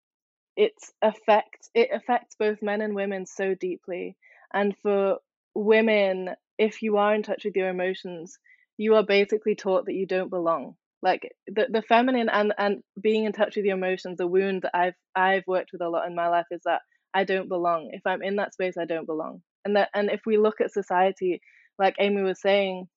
it's 0.59 0.91
affect 1.01 1.69
it 1.73 1.89
affects 1.93 2.35
both 2.37 2.61
men 2.61 2.81
and 2.81 2.93
women 2.93 3.25
so 3.25 3.55
deeply. 3.55 4.17
And 4.53 4.75
for 4.83 5.19
women 5.55 6.31
if 6.57 6.81
you 6.81 6.97
are 6.97 7.15
in 7.15 7.23
touch 7.23 7.45
with 7.45 7.55
your 7.55 7.69
emotions 7.69 8.37
you 8.77 8.95
are 8.95 9.03
basically 9.03 9.55
taught 9.55 9.85
that 9.85 9.93
you 9.93 10.05
don't 10.05 10.29
belong. 10.29 10.75
Like 11.01 11.31
the, 11.47 11.67
the 11.71 11.81
feminine 11.81 12.27
and 12.27 12.53
and 12.57 12.83
being 13.01 13.23
in 13.23 13.31
touch 13.31 13.55
with 13.55 13.63
your 13.63 13.77
emotions 13.77 14.17
the 14.17 14.27
wound 14.27 14.63
that 14.63 14.75
i've 14.75 14.99
i've 15.15 15.47
worked 15.47 15.71
with 15.71 15.81
a 15.81 15.87
lot 15.89 16.07
in 16.07 16.13
my 16.13 16.27
life 16.27 16.47
is 16.51 16.61
that 16.65 16.81
i 17.13 17.23
don't 17.23 17.47
belong. 17.47 17.91
If 17.93 18.01
i'm 18.05 18.21
in 18.21 18.35
that 18.35 18.53
space 18.53 18.75
i 18.77 18.85
don't 18.85 19.05
belong. 19.07 19.41
And 19.63 19.77
that 19.77 19.89
and 19.93 20.11
if 20.11 20.21
we 20.25 20.37
look 20.37 20.59
at 20.59 20.73
society 20.73 21.41
like 21.77 21.95
amy 21.99 22.21
was 22.21 22.41
saying 22.41 22.89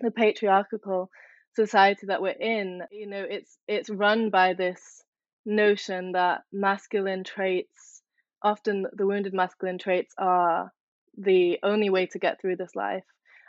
the 0.00 0.10
patriarchal 0.10 1.08
society 1.54 2.06
that 2.08 2.20
we're 2.20 2.30
in 2.30 2.82
you 2.90 3.06
know 3.06 3.24
it's 3.28 3.56
it's 3.68 3.88
run 3.88 4.28
by 4.30 4.52
this 4.54 5.04
notion 5.46 6.12
that 6.12 6.42
masculine 6.52 7.24
traits 7.24 8.02
often 8.42 8.86
the 8.92 9.06
wounded 9.06 9.34
masculine 9.34 9.78
traits 9.78 10.14
are 10.18 10.72
the 11.16 11.58
only 11.62 11.90
way 11.90 12.06
to 12.06 12.18
get 12.18 12.40
through 12.40 12.56
this 12.56 12.74
life. 12.74 13.04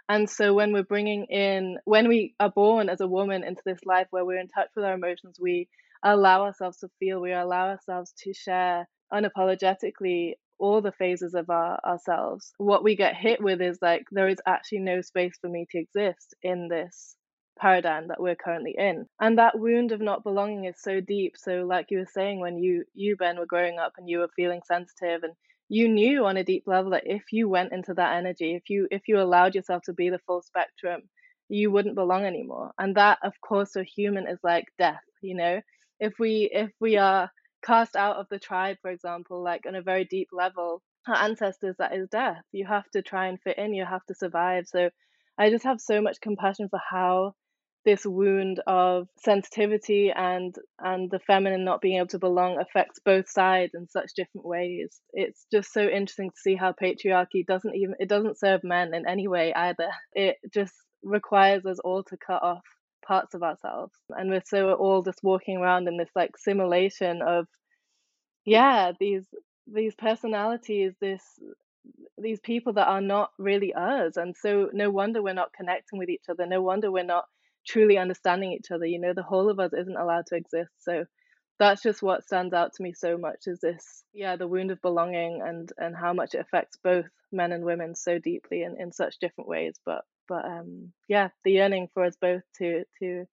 And 0.10 0.30
so 0.30 0.54
when 0.54 0.72
we're 0.72 0.84
bringing 0.84 1.26
in 1.26 1.78
when 1.84 2.08
we 2.08 2.34
are 2.40 2.50
born 2.50 2.88
as 2.90 3.02
a 3.02 3.08
woman 3.08 3.44
into 3.44 3.62
this 3.66 3.80
life 3.86 4.08
where 4.12 4.24
we're 4.24 4.40
in 4.40 4.48
touch 4.48 4.70
with 4.76 4.86
our 4.86 4.94
emotions 4.94 5.38
we 5.40 5.68
allow 6.04 6.44
ourselves 6.44 6.78
to 6.78 6.90
feel 7.00 7.20
we 7.20 7.34
allow 7.34 7.68
ourselves 7.70 8.14
to 8.24 8.34
share 8.34 8.88
unapologetically 9.12 10.34
all 10.60 10.82
the 10.82 10.94
phases 10.94 11.34
of 11.34 11.50
our 11.50 11.78
ourselves 11.86 12.54
what 12.58 12.84
we 12.84 12.96
get 12.96 13.16
hit 13.16 13.44
with 13.44 13.62
is 13.62 13.80
like 13.82 14.06
there 14.12 14.30
is 14.30 14.38
actually 14.48 14.80
no 14.80 15.02
space 15.02 15.38
for 15.42 15.50
me 15.50 15.66
to 15.70 15.78
exist 15.78 16.36
in 16.42 16.70
this 16.70 17.17
paradigm 17.58 18.08
that 18.08 18.22
we're 18.22 18.36
currently 18.36 18.76
in. 18.78 19.06
And 19.20 19.38
that 19.38 19.60
wound 19.60 19.92
of 19.92 20.02
not 20.02 20.24
belonging 20.24 20.66
is 20.66 20.76
so 20.82 21.02
deep. 21.02 21.36
So 21.38 21.66
like 21.66 21.88
you 21.90 22.00
were 22.00 22.10
saying 22.12 22.40
when 22.40 22.58
you 22.58 22.86
you 22.94 23.16
ben 23.16 23.38
were 23.38 23.46
growing 23.46 23.80
up 23.80 23.94
and 23.98 24.10
you 24.10 24.20
were 24.20 24.30
feeling 24.36 24.62
sensitive 24.66 25.24
and 25.24 25.34
you 25.70 25.90
knew 25.90 26.26
on 26.26 26.38
a 26.38 26.44
deep 26.44 26.64
level 26.66 26.92
that 26.92 27.04
if 27.06 27.24
you 27.32 27.50
went 27.50 27.74
into 27.74 27.94
that 27.94 28.16
energy 28.16 28.56
if 28.56 28.70
you 28.70 28.88
if 28.90 29.08
you 29.08 29.20
allowed 29.20 29.54
yourself 29.54 29.84
to 29.84 29.94
be 29.94 30.10
the 30.10 30.20
full 30.26 30.42
spectrum 30.42 31.02
you 31.50 31.72
wouldn't 31.72 31.96
belong 31.96 32.26
anymore. 32.26 32.72
And 32.78 32.96
that 32.96 33.20
of 33.24 33.34
course 33.42 33.76
a 33.76 33.84
human 33.84 34.28
is 34.28 34.40
like 34.44 34.66
death 34.78 35.02
you 35.22 35.36
know? 35.36 35.62
If 36.00 36.14
we 36.20 36.50
if 36.52 36.72
we 36.80 36.98
are 36.98 37.32
cast 37.66 37.96
out 37.96 38.18
of 38.18 38.28
the 38.30 38.40
tribe, 38.40 38.78
for 38.82 38.92
example, 38.92 39.44
like 39.44 39.66
on 39.68 39.76
a 39.76 39.82
very 39.82 40.06
deep 40.06 40.30
level, 40.32 40.82
our 41.08 41.16
ancestors, 41.16 41.76
that 41.80 41.96
is 41.96 42.08
death. 42.10 42.44
You 42.52 42.66
have 42.68 42.90
to 42.92 43.02
try 43.02 43.28
and 43.28 43.42
fit 43.42 43.58
in, 43.58 43.74
you 43.74 43.86
have 43.86 44.06
to 44.06 44.16
survive. 44.16 44.66
So 44.68 44.90
I 45.38 45.50
just 45.50 45.66
have 45.66 45.82
so 45.82 46.02
much 46.02 46.22
compassion 46.22 46.70
for 46.70 46.80
how 46.90 47.34
this 47.88 48.06
wound 48.06 48.62
of 48.68 49.08
sensitivity 49.24 50.12
and 50.14 50.54
and 50.78 51.10
the 51.10 51.20
feminine 51.20 51.64
not 51.64 51.80
being 51.80 52.00
able 52.00 52.08
to 52.08 52.20
belong 52.20 52.60
affects 52.60 53.00
both 53.06 53.30
sides 53.30 53.72
in 53.74 53.88
such 53.88 54.12
different 54.14 54.46
ways. 54.46 55.00
It's 55.14 55.46
just 55.54 55.72
so 55.72 55.84
interesting 55.84 56.32
to 56.32 56.36
see 56.38 56.56
how 56.56 56.74
patriarchy 56.74 57.46
doesn't 57.48 57.74
even 57.74 57.96
it 57.98 58.10
doesn't 58.10 58.40
serve 58.40 58.62
men 58.66 58.94
in 58.94 59.08
any 59.08 59.30
way 59.30 59.54
either. 59.54 59.88
It 60.12 60.36
just 60.54 60.74
requires 61.02 61.66
us 61.66 61.80
all 61.80 62.04
to 62.04 62.18
cut 62.18 62.44
off 62.44 62.62
parts 63.08 63.34
of 63.34 63.42
ourselves. 63.42 63.94
And 64.10 64.30
we're 64.30 64.42
so 64.46 64.74
all 64.74 65.02
just 65.02 65.24
walking 65.24 65.56
around 65.56 65.88
in 65.88 65.96
this 65.96 66.12
like 66.14 66.32
simulation 66.38 67.22
of 67.26 67.46
yeah 68.46 68.92
these 69.00 69.24
these 69.66 69.96
personalities 69.96 70.92
this 71.00 71.24
these 72.18 72.42
people 72.42 72.74
that 72.74 72.90
are 72.90 73.00
not 73.00 73.30
really 73.40 73.74
us. 73.74 74.18
And 74.18 74.36
so 74.36 74.70
no 74.74 74.90
wonder 74.90 75.24
we're 75.24 75.34
not 75.34 75.54
connecting 75.54 76.00
with 76.00 76.10
each 76.10 76.26
other. 76.30 76.46
No 76.46 76.62
wonder 76.62 76.92
we're 76.92 77.06
not 77.06 77.24
truly 77.68 77.98
understanding 77.98 78.54
each 78.54 78.72
other 78.72 78.86
you 78.86 79.00
know 79.00 79.14
the 79.14 79.24
whole 79.24 79.50
of 79.50 79.60
us 79.60 79.72
isn't 79.74 79.98
allowed 79.98 80.26
to 80.28 80.36
exist. 80.36 80.72
So 80.80 81.06
that's 81.60 81.82
just 81.82 82.04
what 82.04 82.24
stands 82.24 82.54
out 82.54 82.74
to 82.74 82.84
me 82.84 82.94
so 82.94 83.18
much 83.18 83.48
is 83.48 83.60
this 83.60 84.04
yeah 84.14 84.36
the 84.36 84.48
wound 84.48 84.72
of 84.72 84.82
belonging 84.82 85.42
and 85.46 85.72
and 85.78 85.96
how 85.96 86.14
much 86.14 86.34
it 86.34 86.42
affects 86.42 86.78
both 86.84 87.06
men 87.32 87.52
and 87.52 87.66
women 87.66 87.96
so 87.96 88.20
deeply 88.20 88.64
and 88.64 88.80
in 88.80 88.92
such 88.92 89.20
different 89.20 89.50
ways. 89.50 89.76
But 89.86 90.04
but 90.30 90.46
um 90.46 90.94
yeah 91.08 91.30
the 91.44 91.52
yearning 91.52 91.90
for 91.94 92.04
us 92.04 92.16
both 92.20 92.44
to 92.60 92.84
to 93.00 93.26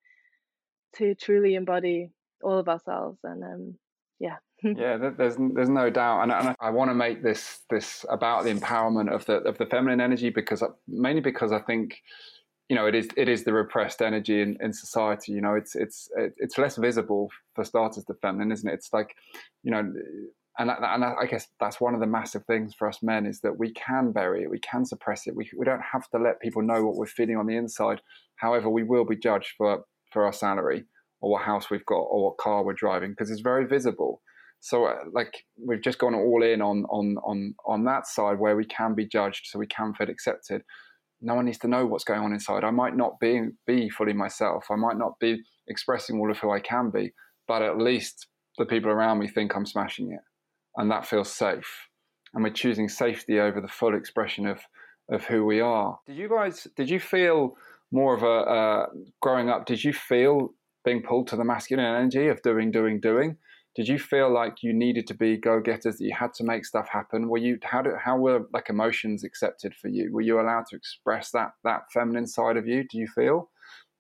to 0.96 1.14
truly 1.14 1.54
embody 1.54 2.10
all 2.42 2.58
of 2.58 2.68
ourselves 2.68 3.18
and 3.24 3.42
um 3.42 3.74
yeah. 4.20 4.36
Yeah 4.62 4.96
there's 4.96 5.36
there's 5.36 5.68
no 5.68 5.90
doubt. 5.90 6.22
And, 6.22 6.32
and 6.32 6.56
I 6.60 6.70
want 6.70 6.90
to 6.90 6.94
make 6.94 7.22
this 7.22 7.60
this 7.68 8.06
about 8.08 8.44
the 8.44 8.54
empowerment 8.54 9.12
of 9.12 9.26
the 9.26 9.34
of 9.34 9.58
the 9.58 9.66
feminine 9.66 10.00
energy 10.00 10.30
because 10.30 10.62
mainly 10.88 11.20
because 11.20 11.52
I 11.52 11.60
think 11.60 12.00
you 12.68 12.76
know 12.76 12.86
it 12.86 12.94
is 12.94 13.08
it 13.16 13.28
is 13.28 13.44
the 13.44 13.52
repressed 13.52 14.00
energy 14.00 14.40
in, 14.40 14.56
in 14.60 14.72
society 14.72 15.32
you 15.32 15.40
know 15.40 15.54
it's 15.54 15.74
it's 15.74 16.08
it's 16.16 16.58
less 16.58 16.76
visible 16.76 17.28
for 17.54 17.64
starters 17.64 18.04
the 18.06 18.14
feminine 18.14 18.52
isn't 18.52 18.68
it 18.68 18.74
it's 18.74 18.92
like 18.92 19.14
you 19.62 19.70
know 19.70 19.92
and, 20.58 20.70
and 20.70 21.04
I 21.04 21.26
guess 21.28 21.48
that's 21.58 21.80
one 21.80 21.94
of 21.94 22.00
the 22.00 22.06
massive 22.06 22.44
things 22.44 22.74
for 22.74 22.88
us 22.88 23.02
men 23.02 23.26
is 23.26 23.40
that 23.40 23.58
we 23.58 23.72
can 23.72 24.12
bury 24.12 24.44
it, 24.44 24.50
we 24.50 24.60
can 24.60 24.84
suppress 24.84 25.26
it. 25.26 25.34
We, 25.34 25.50
we 25.56 25.64
don't 25.64 25.82
have 25.92 26.08
to 26.10 26.18
let 26.18 26.40
people 26.40 26.62
know 26.62 26.84
what 26.84 26.94
we're 26.96 27.06
feeling 27.06 27.36
on 27.36 27.46
the 27.46 27.56
inside. 27.56 28.00
However, 28.36 28.70
we 28.70 28.84
will 28.84 29.04
be 29.04 29.16
judged 29.16 29.54
for, 29.56 29.82
for 30.12 30.24
our 30.24 30.32
salary 30.32 30.84
or 31.20 31.32
what 31.32 31.42
house 31.42 31.70
we've 31.70 31.86
got 31.86 32.02
or 32.02 32.26
what 32.26 32.38
car 32.38 32.64
we're 32.64 32.74
driving 32.74 33.10
because 33.10 33.32
it's 33.32 33.40
very 33.40 33.66
visible. 33.66 34.22
So, 34.60 34.86
uh, 34.86 34.94
like, 35.12 35.44
we've 35.58 35.82
just 35.82 35.98
gone 35.98 36.14
all 36.14 36.42
in 36.42 36.62
on 36.62 36.84
on 36.84 37.16
on 37.22 37.54
on 37.66 37.84
that 37.84 38.06
side 38.06 38.38
where 38.38 38.56
we 38.56 38.64
can 38.64 38.94
be 38.94 39.06
judged, 39.06 39.48
so 39.48 39.58
we 39.58 39.66
can 39.66 39.92
feel 39.92 40.08
accepted. 40.08 40.62
No 41.24 41.34
one 41.34 41.46
needs 41.46 41.58
to 41.58 41.68
know 41.68 41.86
what's 41.86 42.04
going 42.04 42.20
on 42.20 42.32
inside. 42.32 42.64
I 42.64 42.70
might 42.70 42.96
not 42.96 43.18
be 43.18 43.48
be 43.66 43.88
fully 43.88 44.12
myself. 44.12 44.66
I 44.70 44.76
might 44.76 44.98
not 44.98 45.18
be 45.18 45.42
expressing 45.68 46.18
all 46.18 46.30
of 46.30 46.38
who 46.38 46.50
I 46.50 46.60
can 46.60 46.90
be, 46.90 47.12
but 47.48 47.62
at 47.62 47.78
least 47.78 48.26
the 48.58 48.66
people 48.66 48.90
around 48.90 49.18
me 49.18 49.28
think 49.28 49.56
I'm 49.56 49.66
smashing 49.66 50.12
it 50.12 50.20
and 50.76 50.90
that 50.90 51.06
feels 51.06 51.32
safe. 51.32 51.88
And 52.32 52.42
we're 52.42 52.50
choosing 52.50 52.88
safety 52.88 53.38
over 53.38 53.60
the 53.60 53.68
full 53.68 53.94
expression 53.94 54.46
of 54.46 54.60
of 55.10 55.24
who 55.24 55.44
we 55.44 55.60
are. 55.60 55.98
Did 56.06 56.16
you 56.16 56.28
guys? 56.28 56.66
Did 56.76 56.88
you 56.88 56.98
feel 56.98 57.56
more 57.92 58.14
of 58.14 58.22
a 58.22 58.26
uh, 58.26 58.86
growing 59.20 59.50
up? 59.50 59.66
Did 59.66 59.84
you 59.84 59.92
feel 59.92 60.54
being 60.84 61.02
pulled 61.02 61.28
to 61.28 61.36
the 61.36 61.44
masculine 61.44 61.86
energy 61.86 62.28
of 62.28 62.42
doing, 62.42 62.70
doing, 62.70 63.00
doing? 63.00 63.36
Did 63.74 63.88
you 63.88 63.98
feel 63.98 64.32
like 64.32 64.62
you 64.62 64.72
needed 64.72 65.06
to 65.08 65.14
be 65.14 65.36
go 65.36 65.60
getters? 65.60 65.98
That 65.98 66.04
you 66.04 66.14
had 66.14 66.32
to 66.34 66.44
make 66.44 66.64
stuff 66.64 66.88
happen? 66.88 67.28
Were 67.28 67.38
you 67.38 67.58
how 67.62 67.82
did 67.82 67.94
how 68.02 68.16
were 68.16 68.46
like 68.52 68.70
emotions 68.70 69.24
accepted 69.24 69.74
for 69.74 69.88
you? 69.88 70.12
Were 70.12 70.20
you 70.20 70.40
allowed 70.40 70.66
to 70.70 70.76
express 70.76 71.30
that 71.32 71.52
that 71.64 71.82
feminine 71.92 72.26
side 72.26 72.56
of 72.56 72.66
you? 72.66 72.84
Do 72.88 72.98
you 72.98 73.08
feel? 73.08 73.50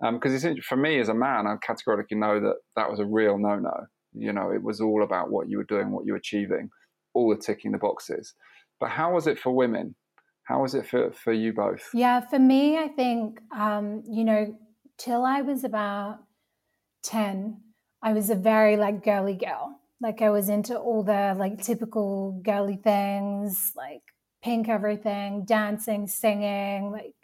Because 0.00 0.44
um, 0.44 0.56
for 0.62 0.76
me 0.76 1.00
as 1.00 1.08
a 1.08 1.14
man, 1.14 1.46
I 1.46 1.56
categorically 1.64 2.18
know 2.18 2.40
that 2.40 2.56
that 2.76 2.90
was 2.90 3.00
a 3.00 3.06
real 3.06 3.38
no 3.38 3.56
no. 3.56 3.86
You 4.12 4.32
know, 4.32 4.50
it 4.52 4.62
was 4.62 4.80
all 4.80 5.02
about 5.02 5.30
what 5.30 5.48
you 5.48 5.56
were 5.58 5.64
doing, 5.64 5.90
what 5.90 6.06
you 6.06 6.12
were 6.12 6.18
achieving. 6.18 6.70
all 7.14 7.30
the 7.30 7.40
ticking 7.40 7.72
the 7.72 7.78
boxes. 7.78 8.34
But 8.80 8.90
how 8.90 9.14
was 9.14 9.26
it 9.26 9.38
for 9.38 9.50
women? 9.52 9.94
How 10.42 10.60
was 10.62 10.74
it 10.74 10.86
for, 10.86 11.12
for 11.12 11.32
you 11.32 11.52
both? 11.52 11.88
Yeah, 11.94 12.20
for 12.20 12.38
me, 12.38 12.76
I 12.76 12.88
think, 12.88 13.40
um, 13.56 14.02
you 14.06 14.24
know, 14.24 14.54
till 14.98 15.24
I 15.24 15.40
was 15.40 15.64
about 15.64 16.18
10, 17.04 17.60
I 18.04 18.12
was 18.12 18.28
a 18.28 18.34
very 18.34 18.76
like 18.76 19.02
girly 19.02 19.34
girl. 19.34 19.80
Like 20.00 20.20
I 20.20 20.28
was 20.28 20.50
into 20.50 20.78
all 20.78 21.02
the 21.02 21.34
like 21.38 21.62
typical 21.62 22.38
girly 22.44 22.76
things, 22.76 23.72
like 23.74 24.02
pink 24.42 24.68
everything, 24.68 25.46
dancing, 25.46 26.06
singing, 26.06 26.92
like 26.92 27.14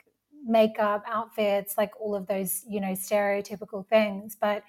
makeup, 0.42 1.04
outfits, 1.06 1.76
like 1.76 1.92
all 2.00 2.14
of 2.14 2.26
those, 2.26 2.64
you 2.66 2.80
know, 2.80 2.92
stereotypical 2.92 3.86
things. 3.86 4.38
But 4.40 4.62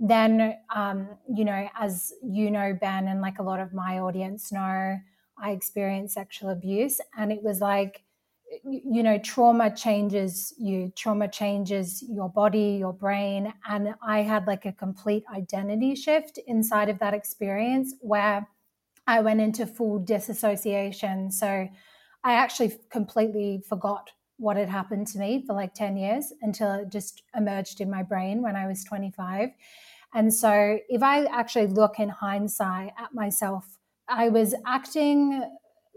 then, 0.00 0.56
um, 0.74 1.10
you 1.28 1.44
know, 1.44 1.68
as 1.78 2.14
you 2.22 2.50
know, 2.50 2.76
Ben, 2.80 3.06
and 3.06 3.20
like 3.20 3.38
a 3.38 3.42
lot 3.42 3.60
of 3.60 3.74
my 3.74 3.98
audience 3.98 4.50
know, 4.50 4.98
I 5.36 5.50
experienced 5.50 6.14
sexual 6.14 6.48
abuse. 6.48 7.02
And 7.18 7.30
it 7.30 7.42
was 7.42 7.60
like, 7.60 8.02
you 8.64 9.02
know, 9.02 9.18
trauma 9.18 9.74
changes 9.74 10.54
you, 10.58 10.92
trauma 10.96 11.28
changes 11.28 12.02
your 12.08 12.28
body, 12.28 12.76
your 12.78 12.92
brain. 12.92 13.52
And 13.68 13.94
I 14.06 14.22
had 14.22 14.46
like 14.46 14.66
a 14.66 14.72
complete 14.72 15.24
identity 15.34 15.94
shift 15.94 16.38
inside 16.46 16.88
of 16.88 16.98
that 17.00 17.14
experience 17.14 17.94
where 18.00 18.48
I 19.06 19.20
went 19.20 19.40
into 19.40 19.66
full 19.66 19.98
disassociation. 19.98 21.30
So 21.30 21.68
I 22.24 22.32
actually 22.32 22.78
completely 22.90 23.62
forgot 23.68 24.10
what 24.36 24.56
had 24.56 24.68
happened 24.68 25.06
to 25.08 25.18
me 25.18 25.44
for 25.46 25.52
like 25.54 25.74
10 25.74 25.96
years 25.96 26.32
until 26.42 26.72
it 26.72 26.90
just 26.90 27.22
emerged 27.36 27.80
in 27.80 27.90
my 27.90 28.02
brain 28.02 28.42
when 28.42 28.56
I 28.56 28.66
was 28.66 28.84
25. 28.84 29.50
And 30.14 30.32
so 30.32 30.78
if 30.88 31.02
I 31.02 31.24
actually 31.26 31.66
look 31.66 31.98
in 31.98 32.08
hindsight 32.08 32.92
at 32.98 33.14
myself, 33.14 33.78
I 34.08 34.28
was 34.28 34.54
acting 34.66 35.42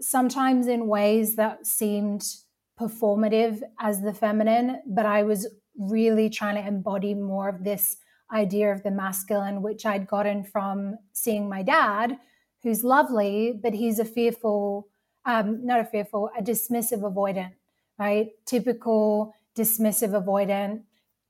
sometimes 0.00 0.66
in 0.66 0.86
ways 0.86 1.36
that 1.36 1.66
seemed 1.66 2.24
performative 2.78 3.62
as 3.80 4.02
the 4.02 4.14
feminine, 4.14 4.82
but 4.86 5.06
I 5.06 5.22
was 5.22 5.48
really 5.76 6.30
trying 6.30 6.56
to 6.56 6.66
embody 6.66 7.14
more 7.14 7.48
of 7.48 7.64
this 7.64 7.96
idea 8.32 8.72
of 8.72 8.82
the 8.82 8.90
masculine, 8.90 9.62
which 9.62 9.86
I'd 9.86 10.06
gotten 10.06 10.44
from 10.44 10.96
seeing 11.12 11.48
my 11.48 11.62
dad, 11.62 12.18
who's 12.62 12.84
lovely, 12.84 13.58
but 13.62 13.74
he's 13.74 13.98
a 13.98 14.04
fearful, 14.04 14.88
um, 15.24 15.64
not 15.64 15.80
a 15.80 15.84
fearful, 15.84 16.30
a 16.38 16.42
dismissive 16.42 17.00
avoidant 17.00 17.52
right? 17.98 18.30
Typical 18.46 19.34
dismissive 19.56 20.10
avoidant, 20.10 20.82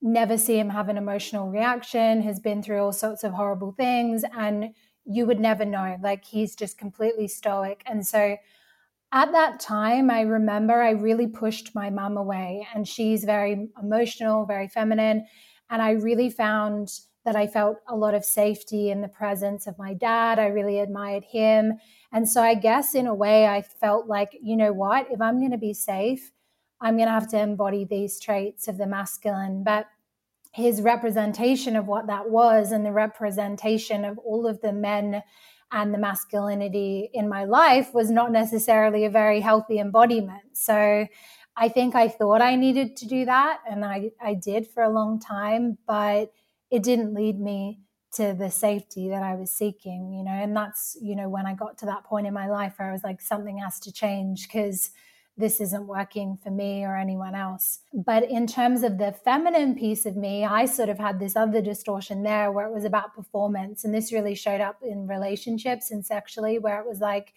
never 0.02 0.36
see 0.36 0.58
him 0.58 0.70
have 0.70 0.88
an 0.88 0.98
emotional 0.98 1.48
reaction, 1.48 2.22
has 2.22 2.38
been 2.38 2.62
through 2.62 2.82
all 2.82 2.92
sorts 2.92 3.24
of 3.24 3.32
horrible 3.32 3.72
things, 3.72 4.22
and 4.36 4.74
you 5.04 5.26
would 5.26 5.40
never 5.40 5.64
know. 5.64 5.96
Like 6.02 6.24
he's 6.24 6.54
just 6.54 6.78
completely 6.78 7.26
stoic. 7.26 7.82
And 7.86 8.06
so 8.06 8.36
at 9.12 9.32
that 9.32 9.60
time, 9.60 10.10
I 10.10 10.22
remember 10.22 10.82
I 10.82 10.90
really 10.90 11.26
pushed 11.26 11.74
my 11.74 11.90
mom 11.90 12.16
away, 12.16 12.66
and 12.74 12.86
she's 12.86 13.24
very 13.24 13.68
emotional, 13.82 14.44
very 14.44 14.68
feminine. 14.68 15.26
And 15.70 15.80
I 15.80 15.92
really 15.92 16.30
found 16.30 16.90
that 17.24 17.36
I 17.36 17.46
felt 17.46 17.78
a 17.88 17.96
lot 17.96 18.14
of 18.14 18.24
safety 18.24 18.90
in 18.90 19.00
the 19.00 19.08
presence 19.08 19.66
of 19.66 19.78
my 19.78 19.92
dad. 19.92 20.38
I 20.38 20.46
really 20.46 20.78
admired 20.78 21.24
him. 21.24 21.74
And 22.12 22.28
so 22.28 22.42
I 22.42 22.54
guess 22.54 22.94
in 22.94 23.06
a 23.06 23.14
way, 23.14 23.46
I 23.46 23.62
felt 23.62 24.06
like, 24.06 24.30
you 24.42 24.56
know 24.56 24.72
what, 24.72 25.08
if 25.10 25.20
I'm 25.20 25.38
going 25.38 25.50
to 25.50 25.58
be 25.58 25.74
safe, 25.74 26.32
I'm 26.80 26.96
going 26.96 27.08
to 27.08 27.12
have 27.12 27.28
to 27.30 27.40
embody 27.40 27.84
these 27.84 28.20
traits 28.20 28.68
of 28.68 28.78
the 28.78 28.86
masculine. 28.86 29.62
But 29.62 29.86
his 30.52 30.80
representation 30.80 31.76
of 31.76 31.86
what 31.86 32.06
that 32.06 32.30
was 32.30 32.72
and 32.72 32.84
the 32.84 32.92
representation 32.92 34.04
of 34.04 34.18
all 34.18 34.46
of 34.46 34.60
the 34.62 34.72
men 34.72 35.22
and 35.70 35.92
the 35.92 35.98
masculinity 35.98 37.10
in 37.12 37.28
my 37.28 37.44
life 37.44 37.92
was 37.92 38.10
not 38.10 38.32
necessarily 38.32 39.04
a 39.04 39.10
very 39.10 39.40
healthy 39.40 39.78
embodiment. 39.78 40.56
So 40.56 41.06
I 41.56 41.68
think 41.68 41.94
I 41.94 42.08
thought 42.08 42.40
I 42.40 42.54
needed 42.56 42.96
to 42.98 43.06
do 43.06 43.24
that, 43.24 43.60
and 43.68 43.84
I, 43.84 44.12
I 44.20 44.34
did 44.34 44.66
for 44.66 44.82
a 44.82 44.88
long 44.88 45.18
time, 45.18 45.78
but 45.86 46.32
it 46.70 46.82
didn't 46.82 47.14
lead 47.14 47.40
me 47.40 47.80
to 48.14 48.32
the 48.32 48.50
safety 48.50 49.08
that 49.10 49.22
I 49.22 49.34
was 49.34 49.50
seeking, 49.50 50.12
you 50.12 50.24
know. 50.24 50.30
And 50.30 50.56
that's, 50.56 50.96
you 51.00 51.14
know, 51.16 51.28
when 51.28 51.46
I 51.46 51.54
got 51.54 51.76
to 51.78 51.86
that 51.86 52.04
point 52.04 52.26
in 52.26 52.32
my 52.32 52.48
life 52.48 52.74
where 52.76 52.88
I 52.88 52.92
was 52.92 53.04
like, 53.04 53.20
something 53.20 53.58
has 53.58 53.78
to 53.80 53.92
change 53.92 54.48
because 54.48 54.90
this 55.38 55.60
isn't 55.60 55.86
working 55.86 56.36
for 56.42 56.50
me 56.50 56.84
or 56.84 56.96
anyone 56.96 57.34
else. 57.34 57.80
But 57.94 58.28
in 58.28 58.46
terms 58.46 58.82
of 58.82 58.98
the 58.98 59.12
feminine 59.12 59.76
piece 59.76 60.04
of 60.04 60.16
me, 60.16 60.44
I 60.44 60.66
sort 60.66 60.88
of 60.88 60.98
had 60.98 61.20
this 61.20 61.36
other 61.36 61.62
distortion 61.62 62.24
there 62.24 62.50
where 62.50 62.66
it 62.66 62.74
was 62.74 62.84
about 62.84 63.14
performance. 63.14 63.84
And 63.84 63.94
this 63.94 64.12
really 64.12 64.34
showed 64.34 64.60
up 64.60 64.78
in 64.82 65.06
relationships 65.06 65.90
and 65.90 66.04
sexually, 66.04 66.58
where 66.58 66.80
it 66.80 66.86
was 66.86 67.00
like, 67.00 67.32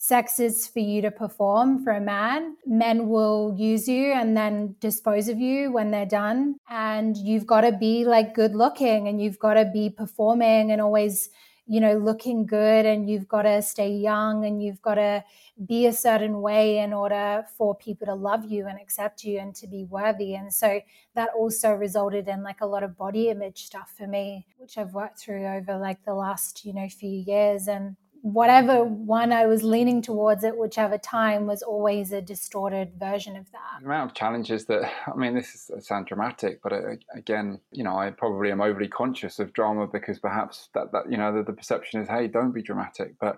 sex 0.00 0.38
is 0.38 0.68
for 0.68 0.78
you 0.78 1.02
to 1.02 1.10
perform 1.10 1.82
for 1.82 1.92
a 1.92 2.00
man. 2.00 2.56
Men 2.64 3.08
will 3.08 3.54
use 3.58 3.88
you 3.88 4.12
and 4.12 4.36
then 4.36 4.76
dispose 4.78 5.28
of 5.28 5.40
you 5.40 5.72
when 5.72 5.90
they're 5.90 6.06
done. 6.06 6.56
And 6.70 7.16
you've 7.16 7.46
got 7.46 7.62
to 7.62 7.72
be 7.72 8.04
like 8.04 8.34
good 8.34 8.54
looking 8.54 9.08
and 9.08 9.20
you've 9.20 9.40
got 9.40 9.54
to 9.54 9.64
be 9.64 9.90
performing 9.90 10.70
and 10.70 10.80
always 10.80 11.30
you 11.70 11.80
know, 11.80 11.98
looking 11.98 12.46
good 12.46 12.86
and 12.86 13.10
you've 13.10 13.28
got 13.28 13.42
to 13.42 13.60
stay 13.60 13.90
young 13.92 14.46
and 14.46 14.62
you've 14.62 14.80
got 14.80 14.94
to 14.94 15.22
be 15.66 15.84
a 15.84 15.92
certain 15.92 16.40
way 16.40 16.78
in 16.78 16.94
order 16.94 17.44
for 17.58 17.74
people 17.74 18.06
to 18.06 18.14
love 18.14 18.46
you 18.46 18.66
and 18.66 18.80
accept 18.80 19.22
you 19.22 19.38
and 19.38 19.54
to 19.54 19.66
be 19.66 19.84
worthy. 19.84 20.34
And 20.34 20.52
so 20.52 20.80
that 21.14 21.28
also 21.36 21.72
resulted 21.72 22.26
in 22.26 22.42
like 22.42 22.62
a 22.62 22.66
lot 22.66 22.82
of 22.82 22.96
body 22.96 23.28
image 23.28 23.64
stuff 23.64 23.92
for 23.98 24.06
me, 24.06 24.46
which 24.56 24.78
I've 24.78 24.94
worked 24.94 25.18
through 25.18 25.46
over 25.46 25.76
like 25.76 26.04
the 26.06 26.14
last, 26.14 26.64
you 26.64 26.72
know, 26.72 26.88
few 26.88 27.10
years. 27.26 27.68
And 27.68 27.96
whatever 28.22 28.84
one 28.84 29.32
I 29.32 29.46
was 29.46 29.62
leaning 29.62 30.02
towards 30.02 30.44
at 30.44 30.56
whichever 30.56 30.98
time 30.98 31.46
was 31.46 31.62
always 31.62 32.12
a 32.12 32.20
distorted 32.20 32.92
version 32.98 33.36
of 33.36 33.50
that. 33.52 33.80
The 33.80 33.86
amount 33.86 34.10
of 34.10 34.16
challenges 34.16 34.64
that, 34.66 34.90
I 35.06 35.16
mean, 35.16 35.34
this 35.34 35.54
is, 35.54 35.86
sound 35.86 36.06
dramatic, 36.06 36.60
but 36.62 36.72
uh, 36.72 36.96
again, 37.14 37.60
you 37.70 37.84
know, 37.84 37.96
I 37.96 38.10
probably 38.10 38.50
am 38.50 38.60
overly 38.60 38.88
conscious 38.88 39.38
of 39.38 39.52
drama 39.52 39.86
because 39.86 40.18
perhaps 40.18 40.68
that, 40.74 40.92
that 40.92 41.10
you 41.10 41.16
know, 41.16 41.32
the, 41.36 41.42
the 41.44 41.52
perception 41.52 42.00
is, 42.00 42.08
hey, 42.08 42.26
don't 42.26 42.52
be 42.52 42.62
dramatic. 42.62 43.14
But, 43.20 43.36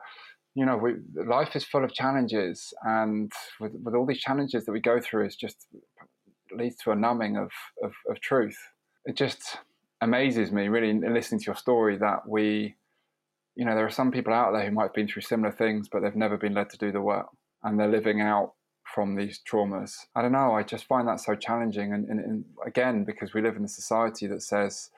you 0.55 0.65
know, 0.65 0.77
we, 0.77 0.95
life 1.25 1.55
is 1.55 1.65
full 1.65 1.85
of 1.85 1.93
challenges. 1.93 2.73
And 2.83 3.31
with, 3.61 3.73
with 3.83 3.95
all 3.95 4.07
these 4.07 4.21
challenges 4.21 4.65
that 4.65 4.73
we 4.73 4.81
go 4.81 5.01
through, 5.01 5.27
is 5.27 5.37
just 5.37 5.67
leads 6.57 6.77
to 6.77 6.91
a 6.91 6.97
numbing 6.97 7.37
of, 7.37 7.51
of, 7.85 7.93
of 8.09 8.21
truth. 8.21 8.59
It 9.05 9.17
just 9.17 9.59
amazes 10.01 10.51
me, 10.51 10.69
really, 10.69 10.93
listening 10.93 11.41
to 11.41 11.47
your 11.47 11.55
story, 11.55 11.99
that 11.99 12.27
we, 12.27 12.77
you 13.61 13.67
know, 13.67 13.75
there 13.75 13.85
are 13.85 13.91
some 13.91 14.11
people 14.11 14.33
out 14.33 14.53
there 14.53 14.65
who 14.65 14.71
might 14.71 14.85
have 14.85 14.95
been 14.95 15.07
through 15.07 15.21
similar 15.21 15.53
things, 15.53 15.87
but 15.87 16.01
they've 16.01 16.17
never 16.17 16.39
been 16.39 16.55
led 16.55 16.71
to 16.71 16.79
do 16.79 16.91
the 16.91 17.03
work 17.03 17.27
and 17.63 17.79
they're 17.79 17.91
living 17.91 18.23
out 18.23 18.55
from 18.95 19.17
these 19.17 19.39
traumas. 19.47 19.97
I 20.17 20.23
don't 20.23 20.33
know. 20.33 20.55
I 20.55 20.63
just 20.63 20.87
find 20.87 21.07
that 21.07 21.21
so 21.21 21.35
challenging. 21.35 21.93
And, 21.93 22.09
and, 22.09 22.21
and 22.21 22.45
again, 22.67 23.05
because 23.05 23.35
we 23.35 23.43
live 23.43 23.57
in 23.57 23.65
a 23.65 23.69
society 23.69 24.27
that 24.29 24.41
says, 24.41 24.89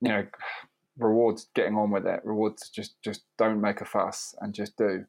you 0.00 0.08
know, 0.08 0.26
rewards 0.96 1.48
getting 1.54 1.74
on 1.76 1.90
with 1.90 2.06
it, 2.06 2.20
rewards 2.24 2.70
just, 2.70 2.94
just 3.04 3.24
don't 3.36 3.60
make 3.60 3.82
a 3.82 3.84
fuss 3.84 4.34
and 4.40 4.54
just 4.54 4.78
do. 4.78 5.04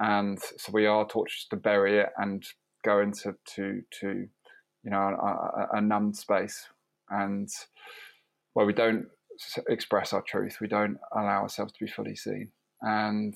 And 0.00 0.40
so 0.40 0.72
we 0.72 0.86
are 0.86 1.06
taught 1.06 1.28
just 1.28 1.50
to 1.50 1.56
bury 1.56 2.00
it 2.00 2.08
and 2.16 2.44
go 2.84 3.00
into 3.00 3.36
to, 3.54 3.82
to 4.00 4.26
you 4.82 4.90
know, 4.90 4.98
a, 4.98 5.04
a, 5.04 5.68
a 5.74 5.80
numbed 5.80 6.16
space 6.16 6.66
and 7.10 7.48
where 8.54 8.66
we 8.66 8.72
don't 8.72 9.06
express 9.68 10.12
our 10.12 10.22
truth. 10.22 10.58
We 10.60 10.68
don't 10.68 10.98
allow 11.12 11.42
ourselves 11.42 11.72
to 11.72 11.84
be 11.84 11.90
fully 11.90 12.16
seen, 12.16 12.50
and 12.82 13.34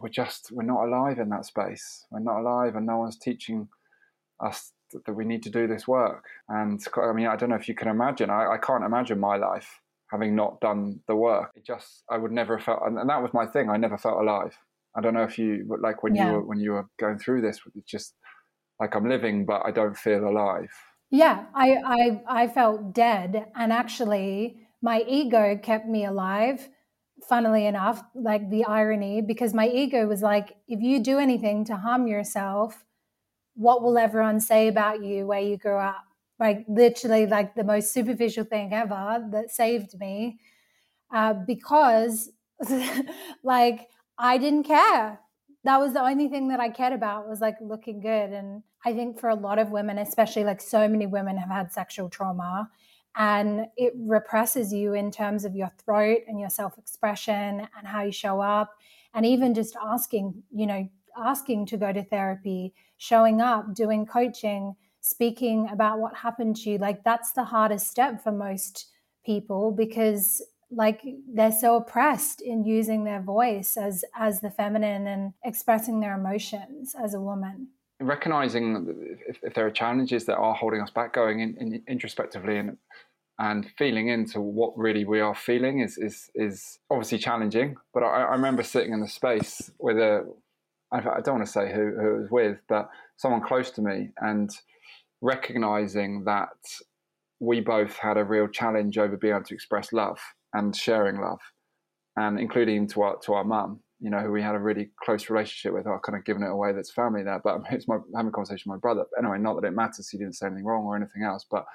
we're 0.00 0.08
just 0.08 0.50
we're 0.52 0.64
not 0.64 0.84
alive 0.84 1.18
in 1.18 1.28
that 1.30 1.46
space. 1.46 2.06
We're 2.10 2.20
not 2.20 2.40
alive, 2.40 2.76
and 2.76 2.86
no 2.86 2.98
one's 2.98 3.18
teaching 3.18 3.68
us 4.40 4.72
that 4.92 5.12
we 5.12 5.24
need 5.24 5.42
to 5.42 5.50
do 5.50 5.66
this 5.66 5.86
work. 5.86 6.24
And 6.48 6.80
I 6.96 7.12
mean, 7.12 7.26
I 7.26 7.36
don't 7.36 7.50
know 7.50 7.56
if 7.56 7.68
you 7.68 7.74
can 7.74 7.88
imagine. 7.88 8.30
I, 8.30 8.54
I 8.54 8.58
can't 8.58 8.84
imagine 8.84 9.20
my 9.20 9.36
life 9.36 9.80
having 10.10 10.34
not 10.34 10.60
done 10.60 11.00
the 11.06 11.16
work. 11.16 11.52
It 11.54 11.66
just 11.66 12.04
I 12.10 12.16
would 12.16 12.32
never 12.32 12.56
have 12.56 12.64
felt, 12.64 12.80
and, 12.84 12.98
and 12.98 13.08
that 13.10 13.22
was 13.22 13.32
my 13.34 13.46
thing. 13.46 13.68
I 13.70 13.76
never 13.76 13.98
felt 13.98 14.20
alive. 14.20 14.56
I 14.96 15.00
don't 15.00 15.14
know 15.14 15.24
if 15.24 15.38
you 15.38 15.64
like 15.80 16.02
when 16.02 16.14
yeah. 16.14 16.26
you 16.26 16.32
were 16.32 16.44
when 16.44 16.60
you 16.60 16.72
were 16.72 16.86
going 16.98 17.18
through 17.18 17.42
this. 17.42 17.60
It's 17.74 17.90
just 17.90 18.14
like 18.80 18.94
I'm 18.94 19.08
living, 19.08 19.44
but 19.44 19.62
I 19.64 19.70
don't 19.70 19.96
feel 19.96 20.26
alive. 20.28 20.70
Yeah, 21.10 21.46
I 21.54 21.76
I 21.84 22.22
I 22.42 22.48
felt 22.48 22.94
dead, 22.94 23.46
and 23.54 23.72
actually 23.72 24.67
my 24.82 25.04
ego 25.08 25.58
kept 25.62 25.86
me 25.86 26.04
alive 26.04 26.68
funnily 27.28 27.66
enough 27.66 28.02
like 28.14 28.48
the 28.48 28.64
irony 28.64 29.20
because 29.20 29.52
my 29.52 29.68
ego 29.68 30.06
was 30.06 30.22
like 30.22 30.56
if 30.68 30.80
you 30.80 31.02
do 31.02 31.18
anything 31.18 31.64
to 31.64 31.76
harm 31.76 32.06
yourself 32.06 32.84
what 33.58 33.82
will 33.82 33.98
everyone 33.98 34.38
say 34.38 34.68
about 34.68 35.02
you 35.02 35.26
where 35.26 35.40
you 35.40 35.56
grew 35.56 35.76
up? 35.76 36.04
Like 36.38 36.64
literally 36.68 37.26
like 37.26 37.56
the 37.56 37.64
most 37.64 37.92
superficial 37.92 38.44
thing 38.44 38.72
ever 38.72 39.26
that 39.32 39.50
saved 39.50 39.98
me 39.98 40.38
uh, 41.12 41.34
because 41.46 42.30
like 43.42 43.88
i 44.16 44.38
didn't 44.38 44.62
care. 44.62 45.20
That 45.64 45.80
was 45.80 45.92
the 45.92 46.02
only 46.02 46.28
thing 46.28 46.48
that 46.48 46.60
i 46.60 46.68
cared 46.68 46.92
about 46.92 47.28
was 47.28 47.40
like 47.40 47.56
looking 47.60 48.00
good 48.00 48.30
and 48.30 48.62
i 48.86 48.92
think 48.92 49.18
for 49.18 49.28
a 49.28 49.34
lot 49.34 49.58
of 49.58 49.70
women 49.70 49.98
especially 49.98 50.44
like 50.44 50.60
so 50.60 50.88
many 50.88 51.06
women 51.06 51.36
have 51.36 51.50
had 51.50 51.72
sexual 51.72 52.08
trauma 52.08 52.70
and 53.18 53.66
it 53.76 53.92
represses 53.96 54.72
you 54.72 54.94
in 54.94 55.10
terms 55.10 55.44
of 55.44 55.56
your 55.56 55.70
throat 55.84 56.20
and 56.28 56.40
your 56.40 56.48
self 56.48 56.78
expression 56.78 57.66
and 57.76 57.86
how 57.86 58.02
you 58.02 58.12
show 58.12 58.40
up. 58.40 58.76
and 59.14 59.26
even 59.26 59.54
just 59.54 59.76
asking, 59.82 60.42
you 60.54 60.66
know, 60.66 60.88
asking 61.16 61.66
to 61.66 61.76
go 61.76 61.92
to 61.92 62.02
therapy, 62.04 62.72
showing 62.98 63.40
up, 63.40 63.74
doing 63.74 64.06
coaching, 64.06 64.76
speaking 65.00 65.68
about 65.70 65.98
what 65.98 66.14
happened 66.14 66.54
to 66.54 66.70
you, 66.70 66.78
like 66.78 67.02
that's 67.02 67.32
the 67.32 67.44
hardest 67.44 67.88
step 67.88 68.22
for 68.22 68.30
most 68.30 68.86
people 69.24 69.72
because 69.72 70.42
like 70.70 71.00
they're 71.34 71.50
so 71.50 71.76
oppressed 71.76 72.40
in 72.40 72.64
using 72.64 73.04
their 73.04 73.20
voice 73.20 73.76
as 73.76 74.04
as 74.16 74.40
the 74.40 74.50
feminine 74.50 75.06
and 75.06 75.32
expressing 75.44 76.00
their 76.00 76.14
emotions 76.14 76.94
as 77.02 77.14
a 77.14 77.20
woman 77.20 77.68
recognizing 78.00 78.86
if, 79.26 79.38
if 79.42 79.54
there 79.54 79.66
are 79.66 79.70
challenges 79.70 80.24
that 80.26 80.36
are 80.36 80.54
holding 80.54 80.80
us 80.80 80.90
back 80.90 81.12
going 81.12 81.40
in, 81.40 81.56
in 81.56 81.82
introspectively 81.88 82.58
and 82.58 82.76
and 83.38 83.70
feeling 83.78 84.08
into 84.08 84.40
what 84.40 84.76
really 84.76 85.04
we 85.04 85.20
are 85.20 85.34
feeling 85.34 85.80
is 85.80 85.96
is 85.98 86.30
is 86.34 86.78
obviously 86.90 87.18
challenging 87.18 87.76
but 87.94 88.02
i, 88.02 88.22
I 88.22 88.32
remember 88.32 88.62
sitting 88.62 88.92
in 88.92 89.00
the 89.00 89.08
space 89.08 89.70
with 89.78 89.96
a 89.96 90.26
I 90.90 91.00
don't 91.00 91.36
want 91.36 91.46
to 91.46 91.52
say 91.52 91.72
who, 91.72 91.92
who 92.00 92.16
was 92.20 92.30
with, 92.30 92.58
but 92.68 92.88
someone 93.16 93.42
close 93.42 93.70
to 93.72 93.82
me, 93.82 94.10
and 94.18 94.50
recognizing 95.20 96.24
that 96.24 96.48
we 97.40 97.60
both 97.60 97.96
had 97.96 98.16
a 98.16 98.24
real 98.24 98.48
challenge 98.48 98.96
over 98.98 99.16
being 99.16 99.34
able 99.34 99.44
to 99.44 99.54
express 99.54 99.92
love 99.92 100.18
and 100.54 100.74
sharing 100.74 101.20
love, 101.20 101.40
and 102.16 102.40
including 102.40 102.88
to 102.88 103.02
our 103.02 103.18
to 103.18 103.34
our 103.34 103.44
mum, 103.44 103.80
you 104.00 104.08
know, 104.08 104.20
who 104.20 104.32
we 104.32 104.42
had 104.42 104.54
a 104.54 104.58
really 104.58 104.90
close 105.02 105.28
relationship 105.28 105.74
with. 105.74 105.86
I've 105.86 106.02
kind 106.02 106.16
of 106.16 106.24
given 106.24 106.42
it 106.42 106.50
away 106.50 106.72
that's 106.72 106.90
family 106.90 107.22
there, 107.22 107.40
but 107.44 107.60
it's 107.70 107.86
my 107.86 107.98
having 108.16 108.28
a 108.28 108.32
conversation 108.32 108.72
with 108.72 108.78
my 108.78 108.80
brother. 108.80 109.04
Anyway, 109.18 109.38
not 109.38 109.60
that 109.60 109.68
it 109.68 109.72
matters. 109.72 110.08
He 110.08 110.16
didn't 110.16 110.36
say 110.36 110.46
anything 110.46 110.64
wrong 110.64 110.84
or 110.84 110.96
anything 110.96 111.22
else, 111.22 111.44
but 111.50 111.66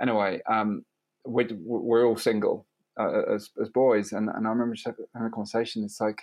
anyway, 0.00 0.40
um, 0.50 0.82
we're, 1.26 1.48
we're 1.52 2.06
all 2.06 2.16
single 2.16 2.66
uh, 2.98 3.34
as 3.34 3.50
as 3.60 3.68
boys, 3.68 4.12
and, 4.12 4.28
and 4.28 4.46
I 4.46 4.50
remember 4.50 4.74
just 4.74 4.86
having 4.86 5.06
a 5.14 5.30
conversation. 5.30 5.84
It's 5.84 6.00
like 6.00 6.22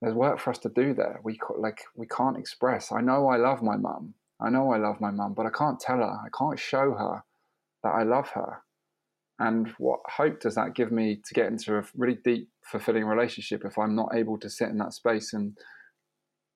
there's 0.00 0.14
work 0.14 0.38
for 0.38 0.50
us 0.50 0.58
to 0.58 0.68
do 0.68 0.94
there. 0.94 1.20
We 1.24 1.38
like 1.58 1.82
we 1.96 2.06
can't 2.06 2.38
express. 2.38 2.92
I 2.92 3.00
know 3.00 3.28
I 3.28 3.36
love 3.36 3.62
my 3.62 3.76
mum. 3.76 4.14
I 4.40 4.50
know 4.50 4.72
I 4.72 4.78
love 4.78 5.00
my 5.00 5.10
mum, 5.10 5.34
but 5.34 5.46
I 5.46 5.50
can't 5.50 5.80
tell 5.80 5.98
her. 5.98 6.04
I 6.04 6.28
can't 6.36 6.58
show 6.58 6.94
her 6.94 7.22
that 7.82 7.90
I 7.90 8.02
love 8.02 8.28
her 8.30 8.62
and 9.38 9.68
what 9.78 10.00
hope 10.06 10.40
does 10.40 10.54
that 10.54 10.74
give 10.74 10.92
me 10.92 11.20
to 11.24 11.34
get 11.34 11.46
into 11.46 11.76
a 11.76 11.84
really 11.96 12.18
deep 12.24 12.48
fulfilling 12.62 13.04
relationship 13.04 13.64
if 13.64 13.78
i'm 13.78 13.94
not 13.94 14.14
able 14.14 14.38
to 14.38 14.48
sit 14.48 14.68
in 14.68 14.78
that 14.78 14.92
space 14.92 15.32
and 15.32 15.58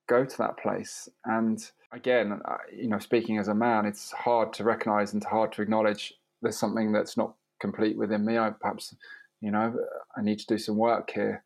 go 0.09 0.25
to 0.25 0.39
that 0.39 0.57
place 0.59 1.09
and 1.25 1.71
again 1.93 2.41
you 2.75 2.89
know 2.89 2.99
speaking 2.99 3.39
as 3.39 3.49
a 3.49 3.55
man 3.55 3.85
it's 3.85 4.13
hard 4.13 4.53
to 4.53 4.65
recognize 4.65 5.13
and 5.13 5.25
hard 5.25 5.53
to 5.53 5.63
acknowledge 5.63 6.15
there's 6.43 6.59
something 6.59 6.93
that's 6.93 7.17
not 7.17 7.35
complete 7.61 7.97
within 7.97 8.25
me 8.25 8.39
i 8.39 8.51
perhaps 8.51 8.95
you 9.41 9.51
know 9.51 9.75
i 10.17 10.23
need 10.23 10.39
to 10.39 10.47
do 10.47 10.59
some 10.59 10.77
work 10.77 11.11
here 11.15 11.43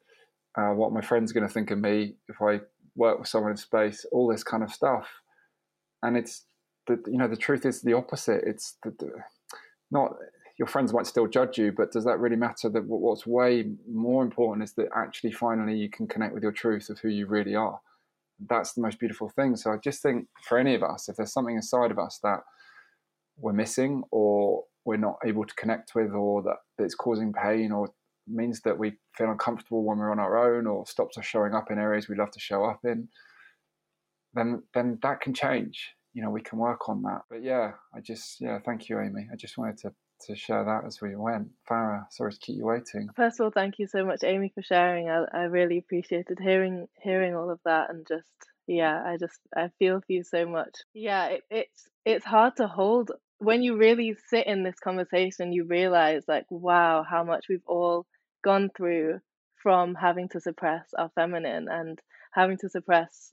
uh, 0.58 0.70
what 0.70 0.92
my 0.92 1.00
friends 1.00 1.30
are 1.30 1.34
going 1.34 1.46
to 1.46 1.52
think 1.52 1.70
of 1.70 1.78
me 1.78 2.14
if 2.28 2.40
i 2.42 2.60
work 2.94 3.18
with 3.18 3.28
someone 3.28 3.52
in 3.52 3.56
space 3.56 4.04
all 4.12 4.28
this 4.28 4.44
kind 4.44 4.62
of 4.62 4.72
stuff 4.72 5.08
and 6.02 6.16
it's 6.16 6.44
the 6.86 7.00
you 7.06 7.16
know 7.16 7.28
the 7.28 7.36
truth 7.36 7.64
is 7.64 7.80
the 7.82 7.94
opposite 7.94 8.42
it's 8.44 8.76
the, 8.82 8.90
the 8.98 9.10
not 9.90 10.12
your 10.58 10.68
friends 10.68 10.92
might 10.92 11.06
still 11.06 11.26
judge 11.26 11.58
you, 11.58 11.72
but 11.72 11.92
does 11.92 12.04
that 12.04 12.20
really 12.20 12.36
matter? 12.36 12.68
That 12.68 12.84
what's 12.86 13.26
way 13.26 13.72
more 13.90 14.22
important 14.22 14.62
is 14.62 14.74
that 14.74 14.88
actually 14.94 15.32
finally 15.32 15.76
you 15.76 15.88
can 15.90 16.06
connect 16.06 16.34
with 16.34 16.42
your 16.42 16.52
truth 16.52 16.90
of 16.90 16.98
who 16.98 17.08
you 17.08 17.26
really 17.26 17.54
are. 17.54 17.80
That's 18.48 18.72
the 18.72 18.82
most 18.82 18.98
beautiful 18.98 19.28
thing. 19.28 19.56
So 19.56 19.72
I 19.72 19.76
just 19.76 20.02
think 20.02 20.28
for 20.48 20.58
any 20.58 20.74
of 20.74 20.82
us, 20.82 21.08
if 21.08 21.16
there's 21.16 21.32
something 21.32 21.56
inside 21.56 21.90
of 21.90 21.98
us 21.98 22.20
that 22.22 22.40
we're 23.36 23.52
missing 23.52 24.02
or 24.10 24.64
we're 24.84 24.96
not 24.96 25.16
able 25.24 25.44
to 25.44 25.54
connect 25.54 25.94
with 25.94 26.12
or 26.12 26.42
that 26.42 26.56
it's 26.78 26.94
causing 26.94 27.32
pain 27.32 27.72
or 27.72 27.88
means 28.26 28.60
that 28.62 28.78
we 28.78 28.92
feel 29.16 29.30
uncomfortable 29.30 29.84
when 29.84 29.98
we're 29.98 30.10
on 30.10 30.18
our 30.18 30.56
own 30.56 30.66
or 30.66 30.86
stops 30.86 31.18
us 31.18 31.24
showing 31.24 31.54
up 31.54 31.70
in 31.70 31.78
areas 31.78 32.08
we 32.08 32.16
love 32.16 32.30
to 32.30 32.40
show 32.40 32.64
up 32.64 32.80
in, 32.84 33.08
then 34.34 34.62
then 34.74 34.98
that 35.02 35.20
can 35.20 35.34
change. 35.34 35.90
You 36.14 36.22
know, 36.22 36.30
we 36.30 36.42
can 36.42 36.58
work 36.58 36.88
on 36.88 37.02
that. 37.02 37.22
But 37.30 37.42
yeah, 37.42 37.72
I 37.94 38.00
just 38.00 38.40
yeah, 38.40 38.58
thank 38.64 38.88
you, 38.88 39.00
Amy. 39.00 39.28
I 39.32 39.36
just 39.36 39.58
wanted 39.58 39.78
to 39.78 39.92
to 40.26 40.36
share 40.36 40.64
that 40.64 40.86
as 40.86 41.00
we 41.00 41.16
went. 41.16 41.48
Farah, 41.68 42.04
sorry 42.10 42.32
to 42.32 42.38
keep 42.38 42.56
you 42.56 42.66
waiting. 42.66 43.08
First 43.16 43.40
of 43.40 43.44
all, 43.44 43.50
thank 43.50 43.78
you 43.78 43.88
so 43.88 44.04
much, 44.04 44.22
Amy, 44.22 44.52
for 44.54 44.62
sharing. 44.62 45.08
I, 45.08 45.24
I 45.32 45.42
really 45.44 45.78
appreciated 45.78 46.38
hearing 46.40 46.86
hearing 47.02 47.34
all 47.34 47.50
of 47.50 47.60
that 47.64 47.90
and 47.90 48.06
just 48.06 48.28
yeah, 48.66 49.02
I 49.04 49.16
just 49.16 49.40
I 49.56 49.70
feel 49.78 50.00
for 50.00 50.12
you 50.12 50.22
so 50.22 50.46
much. 50.46 50.74
Yeah, 50.94 51.26
it, 51.26 51.42
it's 51.50 51.88
it's 52.04 52.24
hard 52.24 52.56
to 52.56 52.68
hold 52.68 53.10
when 53.42 53.62
you 53.62 53.76
really 53.76 54.16
sit 54.28 54.46
in 54.46 54.62
this 54.62 54.78
conversation. 54.78 55.52
You 55.52 55.64
realize 55.64 56.22
like 56.28 56.46
wow, 56.50 57.04
how 57.08 57.24
much 57.24 57.46
we've 57.48 57.66
all 57.66 58.06
gone 58.44 58.70
through 58.76 59.20
from 59.62 59.94
having 59.94 60.28
to 60.30 60.40
suppress 60.40 60.86
our 60.98 61.10
feminine 61.14 61.68
and 61.70 61.98
having 62.32 62.58
to 62.58 62.68
suppress 62.68 63.32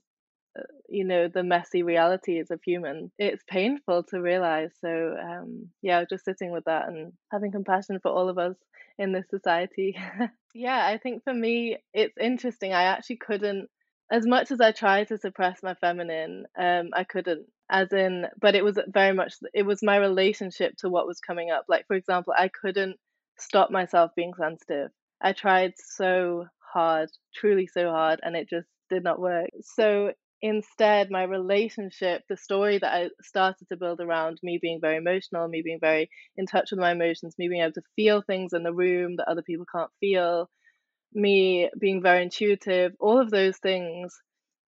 uh, 0.58 0.62
you 0.88 1.04
know 1.04 1.28
the 1.28 1.42
messy 1.42 1.82
realities 1.82 2.50
of 2.50 2.60
human 2.64 3.10
it's 3.18 3.42
painful 3.48 4.02
to 4.04 4.20
realize 4.20 4.70
so 4.80 5.16
um 5.20 5.68
yeah 5.82 6.04
just 6.08 6.24
sitting 6.24 6.50
with 6.50 6.64
that 6.64 6.88
and 6.88 7.12
having 7.30 7.52
compassion 7.52 7.98
for 8.00 8.10
all 8.10 8.28
of 8.28 8.38
us 8.38 8.56
in 8.98 9.12
this 9.12 9.28
society 9.30 9.96
yeah 10.54 10.86
i 10.86 10.98
think 10.98 11.22
for 11.24 11.34
me 11.34 11.76
it's 11.94 12.16
interesting 12.20 12.72
i 12.72 12.84
actually 12.84 13.16
couldn't 13.16 13.68
as 14.10 14.26
much 14.26 14.50
as 14.50 14.60
i 14.60 14.72
tried 14.72 15.06
to 15.08 15.18
suppress 15.18 15.62
my 15.62 15.74
feminine 15.74 16.46
um 16.58 16.90
i 16.94 17.04
couldn't 17.04 17.46
as 17.70 17.92
in 17.92 18.26
but 18.40 18.54
it 18.54 18.64
was 18.64 18.78
very 18.88 19.12
much 19.14 19.34
it 19.54 19.64
was 19.64 19.82
my 19.82 19.96
relationship 19.96 20.74
to 20.78 20.88
what 20.90 21.06
was 21.06 21.20
coming 21.20 21.50
up. 21.50 21.64
Like 21.68 21.86
for 21.86 21.94
example 21.96 22.34
i 22.36 22.48
couldn't 22.48 22.96
stop 23.38 23.70
myself 23.70 24.10
being 24.16 24.34
sensitive. 24.38 24.90
I 25.22 25.32
tried 25.32 25.74
so 25.76 26.46
hard 26.74 27.10
truly 27.34 27.66
so 27.66 27.90
hard 27.90 28.20
and 28.22 28.36
it 28.36 28.48
just 28.48 28.68
did 28.90 29.02
not 29.04 29.20
work. 29.20 29.50
So 29.62 30.12
instead 30.42 31.10
my 31.10 31.22
relationship 31.24 32.22
the 32.28 32.36
story 32.36 32.78
that 32.78 32.94
i 32.94 33.10
started 33.22 33.68
to 33.68 33.76
build 33.76 34.00
around 34.00 34.38
me 34.42 34.58
being 34.60 34.80
very 34.80 34.96
emotional 34.96 35.46
me 35.48 35.60
being 35.62 35.78
very 35.80 36.08
in 36.38 36.46
touch 36.46 36.70
with 36.70 36.80
my 36.80 36.92
emotions 36.92 37.34
me 37.38 37.48
being 37.48 37.60
able 37.60 37.72
to 37.72 37.82
feel 37.94 38.22
things 38.22 38.54
in 38.54 38.62
the 38.62 38.72
room 38.72 39.16
that 39.16 39.28
other 39.28 39.42
people 39.42 39.66
can't 39.70 39.90
feel 40.00 40.48
me 41.12 41.68
being 41.78 42.02
very 42.02 42.22
intuitive 42.22 42.92
all 43.00 43.20
of 43.20 43.30
those 43.30 43.58
things 43.58 44.18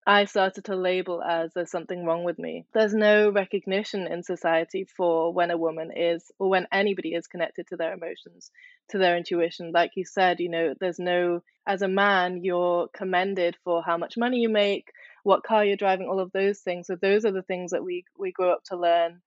I 0.09 0.25
started 0.25 0.65
to 0.65 0.75
label 0.75 1.23
as 1.23 1.53
there's 1.53 1.71
something 1.71 2.03
wrong 2.07 2.25
with 2.25 2.39
me. 2.39 2.65
There's 2.73 2.95
no 2.95 3.29
recognition 3.29 4.07
in 4.07 4.23
society 4.23 4.87
for 4.97 5.35
when 5.35 5.51
a 5.51 5.59
woman 5.59 5.91
is, 5.95 6.33
or 6.39 6.49
when 6.49 6.67
anybody 6.73 7.13
is 7.13 7.27
connected 7.27 7.67
to 7.67 7.77
their 7.77 7.93
emotions, 7.93 8.51
to 8.89 8.97
their 8.97 9.19
intuition. 9.19 9.71
Like 9.71 9.91
you 9.97 10.07
said, 10.07 10.41
you 10.41 10.49
know, 10.49 10.73
there's 10.81 10.99
no, 10.99 11.43
as 11.67 11.83
a 11.83 11.89
man, 11.89 12.43
you're 12.43 12.89
commended 12.97 13.59
for 13.65 13.83
how 13.83 13.99
much 13.99 14.17
money 14.17 14.39
you 14.39 14.49
make, 14.49 14.91
what 15.25 15.43
car 15.43 15.63
you're 15.63 15.77
driving, 15.77 16.09
all 16.09 16.21
of 16.21 16.33
those 16.33 16.61
things. 16.61 16.87
So 16.87 16.97
those 16.97 17.27
are 17.27 17.33
the 17.33 17.43
things 17.43 17.73
that 17.73 17.85
we 17.85 18.07
we 18.19 18.33
grow 18.33 18.51
up 18.51 18.65
to 18.71 18.79
learn 18.79 19.21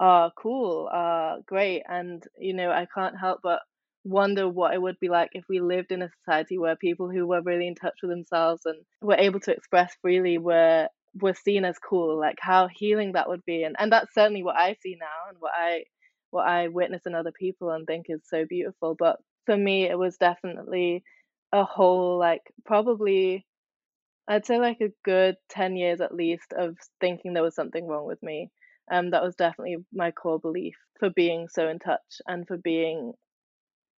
are 0.00 0.32
cool, 0.36 0.88
are 0.90 1.38
great. 1.46 1.84
And, 1.88 2.24
you 2.36 2.54
know, 2.54 2.72
I 2.72 2.88
can't 2.92 3.16
help 3.16 3.38
but 3.40 3.60
wonder 4.04 4.48
what 4.48 4.74
it 4.74 4.82
would 4.82 4.98
be 5.00 5.08
like 5.08 5.30
if 5.32 5.44
we 5.48 5.60
lived 5.60 5.90
in 5.90 6.02
a 6.02 6.10
society 6.20 6.58
where 6.58 6.76
people 6.76 7.10
who 7.10 7.26
were 7.26 7.40
really 7.42 7.66
in 7.66 7.74
touch 7.74 7.94
with 8.02 8.10
themselves 8.10 8.62
and 8.66 8.78
were 9.00 9.16
able 9.16 9.40
to 9.40 9.52
express 9.52 9.94
freely 10.02 10.38
were 10.38 10.88
were 11.20 11.34
seen 11.34 11.64
as 11.64 11.78
cool 11.78 12.18
like 12.18 12.36
how 12.40 12.68
healing 12.68 13.12
that 13.12 13.28
would 13.28 13.44
be. 13.44 13.62
And 13.64 13.76
and 13.78 13.90
that's 13.92 14.12
certainly 14.14 14.42
what 14.42 14.56
i 14.56 14.76
see 14.82 14.96
now 15.00 15.28
and 15.28 15.38
what 15.40 15.52
i 15.56 15.84
what 16.30 16.46
i 16.46 16.68
witness 16.68 17.02
in 17.06 17.14
other 17.14 17.32
people 17.32 17.70
and 17.70 17.86
think 17.86 18.06
is 18.08 18.22
so 18.28 18.44
beautiful. 18.48 18.94
But 18.98 19.16
for 19.46 19.56
me 19.56 19.84
it 19.88 19.98
was 19.98 20.16
definitely 20.16 21.02
a 21.52 21.64
whole 21.64 22.18
like 22.18 22.42
probably 22.64 23.46
i'd 24.28 24.46
say 24.46 24.58
like 24.58 24.80
a 24.80 24.92
good 25.04 25.36
10 25.50 25.76
years 25.76 26.00
at 26.00 26.14
least 26.14 26.52
of 26.56 26.76
thinking 27.00 27.32
there 27.34 27.42
was 27.42 27.54
something 27.54 27.86
wrong 27.86 28.06
with 28.06 28.22
me. 28.22 28.50
Um 28.90 29.10
that 29.10 29.22
was 29.22 29.36
definitely 29.36 29.78
my 29.92 30.10
core 30.10 30.40
belief 30.40 30.74
for 30.98 31.10
being 31.10 31.48
so 31.48 31.68
in 31.68 31.78
touch 31.78 32.20
and 32.26 32.46
for 32.46 32.56
being 32.58 33.12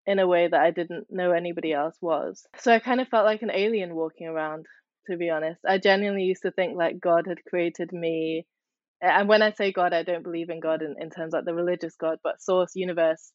in 0.07 0.19
a 0.19 0.27
way 0.27 0.47
that 0.47 0.59
I 0.59 0.71
didn't 0.71 1.07
know 1.09 1.31
anybody 1.31 1.73
else 1.73 1.97
was. 2.01 2.45
So 2.59 2.71
I 2.71 2.79
kind 2.79 3.01
of 3.01 3.07
felt 3.07 3.25
like 3.25 3.41
an 3.41 3.51
alien 3.51 3.95
walking 3.95 4.27
around, 4.27 4.65
to 5.09 5.17
be 5.17 5.29
honest. 5.29 5.61
I 5.67 5.77
genuinely 5.77 6.23
used 6.23 6.43
to 6.43 6.51
think 6.51 6.77
like 6.77 6.99
God 6.99 7.25
had 7.27 7.43
created 7.45 7.91
me. 7.91 8.45
And 9.01 9.27
when 9.27 9.41
I 9.41 9.51
say 9.51 9.71
God, 9.71 9.93
I 9.93 10.03
don't 10.03 10.23
believe 10.23 10.49
in 10.49 10.59
God 10.59 10.81
in, 10.81 10.95
in 10.99 11.09
terms 11.09 11.33
like 11.33 11.45
the 11.45 11.53
religious 11.53 11.95
God, 11.95 12.19
but 12.23 12.41
source, 12.41 12.71
universe, 12.75 13.31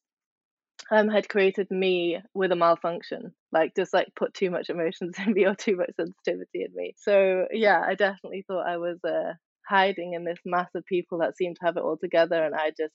um, 0.90 1.08
had 1.08 1.28
created 1.28 1.70
me 1.70 2.18
with 2.34 2.52
a 2.52 2.56
malfunction, 2.56 3.32
like 3.52 3.74
just 3.76 3.92
like 3.92 4.08
put 4.16 4.34
too 4.34 4.50
much 4.50 4.70
emotions 4.70 5.16
in 5.26 5.32
me 5.32 5.46
or 5.46 5.54
too 5.54 5.76
much 5.76 5.90
sensitivity 5.96 6.64
in 6.64 6.74
me. 6.74 6.94
So 6.98 7.46
yeah, 7.52 7.82
I 7.86 7.94
definitely 7.94 8.44
thought 8.46 8.66
I 8.68 8.78
was 8.78 8.98
uh, 9.04 9.34
hiding 9.68 10.14
in 10.14 10.24
this 10.24 10.38
mass 10.44 10.68
of 10.74 10.84
people 10.86 11.18
that 11.18 11.36
seemed 11.36 11.56
to 11.56 11.66
have 11.66 11.76
it 11.76 11.82
all 11.82 11.96
together, 11.96 12.42
and 12.44 12.54
I 12.54 12.70
just 12.76 12.94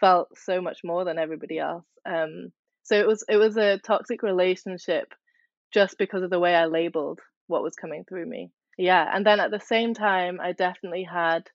felt 0.00 0.28
so 0.36 0.60
much 0.60 0.80
more 0.84 1.04
than 1.04 1.18
everybody 1.18 1.58
else. 1.58 1.86
Um, 2.06 2.52
so 2.86 2.96
it 2.96 3.06
was 3.06 3.24
it 3.28 3.36
was 3.36 3.56
a 3.56 3.78
toxic 3.78 4.22
relationship 4.22 5.12
just 5.74 5.98
because 5.98 6.22
of 6.22 6.30
the 6.30 6.38
way 6.38 6.54
I 6.54 6.66
labeled 6.66 7.20
what 7.48 7.62
was 7.62 7.74
coming 7.74 8.04
through 8.08 8.26
me. 8.26 8.50
Yeah, 8.78 9.08
and 9.12 9.26
then 9.26 9.40
at 9.40 9.50
the 9.50 9.60
same 9.60 9.92
time 9.92 10.38
I 10.40 10.52
definitely 10.52 11.04
had 11.04 11.50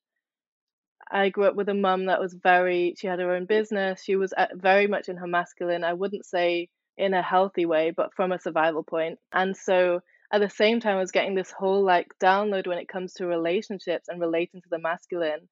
I 1.09 1.29
grew 1.29 1.45
up 1.45 1.55
with 1.55 1.69
a 1.69 1.73
mum 1.73 2.05
that 2.05 2.19
was 2.19 2.34
very 2.34 2.95
she 2.97 3.07
had 3.07 3.19
her 3.19 3.34
own 3.34 3.45
business. 3.45 4.03
She 4.03 4.15
was 4.17 4.34
uh, 4.34 4.47
very 4.53 4.88
much 4.88 5.07
in 5.07 5.17
her 5.17 5.27
masculine. 5.27 5.84
I 5.84 5.93
wouldn't 5.93 6.25
say 6.25 6.69
in 6.97 7.13
a 7.13 7.21
healthy 7.21 7.65
way, 7.65 7.91
but 7.95 8.13
from 8.13 8.32
a 8.32 8.39
survival 8.39 8.84
point. 8.84 9.17
And 9.32 9.55
so 9.55 10.01
at 10.34 10.39
the 10.41 10.49
same 10.49 10.79
time, 10.79 10.97
I 10.97 10.99
was 10.99 11.11
getting 11.11 11.36
this 11.36 11.51
whole 11.51 11.84
like 11.84 12.07
download 12.21 12.67
when 12.67 12.77
it 12.77 12.88
comes 12.89 13.13
to 13.13 13.25
relationships 13.25 14.07
and 14.09 14.19
relating 14.19 14.61
to 14.61 14.69
the 14.69 14.79
masculine 14.79 15.47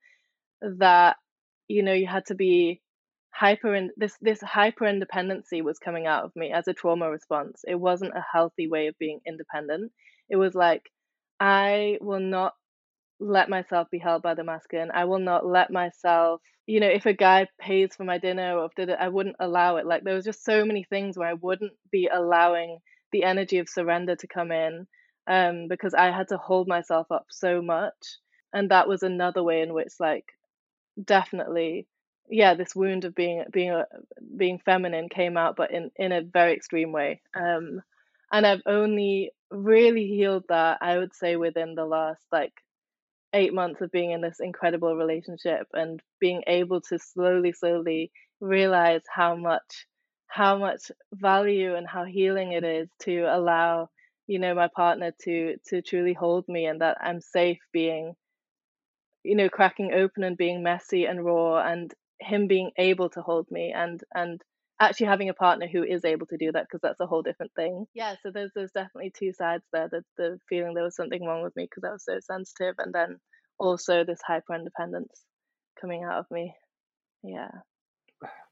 that, 0.61 1.17
you 1.67 1.83
know, 1.83 1.93
you 1.93 2.07
had 2.07 2.25
to 2.27 2.35
be 2.35 2.81
hyper 3.31 3.73
and 3.73 3.91
this 3.97 4.17
this 4.21 4.41
hyper 4.41 4.85
independency 4.85 5.61
was 5.61 5.79
coming 5.79 6.07
out 6.07 6.25
of 6.25 6.35
me 6.35 6.51
as 6.51 6.67
a 6.67 6.73
trauma 6.73 7.09
response. 7.09 7.61
It 7.67 7.75
wasn't 7.75 8.15
a 8.17 8.25
healthy 8.33 8.67
way 8.67 8.87
of 8.87 8.97
being 8.99 9.19
independent. 9.27 9.91
It 10.29 10.37
was 10.37 10.55
like 10.55 10.89
I 11.39 11.97
will 12.01 12.19
not 12.19 12.53
let 13.19 13.49
myself 13.49 13.89
be 13.91 13.99
held 13.99 14.21
by 14.21 14.33
the 14.33 14.43
masculine. 14.43 14.91
I 14.93 15.05
will 15.05 15.19
not 15.19 15.45
let 15.45 15.71
myself, 15.71 16.41
you 16.67 16.79
know, 16.79 16.87
if 16.87 17.05
a 17.05 17.13
guy 17.13 17.47
pays 17.59 17.95
for 17.95 18.03
my 18.03 18.17
dinner 18.17 18.57
or 18.57 18.69
did 18.75 18.89
it, 18.89 18.97
I 18.99 19.09
wouldn't 19.09 19.35
allow 19.39 19.77
it. 19.77 19.85
Like 19.85 20.03
there 20.03 20.15
was 20.15 20.25
just 20.25 20.43
so 20.43 20.65
many 20.65 20.83
things 20.83 21.17
where 21.17 21.27
I 21.29 21.33
wouldn't 21.33 21.73
be 21.91 22.09
allowing 22.11 22.79
the 23.11 23.23
energy 23.23 23.57
of 23.59 23.69
surrender 23.69 24.15
to 24.15 24.27
come 24.27 24.51
in 24.51 24.87
um, 25.27 25.67
because 25.69 25.93
I 25.93 26.11
had 26.11 26.29
to 26.29 26.37
hold 26.37 26.67
myself 26.67 27.07
up 27.11 27.25
so 27.29 27.61
much. 27.61 28.17
And 28.53 28.71
that 28.71 28.87
was 28.87 29.03
another 29.03 29.43
way 29.43 29.61
in 29.61 29.73
which, 29.73 29.93
like, 29.99 30.25
definitely, 31.03 31.87
yeah, 32.29 32.53
this 32.55 32.75
wound 32.75 33.05
of 33.05 33.15
being 33.15 33.45
being 33.51 33.71
a, 33.71 33.85
being 34.37 34.59
feminine 34.59 35.09
came 35.09 35.37
out, 35.37 35.55
but 35.55 35.71
in 35.71 35.91
in 35.97 36.11
a 36.11 36.21
very 36.21 36.53
extreme 36.53 36.91
way. 36.91 37.21
Um, 37.35 37.81
and 38.31 38.45
I've 38.45 38.61
only 38.65 39.31
really 39.51 40.07
healed 40.07 40.45
that 40.49 40.77
I 40.81 40.97
would 40.97 41.15
say 41.15 41.35
within 41.35 41.75
the 41.75 41.85
last 41.85 42.21
like 42.31 42.53
eight 43.33 43.53
months 43.53 43.81
of 43.81 43.91
being 43.91 44.11
in 44.11 44.21
this 44.21 44.39
incredible 44.39 44.95
relationship 44.95 45.67
and 45.73 46.01
being 46.19 46.43
able 46.47 46.81
to 46.81 46.99
slowly, 46.99 47.51
slowly 47.51 48.11
realize 48.39 49.01
how 49.13 49.35
much 49.35 49.85
how 50.27 50.57
much 50.57 50.91
value 51.13 51.75
and 51.75 51.87
how 51.87 52.05
healing 52.05 52.51
it 52.53 52.63
is 52.63 52.89
to 53.01 53.21
allow 53.23 53.89
you 54.27 54.39
know 54.39 54.53
my 54.53 54.69
partner 54.75 55.11
to 55.23 55.57
to 55.67 55.81
truly 55.81 56.13
hold 56.13 56.47
me 56.47 56.65
and 56.67 56.81
that 56.81 56.97
i'm 57.01 57.19
safe 57.19 57.59
being 57.73 58.13
you 59.23 59.35
know 59.35 59.49
cracking 59.49 59.93
open 59.93 60.23
and 60.23 60.37
being 60.37 60.63
messy 60.63 61.05
and 61.05 61.23
raw 61.25 61.59
and 61.61 61.93
him 62.21 62.47
being 62.47 62.71
able 62.77 63.09
to 63.09 63.21
hold 63.21 63.47
me 63.51 63.73
and 63.75 64.01
and 64.13 64.41
actually 64.81 65.07
having 65.07 65.29
a 65.29 65.33
partner 65.33 65.67
who 65.67 65.83
is 65.83 66.05
able 66.05 66.25
to 66.25 66.37
do 66.37 66.51
that 66.51 66.63
because 66.63 66.79
that's 66.81 66.99
a 66.99 67.05
whole 67.05 67.21
different 67.21 67.51
thing 67.55 67.85
yeah 67.93 68.15
so 68.23 68.31
there's 68.31 68.51
there's 68.55 68.71
definitely 68.71 69.11
two 69.17 69.33
sides 69.33 69.63
there 69.73 69.89
the, 69.89 70.03
the 70.17 70.39
feeling 70.47 70.73
there 70.73 70.83
was 70.83 70.95
something 70.95 71.25
wrong 71.25 71.43
with 71.43 71.55
me 71.55 71.63
because 71.63 71.83
i 71.83 71.91
was 71.91 72.03
so 72.03 72.17
sensitive 72.21 72.75
and 72.79 72.93
then 72.93 73.17
also 73.57 74.03
this 74.03 74.21
hyper 74.25 74.55
independence 74.55 75.23
coming 75.79 76.03
out 76.03 76.19
of 76.19 76.25
me 76.31 76.53
yeah 77.23 77.49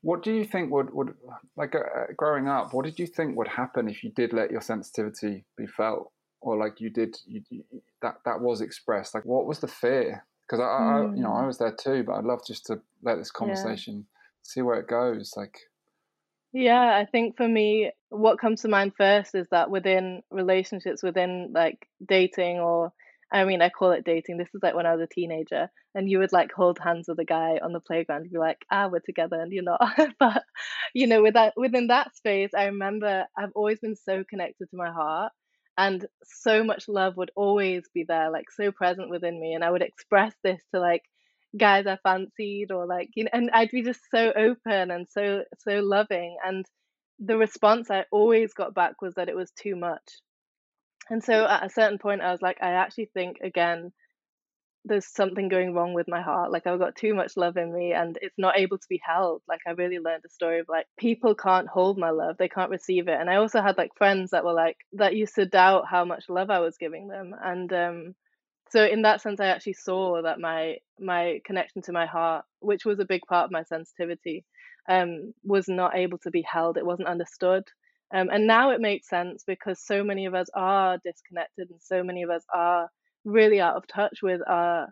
what 0.02 0.24
do 0.24 0.34
you 0.34 0.46
think 0.46 0.72
would 0.72 0.94
would 0.94 1.14
like 1.56 1.76
uh, 1.76 1.80
uh, 1.80 2.06
growing 2.16 2.48
up? 2.48 2.74
What 2.74 2.86
did 2.86 3.00
you 3.00 3.08
think 3.08 3.36
would 3.36 3.48
happen 3.48 3.90
if 3.90 4.04
you 4.04 4.12
did 4.12 4.34
let 4.34 4.52
your 4.52 4.62
sensitivity 4.62 5.46
be 5.58 5.68
felt, 5.68 6.12
or 6.42 6.58
like 6.58 6.80
you 6.80 6.90
did 6.90 7.18
you, 7.26 7.42
you, 7.50 7.64
that 8.02 8.16
that 8.26 8.40
was 8.40 8.62
expressed? 8.62 9.14
Like, 9.14 9.26
what 9.26 9.46
was 9.46 9.60
the 9.60 9.68
fear? 9.68 10.26
Because 10.48 10.62
I, 10.62 10.64
mm. 10.64 11.12
I, 11.12 11.16
you 11.16 11.22
know 11.22 11.34
I 11.34 11.42
hmm. 11.42 11.48
was 11.48 11.58
there 11.58 11.76
too, 11.76 12.04
but 12.04 12.14
I'd 12.14 12.24
love 12.24 12.42
just 12.46 12.66
to 12.68 12.80
let 13.04 13.18
this 13.18 13.32
conversation 13.32 13.96
yeah. 13.96 14.18
see 14.44 14.62
where 14.62 14.80
it 14.80 14.88
goes. 14.88 15.34
Like, 15.36 15.58
yeah, 16.54 16.96
I 16.96 17.06
think 17.06 17.38
for 17.38 17.48
me, 17.48 17.92
what 18.10 18.40
comes 18.40 18.62
to 18.62 18.70
mind 18.70 18.94
first 18.98 19.36
is 19.36 19.48
that 19.52 19.70
within 19.70 20.22
relationships, 20.32 21.04
within 21.04 21.52
like 21.54 21.88
dating 22.08 22.60
or 22.60 22.94
I 23.32 23.44
mean, 23.44 23.62
I 23.62 23.70
call 23.70 23.92
it 23.92 24.06
dating. 24.06 24.38
This 24.38 24.48
is 24.54 24.62
like 24.64 24.74
when 24.74 24.86
I 24.86 24.96
was 24.96 25.02
a 25.02 25.14
teenager, 25.14 25.70
and 25.94 26.10
you 26.10 26.20
would 26.20 26.32
like 26.32 26.52
hold 26.54 26.80
hands 26.80 27.08
with 27.10 27.20
a 27.20 27.26
guy 27.26 27.60
on 27.62 27.74
the 27.74 27.82
playground. 27.82 28.24
You'd 28.24 28.34
be 28.34 28.38
like, 28.38 28.66
"Ah, 28.72 28.88
we're 28.88 29.00
together," 29.00 29.42
and 29.42 29.52
you're 29.52 29.64
not. 29.64 29.82
but 30.20 30.44
you 30.94 31.08
know, 31.08 31.22
with 31.22 31.34
that 31.34 31.54
within 31.58 31.88
that 31.88 32.16
space, 32.16 32.52
I 32.56 32.66
remember 32.66 33.26
I've 33.38 33.52
always 33.54 33.80
been 33.80 33.96
so 33.96 34.24
connected 34.30 34.70
to 34.70 34.78
my 34.78 34.92
heart, 34.92 35.34
and 35.78 36.06
so 36.24 36.64
much 36.64 36.88
love 36.88 37.18
would 37.18 37.32
always 37.36 37.84
be 37.94 38.04
there, 38.08 38.32
like 38.32 38.50
so 38.52 38.72
present 38.72 39.10
within 39.10 39.40
me, 39.40 39.54
and 39.54 39.64
I 39.64 39.72
would 39.72 39.82
express 39.82 40.34
this 40.44 40.62
to 40.74 40.80
like 40.80 41.04
guys 41.58 41.88
I 41.88 41.98
fancied, 42.04 42.72
or 42.72 42.86
like 42.86 43.10
you 43.16 43.26
know, 43.26 43.30
and 43.34 43.50
I'd 43.52 43.72
be 43.72 43.84
just 43.84 44.02
so 44.12 44.32
open 44.36 44.92
and 44.92 45.08
so 45.10 45.44
so 45.60 45.80
loving, 45.80 46.38
and 46.46 46.66
the 47.20 47.38
response 47.38 47.90
I 47.92 48.06
always 48.12 48.54
got 48.54 48.74
back 48.76 49.02
was 49.02 49.16
that 49.16 49.30
it 49.30 49.36
was 49.36 49.52
too 49.52 49.76
much. 49.76 50.20
And 51.10 51.24
so 51.24 51.46
at 51.48 51.66
a 51.66 51.70
certain 51.70 51.98
point, 52.00 52.22
I 52.22 52.32
was 52.32 52.42
like, 52.42 52.58
I 52.62 52.72
actually 52.72 53.10
think 53.14 53.38
again, 53.42 53.92
there's 54.88 55.08
something 55.08 55.50
going 55.50 55.74
wrong 55.74 55.94
with 55.94 56.08
my 56.08 56.22
heart. 56.22 56.52
Like 56.52 56.68
I've 56.68 56.80
got 56.80 56.96
too 56.96 57.14
much 57.14 57.38
love 57.38 57.58
in 57.58 57.74
me 57.74 57.94
and 57.94 58.18
it's 58.22 58.38
not 58.38 58.58
able 58.60 58.78
to 58.78 58.88
be 58.90 59.02
held. 59.06 59.42
Like 59.48 59.62
I 59.68 59.72
really 59.72 60.00
learned 60.00 60.24
the 60.24 60.30
story 60.30 60.60
of 60.60 60.68
like 60.70 60.88
people 60.98 61.36
can't 61.36 61.68
hold 61.68 61.98
my 61.98 62.10
love, 62.12 62.38
they 62.38 62.50
can't 62.50 62.72
receive 62.72 63.08
it. 63.08 63.20
And 63.20 63.30
I 63.30 63.36
also 63.38 63.62
had 63.62 63.78
like 63.78 63.92
friends 63.98 64.32
that 64.32 64.46
were 64.46 64.54
like 64.54 64.78
that 64.94 65.16
used 65.16 65.36
to 65.36 65.46
doubt 65.46 65.86
how 65.90 66.06
much 66.06 66.26
love 66.30 66.50
I 66.50 66.60
was 66.60 66.78
giving 66.78 67.08
them. 67.08 67.36
And 67.44 67.72
um 67.74 68.16
so 68.70 68.86
in 68.86 69.04
that 69.04 69.22
sense 69.22 69.40
I 69.40 69.48
actually 69.48 69.74
saw 69.74 70.22
that 70.24 70.40
my 70.40 70.78
my 71.00 71.40
connection 71.46 71.82
to 71.84 71.92
my 71.94 72.06
heart, 72.06 72.46
which 72.60 72.86
was 72.86 73.00
a 73.00 73.06
big 73.06 73.22
part 73.28 73.46
of 73.46 73.52
my 73.52 73.64
sensitivity, 73.64 74.46
um, 74.90 75.34
was 75.44 75.68
not 75.68 75.96
able 75.96 76.18
to 76.20 76.32
be 76.32 76.42
held. 76.44 76.78
It 76.78 76.86
wasn't 76.86 77.08
understood. 77.10 77.64
Um, 78.14 78.30
and 78.32 78.48
now 78.48 78.72
it 78.72 78.82
makes 78.82 79.10
sense 79.10 79.44
because 79.46 79.80
so 79.86 80.04
many 80.04 80.26
of 80.28 80.34
us 80.36 80.48
are 80.56 80.98
disconnected 81.04 81.70
and 81.70 81.82
so 81.82 82.04
many 82.04 82.24
of 82.24 82.30
us 82.30 82.44
are 82.54 82.90
really 83.28 83.60
out 83.60 83.76
of 83.76 83.88
touch 83.88 84.20
with 84.24 84.42
our 84.48 84.88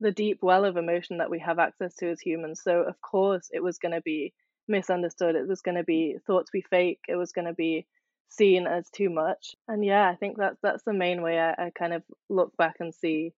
the 0.00 0.10
deep 0.10 0.38
well 0.42 0.64
of 0.64 0.76
emotion 0.76 1.18
that 1.18 1.30
we 1.30 1.38
have 1.40 1.58
access 1.58 1.94
to 1.96 2.10
as 2.10 2.20
humans. 2.20 2.60
So 2.62 2.82
of 2.82 3.00
course 3.00 3.48
it 3.52 3.62
was 3.62 3.78
going 3.78 3.94
to 3.94 4.00
be 4.00 4.32
misunderstood. 4.68 5.34
It 5.34 5.48
was 5.48 5.62
going 5.62 5.76
to 5.76 5.84
be 5.84 6.16
thought 6.26 6.46
to 6.46 6.52
be 6.52 6.64
fake. 6.68 7.00
It 7.08 7.16
was 7.16 7.32
going 7.32 7.46
to 7.46 7.54
be 7.54 7.86
seen 8.28 8.66
as 8.66 8.88
too 8.90 9.10
much. 9.10 9.56
And 9.66 9.84
yeah, 9.84 10.08
I 10.08 10.14
think 10.16 10.36
that's 10.36 10.58
that's 10.62 10.82
the 10.84 10.92
main 10.92 11.22
way 11.22 11.38
I, 11.38 11.50
I 11.52 11.70
kind 11.76 11.94
of 11.94 12.02
look 12.28 12.56
back 12.56 12.76
and 12.80 12.94
see 12.94 13.32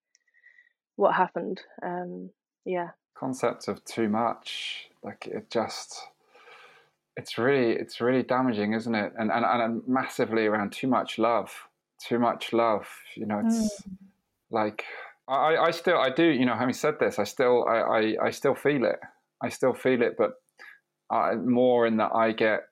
what 0.97 1.15
happened. 1.15 1.61
Um, 1.83 2.31
yeah. 2.65 2.91
Concept 3.17 3.69
of 3.69 3.85
too 3.85 4.09
much, 4.09 4.89
like 5.03 5.27
it 5.27 5.51
just 5.51 5.99
it's 7.17 7.39
really 7.39 7.73
it's 7.73 8.01
really 8.01 8.23
damaging, 8.23 8.73
isn't 8.73 8.95
it? 8.95 9.13
And 9.19 9.31
and, 9.31 9.45
and 9.45 9.83
massively 9.87 10.47
around 10.47 10.73
too 10.73 10.89
much 10.89 11.19
love, 11.19 11.53
too 12.07 12.19
much 12.19 12.53
love. 12.53 12.87
You 13.15 13.27
know, 13.27 13.43
it's 13.45 13.83
mm. 13.83 13.97
Like 14.51 14.85
I, 15.29 15.57
I 15.57 15.71
still 15.71 15.99
I 15.99 16.11
do. 16.11 16.25
You 16.25 16.47
know, 16.47 16.57
having 16.57 16.75
said 16.75 16.95
this, 16.99 17.19
I 17.19 17.25
still 17.25 17.65
I, 17.69 17.79
I, 17.79 18.17
I 18.27 18.31
still 18.31 18.55
feel 18.55 18.85
it. 18.85 18.99
I 19.43 19.49
still 19.49 19.73
feel 19.73 20.03
it, 20.03 20.15
but 20.19 20.33
I, 21.11 21.35
more 21.35 21.87
in 21.87 21.97
that 21.97 22.13
I 22.15 22.33
get 22.33 22.63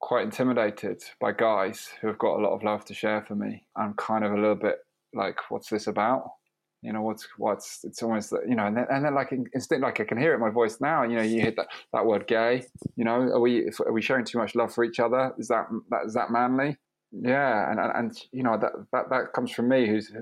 quite 0.00 0.24
intimidated 0.24 1.02
by 1.20 1.32
guys 1.32 1.90
who 2.00 2.08
have 2.08 2.18
got 2.18 2.38
a 2.38 2.42
lot 2.42 2.54
of 2.54 2.62
love 2.62 2.84
to 2.86 2.94
share 2.94 3.22
for 3.22 3.34
me. 3.34 3.64
I'm 3.76 3.94
kind 3.94 4.24
of 4.24 4.32
a 4.32 4.36
little 4.36 4.54
bit 4.54 4.76
like, 5.14 5.36
what's 5.50 5.68
this 5.68 5.86
about? 5.88 6.30
you 6.82 6.92
know 6.92 7.00
what's 7.00 7.26
what's 7.38 7.84
it's 7.84 8.02
almost 8.02 8.32
you 8.46 8.56
know 8.56 8.66
and 8.66 8.76
then, 8.76 8.86
and 8.90 9.04
then 9.04 9.14
like 9.14 9.32
instinct 9.54 9.82
like 9.82 10.00
I 10.00 10.04
can 10.04 10.18
hear 10.18 10.32
it 10.32 10.36
in 10.36 10.40
my 10.40 10.50
voice 10.50 10.78
now 10.80 11.04
you 11.04 11.16
know 11.16 11.22
you 11.22 11.40
hit 11.40 11.56
that 11.56 11.68
that 11.92 12.04
word 12.04 12.26
gay 12.26 12.64
you 12.96 13.04
know 13.04 13.14
are 13.14 13.40
we 13.40 13.70
are 13.86 13.92
we 13.92 14.02
showing 14.02 14.24
too 14.24 14.38
much 14.38 14.54
love 14.54 14.74
for 14.74 14.84
each 14.84 14.98
other 14.98 15.32
is 15.38 15.48
that 15.48 15.66
that 15.90 16.00
is 16.06 16.14
that 16.14 16.30
manly 16.30 16.76
yeah 17.12 17.70
and 17.70 17.78
and, 17.78 17.92
and 17.94 18.18
you 18.32 18.42
know 18.42 18.58
that 18.60 18.72
that 18.92 19.08
that 19.10 19.32
comes 19.32 19.52
from 19.52 19.68
me 19.68 19.86
who's 19.86 20.12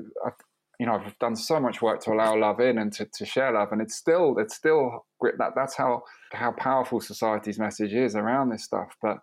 you 0.81 0.87
know 0.87 0.95
I've 0.95 1.19
done 1.21 1.37
so 1.37 1.61
much 1.61 1.81
work 1.81 2.01
to 2.05 2.13
allow 2.13 2.37
love 2.37 2.59
in 2.59 2.79
and 2.79 2.93
to, 2.95 3.07
to 3.19 3.25
share 3.25 3.53
love 3.53 3.69
and 3.71 3.81
it's 3.81 3.95
still 3.95 4.37
it's 4.39 4.57
still 4.57 5.07
that 5.39 5.53
that's 5.55 5.77
how 5.77 6.03
how 6.33 6.53
powerful 6.53 7.01
society's 7.01 7.59
message 7.59 7.93
is 7.93 8.17
around 8.17 8.49
this 8.49 8.65
stuff 8.65 8.97
but 9.01 9.19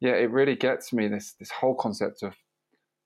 yeah 0.00 0.14
it 0.14 0.30
really 0.30 0.56
gets 0.56 0.92
me 0.92 1.06
this 1.06 1.34
this 1.38 1.50
whole 1.50 1.74
concept 1.74 2.22
of 2.22 2.34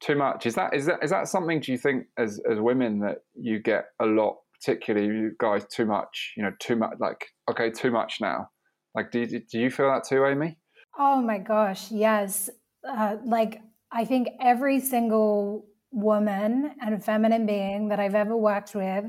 too 0.02 0.16
much. 0.16 0.44
Is 0.44 0.54
that 0.56 0.74
is 0.74 0.86
that 0.86 0.98
is 1.02 1.10
that 1.10 1.28
something? 1.28 1.60
Do 1.60 1.72
you 1.72 1.78
think 1.78 2.06
as 2.18 2.40
as 2.50 2.58
women 2.58 2.98
that 3.00 3.18
you 3.34 3.60
get 3.60 3.86
a 4.00 4.04
lot, 4.04 4.36
particularly 4.60 5.06
you 5.06 5.32
guys, 5.38 5.64
too 5.66 5.86
much? 5.86 6.34
You 6.36 6.42
know, 6.42 6.52
too 6.58 6.76
much. 6.76 6.94
Like 6.98 7.26
okay, 7.50 7.70
too 7.70 7.90
much 7.90 8.20
now. 8.20 8.50
Like, 8.94 9.10
do 9.10 9.20
you, 9.20 9.40
do 9.50 9.58
you 9.58 9.70
feel 9.70 9.90
that 9.90 10.04
too, 10.06 10.26
Amy? 10.26 10.58
Oh 10.98 11.22
my 11.22 11.38
gosh, 11.38 11.90
yes. 11.90 12.50
Uh, 12.86 13.16
like 13.24 13.62
I 13.90 14.04
think 14.04 14.28
every 14.40 14.80
single 14.80 15.66
woman 15.92 16.72
and 16.80 17.04
feminine 17.04 17.46
being 17.46 17.88
that 17.88 18.00
I've 18.00 18.14
ever 18.14 18.36
worked 18.36 18.74
with, 18.74 19.04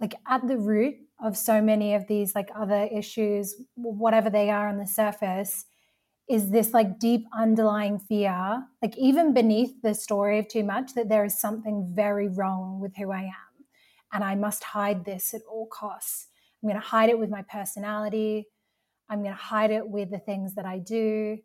like 0.00 0.14
at 0.28 0.46
the 0.46 0.58
root 0.58 0.94
of 1.22 1.36
so 1.36 1.62
many 1.62 1.94
of 1.94 2.06
these 2.06 2.34
like 2.34 2.50
other 2.54 2.88
issues, 2.92 3.54
whatever 3.74 4.28
they 4.28 4.50
are 4.50 4.68
on 4.68 4.78
the 4.78 4.86
surface, 4.86 5.64
is 6.28 6.50
this 6.50 6.74
like 6.74 6.98
deep 6.98 7.24
underlying 7.32 7.98
fear, 7.98 8.64
like 8.82 8.96
even 8.98 9.32
beneath 9.32 9.80
the 9.82 9.94
story 9.94 10.38
of 10.38 10.48
too 10.48 10.64
much, 10.64 10.94
that 10.94 11.08
there 11.08 11.24
is 11.24 11.40
something 11.40 11.90
very 11.94 12.28
wrong 12.28 12.80
with 12.80 12.96
who 12.96 13.12
I 13.12 13.22
am. 13.22 13.64
And 14.12 14.24
I 14.24 14.34
must 14.34 14.64
hide 14.64 15.04
this 15.04 15.34
at 15.34 15.42
all 15.50 15.66
costs. 15.66 16.26
I'm 16.62 16.68
going 16.68 16.80
to 16.80 16.86
hide 16.86 17.10
it 17.10 17.18
with 17.18 17.30
my 17.30 17.42
personality. 17.42 18.48
I'm 19.08 19.22
going 19.22 19.34
to 19.34 19.40
hide 19.40 19.70
it 19.70 19.88
with 19.88 20.10
the 20.10 20.18
things 20.18 20.54
that 20.56 20.64
I 20.64 20.78
do. 20.78 21.38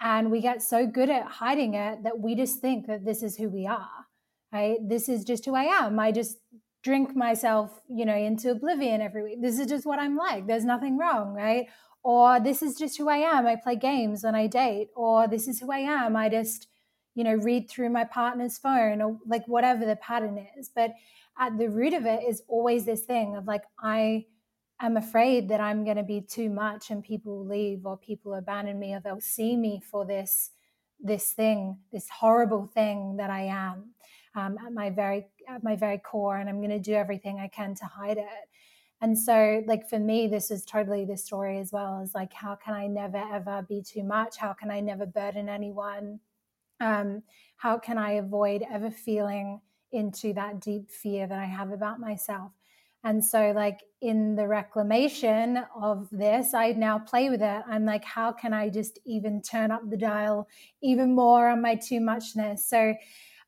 And 0.00 0.30
we 0.30 0.40
get 0.40 0.62
so 0.62 0.86
good 0.86 1.08
at 1.08 1.24
hiding 1.26 1.74
it 1.74 2.02
that 2.04 2.18
we 2.18 2.34
just 2.34 2.60
think 2.60 2.86
that 2.86 3.04
this 3.04 3.22
is 3.22 3.36
who 3.36 3.48
we 3.48 3.66
are, 3.66 4.06
right? 4.52 4.76
This 4.86 5.08
is 5.08 5.24
just 5.24 5.44
who 5.44 5.54
I 5.54 5.64
am. 5.64 5.98
I 5.98 6.12
just 6.12 6.36
drink 6.82 7.16
myself, 7.16 7.80
you 7.88 8.04
know, 8.04 8.14
into 8.14 8.50
oblivion 8.50 9.00
every 9.00 9.22
week. 9.22 9.42
This 9.42 9.58
is 9.58 9.66
just 9.66 9.86
what 9.86 9.98
I'm 9.98 10.16
like. 10.16 10.46
There's 10.46 10.64
nothing 10.64 10.98
wrong, 10.98 11.34
right? 11.34 11.66
or 12.06 12.38
this 12.38 12.62
is 12.62 12.76
just 12.76 12.96
who 12.96 13.08
I 13.08 13.16
am. 13.16 13.48
I 13.48 13.56
play 13.56 13.74
games 13.74 14.22
and 14.22 14.36
I 14.36 14.46
date, 14.46 14.90
or 14.94 15.26
this 15.26 15.48
is 15.48 15.58
who 15.58 15.72
I 15.72 15.78
am. 15.78 16.14
I 16.14 16.28
just, 16.28 16.68
you 17.16 17.24
know, 17.24 17.34
read 17.34 17.68
through 17.68 17.90
my 17.90 18.04
partner's 18.04 18.58
phone 18.58 19.02
or 19.02 19.18
like 19.26 19.42
whatever 19.48 19.84
the 19.84 19.96
pattern 19.96 20.46
is. 20.56 20.70
But 20.72 20.92
at 21.36 21.58
the 21.58 21.68
root 21.68 21.94
of 21.94 22.06
it 22.06 22.22
is 22.22 22.44
always 22.46 22.84
this 22.84 23.00
thing 23.00 23.34
of 23.34 23.48
like, 23.48 23.64
I 23.82 24.26
am 24.80 24.96
afraid 24.96 25.48
that 25.48 25.60
I'm 25.60 25.84
going 25.84 25.96
to 25.96 26.02
be 26.02 26.20
too 26.20 26.50
much 26.50 26.90
and 26.90 27.02
people 27.02 27.38
will 27.38 27.46
leave 27.46 27.86
or 27.86 27.96
people 27.96 28.34
abandon 28.34 28.78
me 28.78 28.94
or 28.94 29.00
they'll 29.00 29.20
see 29.20 29.56
me 29.56 29.80
for 29.80 30.04
this 30.04 30.50
this 30.98 31.32
thing, 31.32 31.78
this 31.92 32.08
horrible 32.08 32.66
thing 32.66 33.16
that 33.18 33.28
I 33.28 33.42
am 33.42 33.90
um, 34.34 34.58
at 34.64 34.72
my 34.72 34.90
very 34.90 35.26
at 35.48 35.64
my 35.64 35.76
very 35.76 35.98
core, 35.98 36.36
and 36.36 36.48
I'm 36.48 36.58
going 36.58 36.70
to 36.70 36.78
do 36.78 36.94
everything 36.94 37.38
I 37.40 37.48
can 37.48 37.74
to 37.76 37.84
hide 37.84 38.18
it. 38.18 38.48
And 39.00 39.18
so, 39.18 39.62
like 39.66 39.88
for 39.88 39.98
me, 39.98 40.26
this 40.26 40.50
is 40.50 40.64
totally 40.64 41.04
the 41.04 41.16
story 41.16 41.58
as 41.58 41.72
well. 41.72 42.00
Is 42.00 42.14
like, 42.14 42.32
how 42.32 42.54
can 42.54 42.74
I 42.74 42.86
never 42.86 43.22
ever 43.32 43.64
be 43.68 43.82
too 43.82 44.04
much? 44.04 44.36
How 44.36 44.52
can 44.52 44.70
I 44.70 44.80
never 44.80 45.06
burden 45.06 45.48
anyone? 45.48 46.20
Um, 46.80 47.22
how 47.56 47.78
can 47.78 47.98
I 47.98 48.12
avoid 48.12 48.64
ever 48.70 48.90
feeling 48.90 49.60
into 49.92 50.34
that 50.34 50.60
deep 50.60 50.90
fear 50.90 51.26
that 51.26 51.38
I 51.38 51.46
have 51.46 51.72
about 51.72 51.98
myself? 52.00 52.52
And 53.06 53.24
so, 53.24 53.52
like 53.54 53.84
in 54.00 54.34
the 54.34 54.48
reclamation 54.48 55.64
of 55.80 56.08
this, 56.10 56.54
I 56.54 56.72
now 56.72 56.98
play 56.98 57.30
with 57.30 57.40
it. 57.40 57.62
I'm 57.68 57.84
like, 57.84 58.04
how 58.04 58.32
can 58.32 58.52
I 58.52 58.68
just 58.68 58.98
even 59.06 59.40
turn 59.40 59.70
up 59.70 59.88
the 59.88 59.96
dial 59.96 60.48
even 60.82 61.14
more 61.14 61.48
on 61.48 61.62
my 61.62 61.76
too 61.76 62.00
muchness? 62.00 62.68
So, 62.68 62.94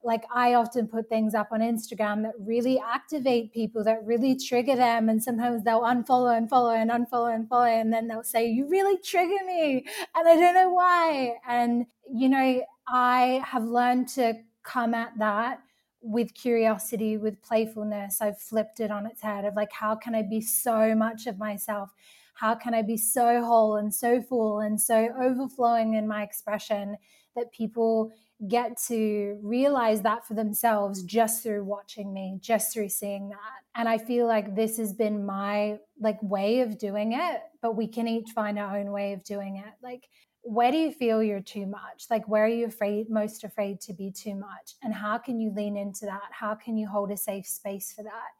like 0.04 0.22
I 0.32 0.54
often 0.54 0.86
put 0.86 1.08
things 1.08 1.34
up 1.34 1.48
on 1.50 1.58
Instagram 1.58 2.22
that 2.22 2.34
really 2.38 2.78
activate 2.78 3.52
people, 3.52 3.82
that 3.82 4.04
really 4.04 4.36
trigger 4.36 4.76
them. 4.76 5.08
And 5.08 5.20
sometimes 5.20 5.64
they'll 5.64 5.80
unfollow 5.80 6.36
and 6.36 6.48
follow 6.48 6.70
and 6.70 6.88
unfollow 6.88 7.34
and 7.34 7.48
follow. 7.48 7.64
And 7.64 7.92
then 7.92 8.06
they'll 8.06 8.22
say, 8.22 8.46
You 8.46 8.68
really 8.68 8.96
trigger 8.98 9.44
me. 9.44 9.84
And 10.14 10.28
I 10.28 10.36
don't 10.36 10.54
know 10.54 10.70
why. 10.70 11.34
And, 11.48 11.86
you 12.08 12.28
know, 12.28 12.62
I 12.86 13.42
have 13.44 13.64
learned 13.64 14.06
to 14.10 14.34
come 14.62 14.94
at 14.94 15.18
that 15.18 15.58
with 16.00 16.34
curiosity, 16.34 17.16
with 17.16 17.42
playfulness. 17.42 18.20
I've 18.20 18.40
flipped 18.40 18.80
it 18.80 18.90
on 18.90 19.06
its 19.06 19.22
head 19.22 19.44
of 19.44 19.54
like, 19.54 19.72
how 19.72 19.94
can 19.94 20.14
I 20.14 20.22
be 20.22 20.40
so 20.40 20.94
much 20.94 21.26
of 21.26 21.38
myself? 21.38 21.90
How 22.34 22.54
can 22.54 22.72
I 22.72 22.82
be 22.82 22.96
so 22.96 23.42
whole 23.44 23.76
and 23.76 23.92
so 23.92 24.22
full 24.22 24.60
and 24.60 24.80
so 24.80 25.08
overflowing 25.20 25.94
in 25.94 26.06
my 26.06 26.22
expression 26.22 26.96
that 27.34 27.52
people 27.52 28.12
get 28.46 28.76
to 28.86 29.36
realize 29.42 30.02
that 30.02 30.24
for 30.24 30.34
themselves 30.34 31.02
just 31.02 31.42
through 31.42 31.64
watching 31.64 32.12
me, 32.12 32.38
just 32.40 32.72
through 32.72 32.88
seeing 32.88 33.30
that. 33.30 33.38
And 33.74 33.88
I 33.88 33.98
feel 33.98 34.26
like 34.26 34.54
this 34.54 34.76
has 34.76 34.92
been 34.92 35.26
my 35.26 35.78
like 36.00 36.22
way 36.22 36.60
of 36.60 36.78
doing 36.78 37.12
it, 37.14 37.40
but 37.60 37.76
we 37.76 37.88
can 37.88 38.06
each 38.06 38.30
find 38.30 38.58
our 38.58 38.78
own 38.78 38.92
way 38.92 39.12
of 39.12 39.24
doing 39.24 39.56
it. 39.56 39.72
Like 39.82 40.08
where 40.48 40.72
do 40.72 40.78
you 40.78 40.90
feel 40.90 41.22
you're 41.22 41.40
too 41.40 41.66
much? 41.66 42.06
Like 42.08 42.26
where 42.26 42.44
are 42.44 42.48
you 42.48 42.66
afraid 42.66 43.10
most 43.10 43.44
afraid 43.44 43.80
to 43.82 43.92
be 43.92 44.10
too 44.10 44.34
much? 44.34 44.74
And 44.82 44.94
how 44.94 45.18
can 45.18 45.38
you 45.38 45.52
lean 45.54 45.76
into 45.76 46.06
that? 46.06 46.30
How 46.30 46.54
can 46.54 46.78
you 46.78 46.88
hold 46.88 47.10
a 47.10 47.16
safe 47.16 47.46
space 47.46 47.92
for 47.92 48.02
that? 48.02 48.30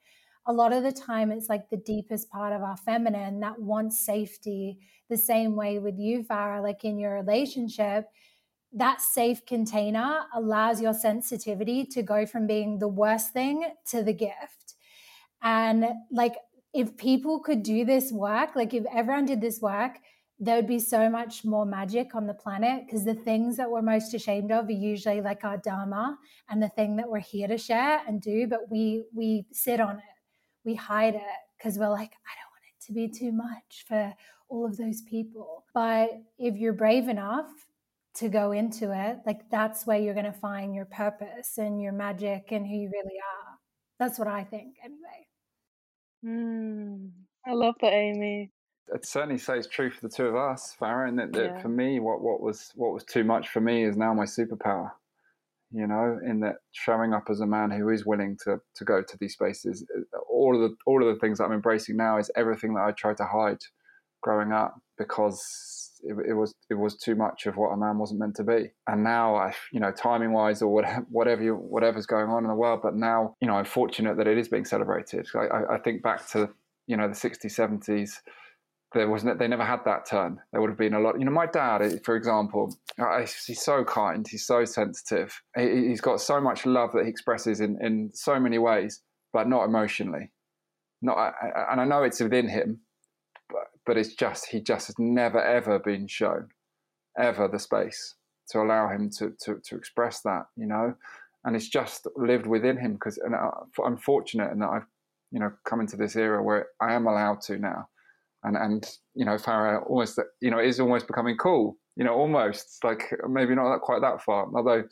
A 0.46 0.52
lot 0.52 0.72
of 0.72 0.82
the 0.82 0.92
time 0.92 1.30
it's 1.30 1.50
like 1.50 1.68
the 1.68 1.76
deepest 1.76 2.30
part 2.30 2.54
of 2.54 2.62
our 2.62 2.78
feminine 2.78 3.40
that 3.40 3.60
wants 3.60 4.00
safety 4.00 4.78
the 5.10 5.18
same 5.18 5.54
way 5.54 5.78
with 5.78 5.98
you 5.98 6.24
Farah 6.24 6.62
like 6.62 6.82
in 6.82 6.98
your 6.98 7.12
relationship 7.12 8.06
that 8.72 9.00
safe 9.00 9.44
container 9.46 10.24
allows 10.34 10.80
your 10.80 10.94
sensitivity 10.94 11.84
to 11.86 12.02
go 12.02 12.26
from 12.26 12.46
being 12.46 12.78
the 12.78 12.88
worst 12.88 13.32
thing 13.32 13.70
to 13.90 14.02
the 14.02 14.12
gift. 14.12 14.74
And 15.42 15.86
like, 16.10 16.36
if 16.74 16.96
people 16.96 17.40
could 17.40 17.62
do 17.62 17.84
this 17.84 18.12
work, 18.12 18.54
like, 18.54 18.74
if 18.74 18.84
everyone 18.92 19.24
did 19.24 19.40
this 19.40 19.60
work, 19.60 19.98
there 20.40 20.56
would 20.56 20.66
be 20.68 20.78
so 20.78 21.10
much 21.10 21.44
more 21.44 21.66
magic 21.66 22.14
on 22.14 22.26
the 22.26 22.34
planet 22.34 22.84
because 22.86 23.04
the 23.04 23.14
things 23.14 23.56
that 23.56 23.70
we're 23.70 23.82
most 23.82 24.14
ashamed 24.14 24.52
of 24.52 24.68
are 24.68 24.72
usually 24.72 25.20
like 25.20 25.44
our 25.44 25.56
dharma 25.56 26.16
and 26.48 26.62
the 26.62 26.68
thing 26.68 26.96
that 26.96 27.08
we're 27.08 27.18
here 27.18 27.48
to 27.48 27.58
share 27.58 28.00
and 28.06 28.20
do 28.20 28.46
but 28.46 28.70
we 28.70 29.04
we 29.14 29.44
sit 29.52 29.80
on 29.80 29.96
it 29.96 30.16
we 30.64 30.74
hide 30.74 31.14
it 31.14 31.22
because 31.56 31.78
we're 31.78 31.88
like 31.88 32.12
i 32.12 32.32
don't 32.38 32.52
want 32.52 32.64
it 32.72 32.84
to 32.86 32.92
be 32.92 33.08
too 33.08 33.32
much 33.32 33.84
for 33.88 34.14
all 34.48 34.64
of 34.64 34.76
those 34.76 35.02
people 35.02 35.64
but 35.74 36.10
if 36.38 36.56
you're 36.56 36.72
brave 36.72 37.08
enough 37.08 37.50
to 38.18 38.28
go 38.28 38.50
into 38.50 38.92
it, 38.92 39.18
like 39.26 39.48
that's 39.50 39.86
where 39.86 39.98
you're 39.98 40.14
going 40.14 40.26
to 40.26 40.32
find 40.32 40.74
your 40.74 40.86
purpose 40.86 41.56
and 41.56 41.80
your 41.80 41.92
magic 41.92 42.48
and 42.50 42.66
who 42.66 42.74
you 42.74 42.90
really 42.92 43.18
are. 43.18 43.58
That's 43.98 44.18
what 44.18 44.26
I 44.28 44.42
think, 44.44 44.74
anyway. 44.84 45.26
Mm, 46.24 47.10
I 47.46 47.52
love 47.52 47.74
that, 47.80 47.92
Amy. 47.92 48.50
I'd 48.94 49.04
certainly 49.04 49.38
say 49.38 49.58
it's 49.58 49.66
true 49.66 49.90
for 49.90 50.00
the 50.00 50.14
two 50.14 50.26
of 50.26 50.36
us, 50.36 50.76
Farah. 50.80 51.08
And 51.08 51.18
that, 51.18 51.32
that 51.32 51.44
yeah. 51.44 51.60
for 51.60 51.68
me, 51.68 52.00
what, 52.00 52.20
what 52.20 52.40
was 52.40 52.72
what 52.74 52.92
was 52.92 53.04
too 53.04 53.24
much 53.24 53.48
for 53.48 53.60
me 53.60 53.84
is 53.84 53.96
now 53.96 54.14
my 54.14 54.24
superpower. 54.24 54.90
You 55.70 55.86
know, 55.86 56.18
in 56.24 56.40
that 56.40 56.56
showing 56.72 57.12
up 57.12 57.24
as 57.28 57.40
a 57.40 57.46
man 57.46 57.70
who 57.70 57.90
is 57.90 58.06
willing 58.06 58.38
to 58.44 58.58
to 58.76 58.84
go 58.84 59.02
to 59.02 59.18
these 59.20 59.34
spaces. 59.34 59.84
Uh, 59.94 60.18
all 60.30 60.54
of 60.54 60.62
the 60.62 60.76
all 60.86 61.06
of 61.06 61.14
the 61.14 61.20
things 61.20 61.38
that 61.38 61.44
I'm 61.44 61.52
embracing 61.52 61.96
now 61.96 62.18
is 62.18 62.30
everything 62.36 62.74
that 62.74 62.84
I 62.84 62.92
tried 62.92 63.18
to 63.18 63.26
hide 63.26 63.58
growing 64.22 64.52
up 64.52 64.80
because 64.96 65.88
it, 66.02 66.16
it, 66.28 66.32
was 66.34 66.54
it 66.70 66.74
was 66.74 66.96
too 66.96 67.14
much 67.14 67.46
of 67.46 67.56
what 67.56 67.70
a 67.70 67.76
man 67.76 67.98
wasn't 67.98 68.20
meant 68.20 68.36
to 68.36 68.44
be. 68.44 68.70
And 68.86 69.02
now, 69.02 69.36
I, 69.36 69.54
you 69.72 69.80
know, 69.80 69.92
timing 69.92 70.32
wise 70.32 70.62
or 70.62 70.72
whatever, 70.72 71.06
whatever 71.10 71.42
you, 71.42 71.54
whatever's 71.54 72.06
going 72.06 72.28
on 72.28 72.44
in 72.44 72.48
the 72.48 72.54
world, 72.54 72.80
but 72.82 72.94
now, 72.94 73.36
you 73.40 73.48
know, 73.48 73.54
I'm 73.54 73.64
fortunate 73.64 74.16
that 74.16 74.26
it 74.26 74.38
is 74.38 74.48
being 74.48 74.64
celebrated. 74.64 75.26
I, 75.34 75.74
I 75.74 75.78
think 75.78 76.02
back 76.02 76.28
to 76.30 76.50
you 76.86 76.96
know 76.96 77.08
the 77.08 77.14
60s, 77.14 77.44
70s. 77.44 78.10
There 78.94 79.08
wasn't. 79.08 79.38
They 79.38 79.48
never 79.48 79.64
had 79.64 79.84
that 79.84 80.06
turn. 80.06 80.40
There 80.50 80.60
would 80.60 80.70
have 80.70 80.78
been 80.78 80.94
a 80.94 81.00
lot. 81.00 81.18
You 81.18 81.26
know, 81.26 81.30
my 81.30 81.46
dad, 81.46 81.82
eh, 81.82 81.98
for 82.02 82.16
example, 82.16 82.74
he's 83.46 83.62
so 83.62 83.84
kind. 83.84 84.26
He's 84.26 84.46
so 84.46 84.64
sensitive. 84.64 85.42
He's 85.56 86.00
got 86.00 86.20
so 86.20 86.40
much 86.40 86.64
love 86.64 86.92
that 86.92 87.04
he 87.04 87.10
expresses 87.10 87.60
in 87.60 87.78
in 87.84 88.10
so 88.14 88.40
many 88.40 88.58
ways, 88.58 89.02
but 89.32 89.48
not 89.48 89.64
emotionally. 89.64 90.32
Not, 91.02 91.34
and 91.70 91.80
I 91.80 91.84
know 91.84 92.02
it's 92.02 92.20
within 92.20 92.48
him, 92.48 92.80
but 93.50 93.64
but 93.84 93.96
it's 93.96 94.14
just 94.14 94.46
he 94.46 94.60
just 94.60 94.86
has 94.86 94.98
never 94.98 95.42
ever 95.42 95.78
been 95.78 96.06
shown 96.06 96.48
ever 97.18 97.48
the 97.48 97.58
space 97.58 98.14
to 98.48 98.60
allow 98.60 98.88
him 98.88 99.10
to 99.10 99.34
to, 99.40 99.60
to 99.64 99.76
express 99.76 100.20
that 100.22 100.46
you 100.56 100.66
know 100.66 100.94
and 101.44 101.56
it's 101.56 101.68
just 101.68 102.06
lived 102.16 102.46
within 102.46 102.76
him 102.76 102.94
because 102.94 103.18
and 103.18 103.34
uh, 103.34 103.50
I'm 103.84 103.96
fortunate 103.96 104.52
in 104.52 104.58
that 104.60 104.68
I've 104.68 104.86
you 105.30 105.40
know 105.40 105.52
come 105.64 105.80
into 105.80 105.96
this 105.96 106.16
era 106.16 106.42
where 106.42 106.68
I 106.80 106.94
am 106.94 107.06
allowed 107.06 107.40
to 107.42 107.58
now 107.58 107.88
and 108.44 108.56
and 108.56 108.86
you 109.14 109.24
know 109.24 109.36
Farah 109.36 109.84
almost 109.88 110.20
you 110.40 110.50
know 110.50 110.58
is 110.58 110.80
almost 110.80 111.06
becoming 111.06 111.36
cool 111.36 111.76
you 111.96 112.04
know 112.04 112.14
almost 112.14 112.78
like 112.84 113.12
maybe 113.28 113.54
not 113.54 113.72
that, 113.72 113.80
quite 113.80 114.00
that 114.00 114.22
far. 114.22 114.48
Although 114.54 114.84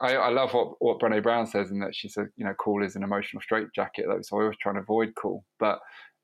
I, 0.00 0.14
I 0.14 0.28
love 0.30 0.54
what 0.54 0.74
what 0.78 1.00
Brené 1.00 1.22
Brown 1.22 1.46
says 1.46 1.70
in 1.70 1.80
that 1.80 1.94
she 1.94 2.08
said 2.08 2.26
you 2.36 2.44
know 2.44 2.54
cool 2.58 2.84
is 2.84 2.96
an 2.96 3.02
emotional 3.02 3.42
straitjacket 3.42 4.06
though 4.08 4.20
so 4.22 4.38
I 4.38 4.42
always 4.42 4.58
try 4.58 4.70
and 4.70 4.80
avoid 4.80 5.12
cool. 5.20 5.44
But 5.58 5.78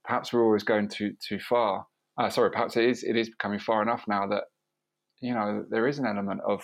perhaps 0.05 0.33
we're 0.33 0.45
always 0.45 0.65
going 0.65 0.89
too 0.89 1.13
too 1.27 1.39
far. 1.39 1.87
Uh, 2.19 2.31
sorry, 2.31 2.51
perhaps 2.51 2.77
it 2.77 2.85
is 2.85 3.05
it 3.05 3.17
is 3.17 3.29
becoming 3.29 3.59
far 3.59 3.83
enough 3.83 4.05
now 4.09 4.27
that 4.29 4.45
you 5.21 5.35
know 5.35 5.65
there 5.71 5.89
is 5.89 5.99
an 5.99 6.07
element 6.07 6.41
of 6.47 6.63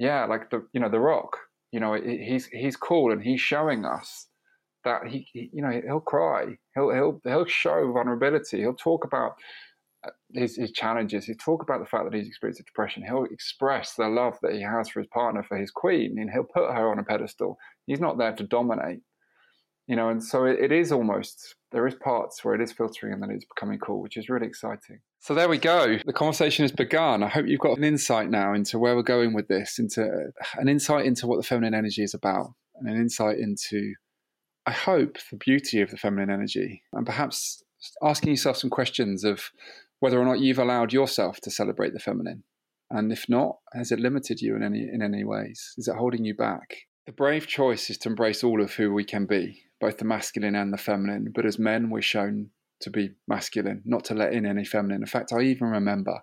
yeah, 0.00 0.24
like 0.24 0.50
the 0.50 0.66
you 0.72 0.80
know 0.80 0.88
the 0.88 0.98
Rock. 0.98 1.36
You 1.72 1.78
know, 1.78 1.94
he's 1.94 2.46
he's 2.46 2.74
cool 2.74 3.12
and 3.12 3.22
he's 3.22 3.40
showing 3.40 3.84
us 3.84 4.26
that 4.84 5.06
he, 5.06 5.26
he 5.32 5.50
you 5.52 5.62
know 5.62 5.70
he'll 5.70 6.00
cry, 6.00 6.56
he'll 6.74 6.92
he'll 6.92 7.20
he'll 7.24 7.46
show 7.46 7.92
vulnerability, 7.92 8.58
he'll 8.58 8.74
talk 8.74 9.04
about 9.04 9.34
uh, 10.04 10.10
his, 10.32 10.56
his 10.56 10.72
challenges. 10.72 11.26
He'll 11.26 11.36
talk 11.36 11.62
about 11.62 11.80
the 11.80 11.86
fact 11.86 12.04
that 12.04 12.16
he's 12.16 12.28
experienced 12.28 12.64
depression. 12.64 13.04
He'll 13.04 13.24
express 13.24 13.94
the 13.94 14.08
love 14.08 14.38
that 14.42 14.54
he 14.54 14.62
has 14.62 14.88
for 14.88 15.00
his 15.00 15.08
partner, 15.08 15.42
for 15.42 15.56
his 15.56 15.70
queen, 15.70 16.18
and 16.18 16.30
he'll 16.30 16.44
put 16.44 16.72
her 16.72 16.90
on 16.90 16.98
a 16.98 17.04
pedestal. 17.04 17.58
He's 17.86 18.00
not 18.00 18.18
there 18.18 18.34
to 18.34 18.44
dominate 18.44 19.00
you 19.90 19.96
know, 19.96 20.08
and 20.08 20.22
so 20.22 20.44
it, 20.44 20.60
it 20.60 20.70
is 20.70 20.92
almost 20.92 21.56
there 21.72 21.84
is 21.84 21.96
parts 21.96 22.44
where 22.44 22.54
it 22.54 22.60
is 22.60 22.70
filtering 22.70 23.12
and 23.12 23.20
then 23.20 23.32
it's 23.32 23.44
becoming 23.44 23.80
cool, 23.80 24.00
which 24.00 24.16
is 24.16 24.28
really 24.28 24.46
exciting. 24.46 25.00
So 25.18 25.34
there 25.34 25.48
we 25.48 25.58
go. 25.58 25.98
The 26.06 26.12
conversation 26.12 26.62
has 26.62 26.70
begun. 26.70 27.24
I 27.24 27.28
hope 27.28 27.48
you've 27.48 27.58
got 27.58 27.76
an 27.76 27.82
insight 27.82 28.30
now 28.30 28.54
into 28.54 28.78
where 28.78 28.94
we're 28.94 29.02
going 29.02 29.34
with 29.34 29.48
this, 29.48 29.80
into 29.80 30.30
an 30.56 30.68
insight 30.68 31.06
into 31.06 31.26
what 31.26 31.38
the 31.38 31.42
feminine 31.42 31.74
energy 31.74 32.04
is 32.04 32.14
about, 32.14 32.52
and 32.76 32.88
an 32.88 33.00
insight 33.00 33.38
into, 33.38 33.94
I 34.66 34.72
hope, 34.72 35.16
the 35.30 35.36
beauty 35.36 35.80
of 35.80 35.90
the 35.90 35.96
feminine 35.96 36.30
energy, 36.30 36.82
and 36.92 37.06
perhaps 37.06 37.62
asking 38.02 38.30
yourself 38.30 38.58
some 38.58 38.70
questions 38.70 39.24
of 39.24 39.50
whether 40.00 40.20
or 40.20 40.24
not 40.24 40.40
you've 40.40 40.58
allowed 40.58 40.92
yourself 40.92 41.40
to 41.40 41.50
celebrate 41.50 41.92
the 41.92 41.98
feminine. 41.98 42.44
And 42.90 43.12
if 43.12 43.28
not, 43.28 43.58
has 43.72 43.92
it 43.92 44.00
limited 44.00 44.40
you 44.40 44.56
in 44.56 44.62
any 44.62 44.80
in 44.80 45.02
any 45.02 45.24
ways? 45.24 45.74
Is 45.78 45.88
it 45.88 45.96
holding 45.96 46.24
you 46.24 46.34
back? 46.34 46.76
The 47.06 47.12
brave 47.12 47.46
choice 47.46 47.88
is 47.88 47.98
to 47.98 48.08
embrace 48.08 48.44
all 48.44 48.60
of 48.60 48.74
who 48.74 48.92
we 48.92 49.04
can 49.04 49.26
be, 49.26 49.62
both 49.80 49.98
the 49.98 50.04
masculine 50.04 50.56
and 50.56 50.72
the 50.72 50.78
feminine. 50.78 51.32
But 51.34 51.46
as 51.46 51.58
men, 51.58 51.90
we're 51.90 52.02
shown 52.02 52.50
to 52.80 52.90
be 52.90 53.10
masculine, 53.28 53.82
not 53.84 54.04
to 54.04 54.14
let 54.14 54.32
in 54.32 54.46
any 54.46 54.64
feminine. 54.64 55.02
In 55.02 55.06
fact, 55.06 55.32
I 55.32 55.40
even 55.42 55.68
remember 55.68 56.22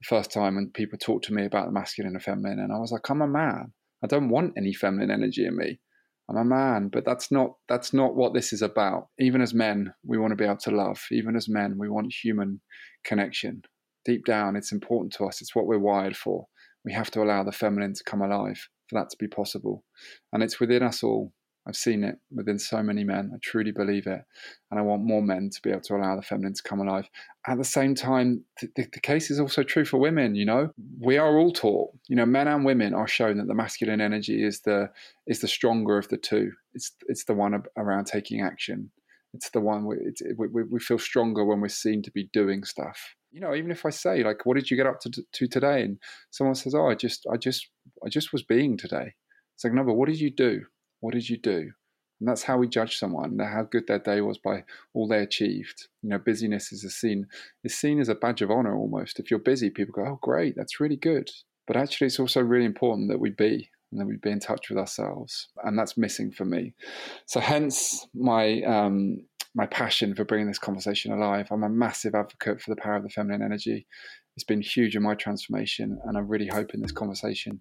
the 0.00 0.06
first 0.06 0.30
time 0.30 0.54
when 0.54 0.70
people 0.70 0.98
talked 0.98 1.24
to 1.26 1.34
me 1.34 1.44
about 1.44 1.66
the 1.66 1.72
masculine 1.72 2.14
and 2.14 2.22
feminine, 2.22 2.60
and 2.60 2.72
I 2.72 2.78
was 2.78 2.92
like, 2.92 3.08
I'm 3.10 3.22
a 3.22 3.26
man. 3.26 3.72
I 4.02 4.06
don't 4.06 4.28
want 4.28 4.54
any 4.56 4.72
feminine 4.72 5.10
energy 5.10 5.46
in 5.46 5.56
me. 5.56 5.80
I'm 6.28 6.36
a 6.36 6.44
man, 6.44 6.88
but 6.88 7.04
that's 7.04 7.30
not 7.30 7.52
that's 7.68 7.92
not 7.92 8.14
what 8.14 8.32
this 8.32 8.52
is 8.52 8.62
about. 8.62 9.08
Even 9.18 9.42
as 9.42 9.52
men, 9.52 9.92
we 10.04 10.18
want 10.18 10.32
to 10.32 10.36
be 10.36 10.44
able 10.44 10.56
to 10.58 10.70
love. 10.70 11.00
Even 11.10 11.36
as 11.36 11.48
men, 11.48 11.76
we 11.78 11.88
want 11.88 12.14
human 12.14 12.60
connection. 13.04 13.62
Deep 14.04 14.24
down, 14.24 14.56
it's 14.56 14.72
important 14.72 15.12
to 15.14 15.24
us. 15.24 15.40
It's 15.40 15.54
what 15.54 15.66
we're 15.66 15.78
wired 15.78 16.16
for. 16.16 16.46
We 16.84 16.92
have 16.92 17.10
to 17.12 17.22
allow 17.22 17.44
the 17.44 17.52
feminine 17.52 17.94
to 17.94 18.04
come 18.04 18.22
alive 18.22 18.68
for 18.88 18.98
that 18.98 19.10
to 19.10 19.16
be 19.18 19.28
possible. 19.28 19.84
And 20.32 20.42
it's 20.42 20.60
within 20.60 20.82
us 20.82 21.02
all. 21.02 21.32
I've 21.66 21.76
seen 21.76 22.04
it 22.04 22.16
within 22.30 22.58
so 22.58 22.82
many 22.82 23.04
men. 23.04 23.32
I 23.34 23.38
truly 23.42 23.70
believe 23.70 24.06
it. 24.06 24.22
And 24.70 24.78
I 24.78 24.82
want 24.82 25.02
more 25.02 25.22
men 25.22 25.48
to 25.50 25.62
be 25.62 25.70
able 25.70 25.80
to 25.82 25.96
allow 25.96 26.14
the 26.14 26.22
feminine 26.22 26.52
to 26.52 26.62
come 26.62 26.80
alive. 26.80 27.08
At 27.46 27.56
the 27.56 27.64
same 27.64 27.94
time, 27.94 28.44
the, 28.60 28.68
the, 28.76 29.00
case 29.00 29.30
is 29.30 29.40
also 29.40 29.62
true 29.62 29.84
for 29.84 29.98
women, 29.98 30.34
you 30.34 30.44
know. 30.44 30.72
We 31.00 31.16
are 31.16 31.38
all 31.38 31.52
taught, 31.52 31.90
you 32.08 32.16
know, 32.16 32.26
men 32.26 32.48
and 32.48 32.64
women 32.64 32.92
are 32.92 33.08
shown 33.08 33.38
that 33.38 33.46
the 33.46 33.54
masculine 33.54 34.00
energy 34.00 34.44
is 34.44 34.60
the 34.60 34.90
is 35.26 35.40
the 35.40 35.48
stronger 35.48 35.96
of 35.96 36.08
the 36.08 36.18
two. 36.18 36.52
It's 36.74 36.92
it's 37.08 37.24
the 37.24 37.34
one 37.34 37.62
around 37.76 38.06
taking 38.06 38.42
action. 38.42 38.90
It's 39.32 39.50
the 39.50 39.60
one 39.60 39.86
we, 39.86 39.96
it's, 40.00 40.22
we, 40.36 40.62
we 40.62 40.78
feel 40.78 40.98
stronger 40.98 41.44
when 41.44 41.60
we're 41.60 41.68
seen 41.68 42.02
to 42.02 42.10
be 42.10 42.28
doing 42.32 42.62
stuff. 42.62 43.16
You 43.32 43.40
know, 43.40 43.54
even 43.54 43.72
if 43.72 43.84
I 43.84 43.90
say 43.90 44.22
like, 44.22 44.44
"What 44.44 44.54
did 44.54 44.70
you 44.70 44.76
get 44.76 44.86
up 44.86 45.00
to, 45.00 45.10
to 45.10 45.48
today?" 45.48 45.82
and 45.82 45.98
someone 46.30 46.54
says, 46.54 46.74
"Oh, 46.74 46.88
I 46.88 46.94
just, 46.94 47.26
I 47.32 47.36
just, 47.36 47.68
I 48.04 48.08
just 48.08 48.32
was 48.32 48.42
being 48.42 48.76
today." 48.76 49.14
It's 49.54 49.64
like, 49.64 49.72
no, 49.72 49.84
but 49.84 49.94
what 49.94 50.08
did 50.08 50.20
you 50.20 50.30
do? 50.30 50.62
What 51.04 51.12
did 51.12 51.28
you 51.28 51.36
do? 51.36 51.70
And 52.18 52.26
that's 52.26 52.44
how 52.44 52.56
we 52.56 52.66
judge 52.66 52.96
someone, 52.96 53.38
how 53.38 53.64
good 53.70 53.86
their 53.86 53.98
day 53.98 54.22
was 54.22 54.38
by 54.38 54.64
all 54.94 55.06
they 55.06 55.18
achieved. 55.18 55.88
You 56.00 56.08
know, 56.08 56.18
busyness 56.18 56.72
is 56.72 56.82
a 56.82 56.88
seen 56.88 57.26
is 57.62 57.74
seen 57.74 58.00
as 58.00 58.08
a 58.08 58.14
badge 58.14 58.40
of 58.40 58.50
honor 58.50 58.74
almost. 58.74 59.20
If 59.20 59.30
you're 59.30 59.38
busy, 59.38 59.68
people 59.68 59.92
go, 59.92 60.06
"Oh, 60.12 60.18
great, 60.22 60.56
that's 60.56 60.80
really 60.80 60.96
good." 60.96 61.30
But 61.66 61.76
actually, 61.76 62.06
it's 62.06 62.18
also 62.18 62.40
really 62.40 62.64
important 62.64 63.10
that 63.10 63.20
we 63.20 63.28
be 63.28 63.68
and 63.92 64.00
that 64.00 64.06
we 64.06 64.16
be 64.16 64.30
in 64.30 64.40
touch 64.40 64.70
with 64.70 64.78
ourselves, 64.78 65.48
and 65.62 65.78
that's 65.78 65.98
missing 65.98 66.30
for 66.30 66.46
me. 66.46 66.72
So, 67.26 67.38
hence 67.38 68.06
my 68.14 68.62
um, 68.62 69.26
my 69.54 69.66
passion 69.66 70.14
for 70.14 70.24
bringing 70.24 70.48
this 70.48 70.58
conversation 70.58 71.12
alive. 71.12 71.48
I'm 71.50 71.64
a 71.64 71.68
massive 71.68 72.14
advocate 72.14 72.62
for 72.62 72.70
the 72.74 72.80
power 72.80 72.96
of 72.96 73.02
the 73.02 73.10
feminine 73.10 73.42
energy 73.42 73.86
it's 74.36 74.44
been 74.44 74.60
huge 74.60 74.96
in 74.96 75.02
my 75.02 75.14
transformation, 75.14 75.98
and 76.04 76.16
I'm 76.16 76.28
really 76.28 76.48
hoping 76.48 76.80
this 76.80 76.92
conversation 76.92 77.60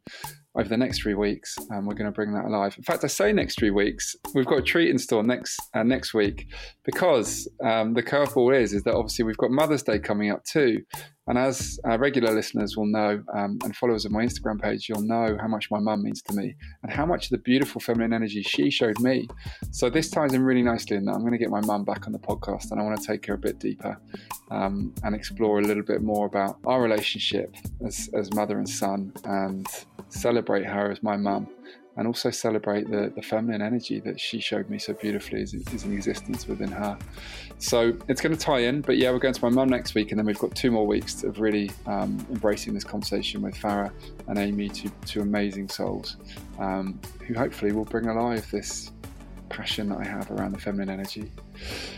over 0.55 0.69
the 0.69 0.78
next 0.78 1.01
three 1.01 1.15
weeks, 1.15 1.55
um, 1.71 1.86
we're 1.86 1.95
going 1.95 2.09
to 2.09 2.11
bring 2.11 2.34
that 2.34 2.45
alive. 2.45 2.76
In 2.78 2.84
fact, 2.84 3.03
I 3.03 3.07
say 3.07 3.34
next 3.34 3.57
three 3.57 3.71
weeks, 3.71 4.15
we've 4.36 4.45
got 4.45 4.59
a 4.59 4.61
treat 4.61 4.89
in 4.89 4.97
store 4.97 5.24
next 5.24 5.59
uh, 5.74 5.84
next 5.84 6.13
week 6.13 6.47
because 6.84 7.47
um, 7.63 7.93
the 7.93 8.03
curveball 8.03 8.59
is 8.59 8.74
is 8.74 8.84
that 8.84 8.93
obviously 8.93 9.26
we've 9.26 9.38
got 9.38 9.51
Mother's 9.51 9.84
Day 9.84 9.99
coming 9.99 10.32
up 10.32 10.43
too, 10.43 10.84
and 11.28 11.38
as 11.38 11.80
uh, 11.88 11.97
regular 11.97 12.34
listeners 12.34 12.76
will 12.76 12.86
know 12.86 13.24
um, 13.34 13.57
and 13.63 13.76
followers 13.76 14.03
of 14.05 14.11
my 14.11 14.26
Instagram 14.26 14.61
page, 14.61 14.89
you'll 14.89 15.01
know 15.01 15.38
how 15.39 15.47
much 15.47 15.71
my 15.71 15.80
mum 15.80 16.03
means 16.03 16.21
to 16.24 16.34
me 16.34 16.55
and 16.84 16.91
how 16.91 17.05
much 17.05 17.26
of 17.26 17.30
the 17.32 17.38
beautiful 17.38 17.80
feminine 17.80 18.13
energy 18.13 18.43
she 18.43 18.69
showed 18.69 18.99
me. 18.99 19.28
So 19.71 19.89
this 19.89 20.09
ties 20.09 20.34
in 20.34 20.43
really 20.43 20.63
nicely 20.63 20.97
in 20.97 21.05
that 21.05 21.13
I'm 21.13 21.21
going 21.21 21.32
to 21.32 21.38
get 21.38 21.49
my 21.49 21.61
mum 21.61 21.86
back 21.86 22.07
on 22.07 22.13
the 22.13 22.19
podcast 22.19 22.71
and 22.71 22.80
I 22.80 22.84
want 22.84 22.99
to 22.99 23.07
take 23.07 23.26
her 23.28 23.36
a 23.36 23.38
bit 23.38 23.59
deeper 23.59 23.97
um, 24.51 24.93
and 25.03 25.15
explore 25.15 25.59
a 25.59 25.63
little 25.63 25.84
bit 25.84 26.01
more 26.01 26.26
about 26.26 26.57
our 26.65 26.82
relationship 26.82 27.55
as, 27.86 28.09
as 28.13 28.34
mother 28.34 28.57
and 28.57 28.67
son 28.67 29.13
and 29.24 29.65
celebrate 30.09 30.65
her 30.65 30.91
as 30.91 31.01
my 31.01 31.15
mum 31.15 31.47
and 31.95 32.07
also 32.07 32.31
celebrate 32.31 32.89
the, 32.89 33.11
the 33.15 33.21
feminine 33.21 33.61
energy 33.61 33.99
that 33.99 34.19
she 34.19 34.39
showed 34.39 34.69
me 34.69 34.79
so 34.79 34.93
beautifully 34.93 35.41
is, 35.41 35.53
is 35.53 35.83
in 35.83 35.93
existence 35.93 36.47
within 36.47 36.71
her. 36.71 36.97
So 37.59 37.93
it's 38.07 38.21
going 38.21 38.35
to 38.35 38.39
tie 38.39 38.59
in, 38.59 38.81
but 38.81 38.97
yeah, 38.97 39.11
we're 39.11 39.19
going 39.19 39.33
to 39.33 39.43
my 39.43 39.49
mum 39.49 39.69
next 39.69 39.93
week, 39.93 40.11
and 40.11 40.19
then 40.19 40.25
we've 40.25 40.39
got 40.39 40.55
two 40.55 40.71
more 40.71 40.87
weeks 40.87 41.23
of 41.23 41.39
really 41.39 41.71
um, 41.85 42.25
embracing 42.31 42.73
this 42.73 42.83
conversation 42.83 43.41
with 43.41 43.55
Farah 43.55 43.91
and 44.27 44.37
Amy, 44.39 44.69
two, 44.69 44.91
two 45.05 45.21
amazing 45.21 45.69
souls, 45.69 46.17
um, 46.59 46.99
who 47.27 47.33
hopefully 47.33 47.71
will 47.71 47.85
bring 47.85 48.07
alive 48.07 48.49
this 48.51 48.91
passion 49.49 49.89
that 49.89 49.99
I 49.99 50.05
have 50.05 50.31
around 50.31 50.53
the 50.53 50.59
feminine 50.59 50.89
energy. 50.89 51.31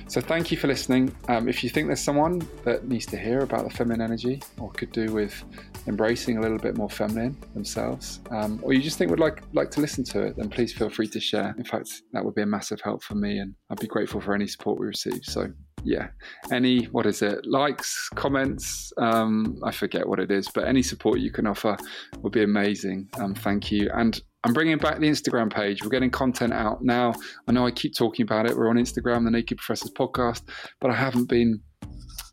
So, 0.07 0.19
thank 0.19 0.51
you 0.51 0.57
for 0.57 0.67
listening. 0.67 1.15
Um, 1.29 1.47
if 1.47 1.63
you 1.63 1.69
think 1.69 1.87
there's 1.87 2.01
someone 2.01 2.45
that 2.63 2.87
needs 2.87 3.05
to 3.07 3.17
hear 3.17 3.39
about 3.39 3.63
the 3.63 3.69
feminine 3.69 4.01
energy 4.01 4.41
or 4.59 4.69
could 4.71 4.91
do 4.91 5.13
with 5.13 5.43
embracing 5.87 6.37
a 6.37 6.41
little 6.41 6.57
bit 6.57 6.77
more 6.77 6.89
feminine 6.89 7.37
themselves, 7.53 8.21
um, 8.31 8.59
or 8.63 8.73
you 8.73 8.81
just 8.81 8.97
think 8.97 9.09
would 9.09 9.19
like 9.19 9.41
like 9.53 9.71
to 9.71 9.81
listen 9.81 10.03
to 10.05 10.21
it, 10.21 10.37
then 10.37 10.49
please 10.49 10.73
feel 10.73 10.89
free 10.89 11.07
to 11.07 11.19
share. 11.19 11.55
In 11.57 11.63
fact, 11.63 11.89
that 12.13 12.23
would 12.23 12.35
be 12.35 12.41
a 12.41 12.45
massive 12.45 12.81
help 12.81 13.03
for 13.03 13.15
me, 13.15 13.39
and 13.39 13.53
I'd 13.69 13.79
be 13.79 13.87
grateful 13.87 14.21
for 14.21 14.33
any 14.33 14.47
support 14.47 14.79
we 14.79 14.87
receive. 14.87 15.21
So, 15.23 15.47
yeah, 15.83 16.07
any 16.51 16.85
what 16.85 17.05
is 17.05 17.21
it? 17.21 17.45
Likes, 17.45 18.09
comments. 18.15 18.91
Um, 18.97 19.59
I 19.63 19.71
forget 19.71 20.07
what 20.07 20.19
it 20.19 20.31
is, 20.31 20.47
but 20.53 20.67
any 20.67 20.81
support 20.81 21.19
you 21.19 21.31
can 21.31 21.47
offer 21.47 21.77
would 22.21 22.33
be 22.33 22.43
amazing. 22.43 23.09
Um, 23.19 23.35
thank 23.35 23.71
you, 23.71 23.89
and 23.93 24.19
I'm 24.45 24.53
bringing 24.53 24.77
back 24.77 24.99
the 24.99 25.09
Instagram 25.09 25.51
page. 25.51 25.83
We're 25.83 25.89
getting 25.89 26.11
content 26.11 26.53
out 26.53 26.83
now. 26.83 27.15
I 27.47 27.51
know 27.51 27.65
I 27.65 27.71
keep 27.71 27.95
talking 27.95 28.23
about 28.23 28.47
it. 28.47 28.55
We're 28.55 28.69
on 28.69 28.75
Instagram, 28.75 29.23
the 29.25 29.31
Naked 29.31 29.57
Professors 29.57 29.89
podcast, 29.91 30.43
but 30.79 30.91
I 30.91 30.93
haven't 30.93 31.27
been 31.27 31.61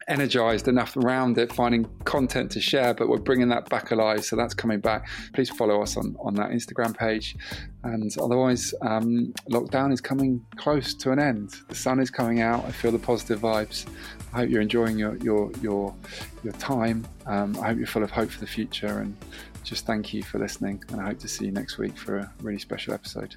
energized 0.09 0.68
enough 0.68 0.96
around 0.96 1.38
it, 1.38 1.53
finding 1.53 1.88
content 2.05 2.50
to 2.53 2.61
share, 2.61 2.94
but 2.94 3.09
we're 3.09 3.18
bringing 3.18 3.48
that 3.48 3.68
back 3.68 3.90
alive. 3.90 4.24
So 4.24 4.36
that's 4.36 4.55
coming 4.55 4.80
back. 4.80 5.09
Please 5.32 5.50
follow 5.50 5.82
us 5.82 5.96
on, 5.96 6.16
on 6.20 6.34
that 6.34 6.50
Instagram 6.50 6.96
page. 6.96 7.36
And 7.84 8.14
otherwise, 8.20 8.74
um, 8.82 9.32
lockdown 9.50 9.92
is 9.92 10.00
coming 10.00 10.44
close 10.57 10.94
to 10.94 11.12
an 11.12 11.18
end. 11.18 11.55
The 11.68 11.74
sun 11.74 12.00
is 12.00 12.11
coming 12.11 12.40
out. 12.40 12.64
I 12.64 12.70
feel 12.70 12.92
the 12.92 12.98
positive 12.98 13.40
vibes. 13.40 13.86
I 14.32 14.38
hope 14.38 14.50
you're 14.50 14.62
enjoying 14.62 14.98
your, 14.98 15.16
your, 15.16 15.50
your, 15.61 15.94
your 16.42 16.53
time. 16.55 17.07
Um, 17.26 17.57
I 17.61 17.68
hope 17.68 17.78
you're 17.78 17.86
full 17.86 18.03
of 18.03 18.11
hope 18.11 18.30
for 18.30 18.40
the 18.40 18.46
future. 18.46 19.00
And 19.00 19.16
just 19.64 19.86
thank 19.86 20.12
you 20.12 20.22
for 20.22 20.38
listening, 20.38 20.82
and 20.90 21.00
I 21.00 21.07
hope 21.07 21.20
to 21.20 21.28
see 21.28 21.46
you 21.46 21.53
next 21.53 21.78
week 21.78 21.96
for 21.96 22.18
a 22.18 22.32
really 22.40 22.59
special 22.59 22.94
episode. 22.94 23.36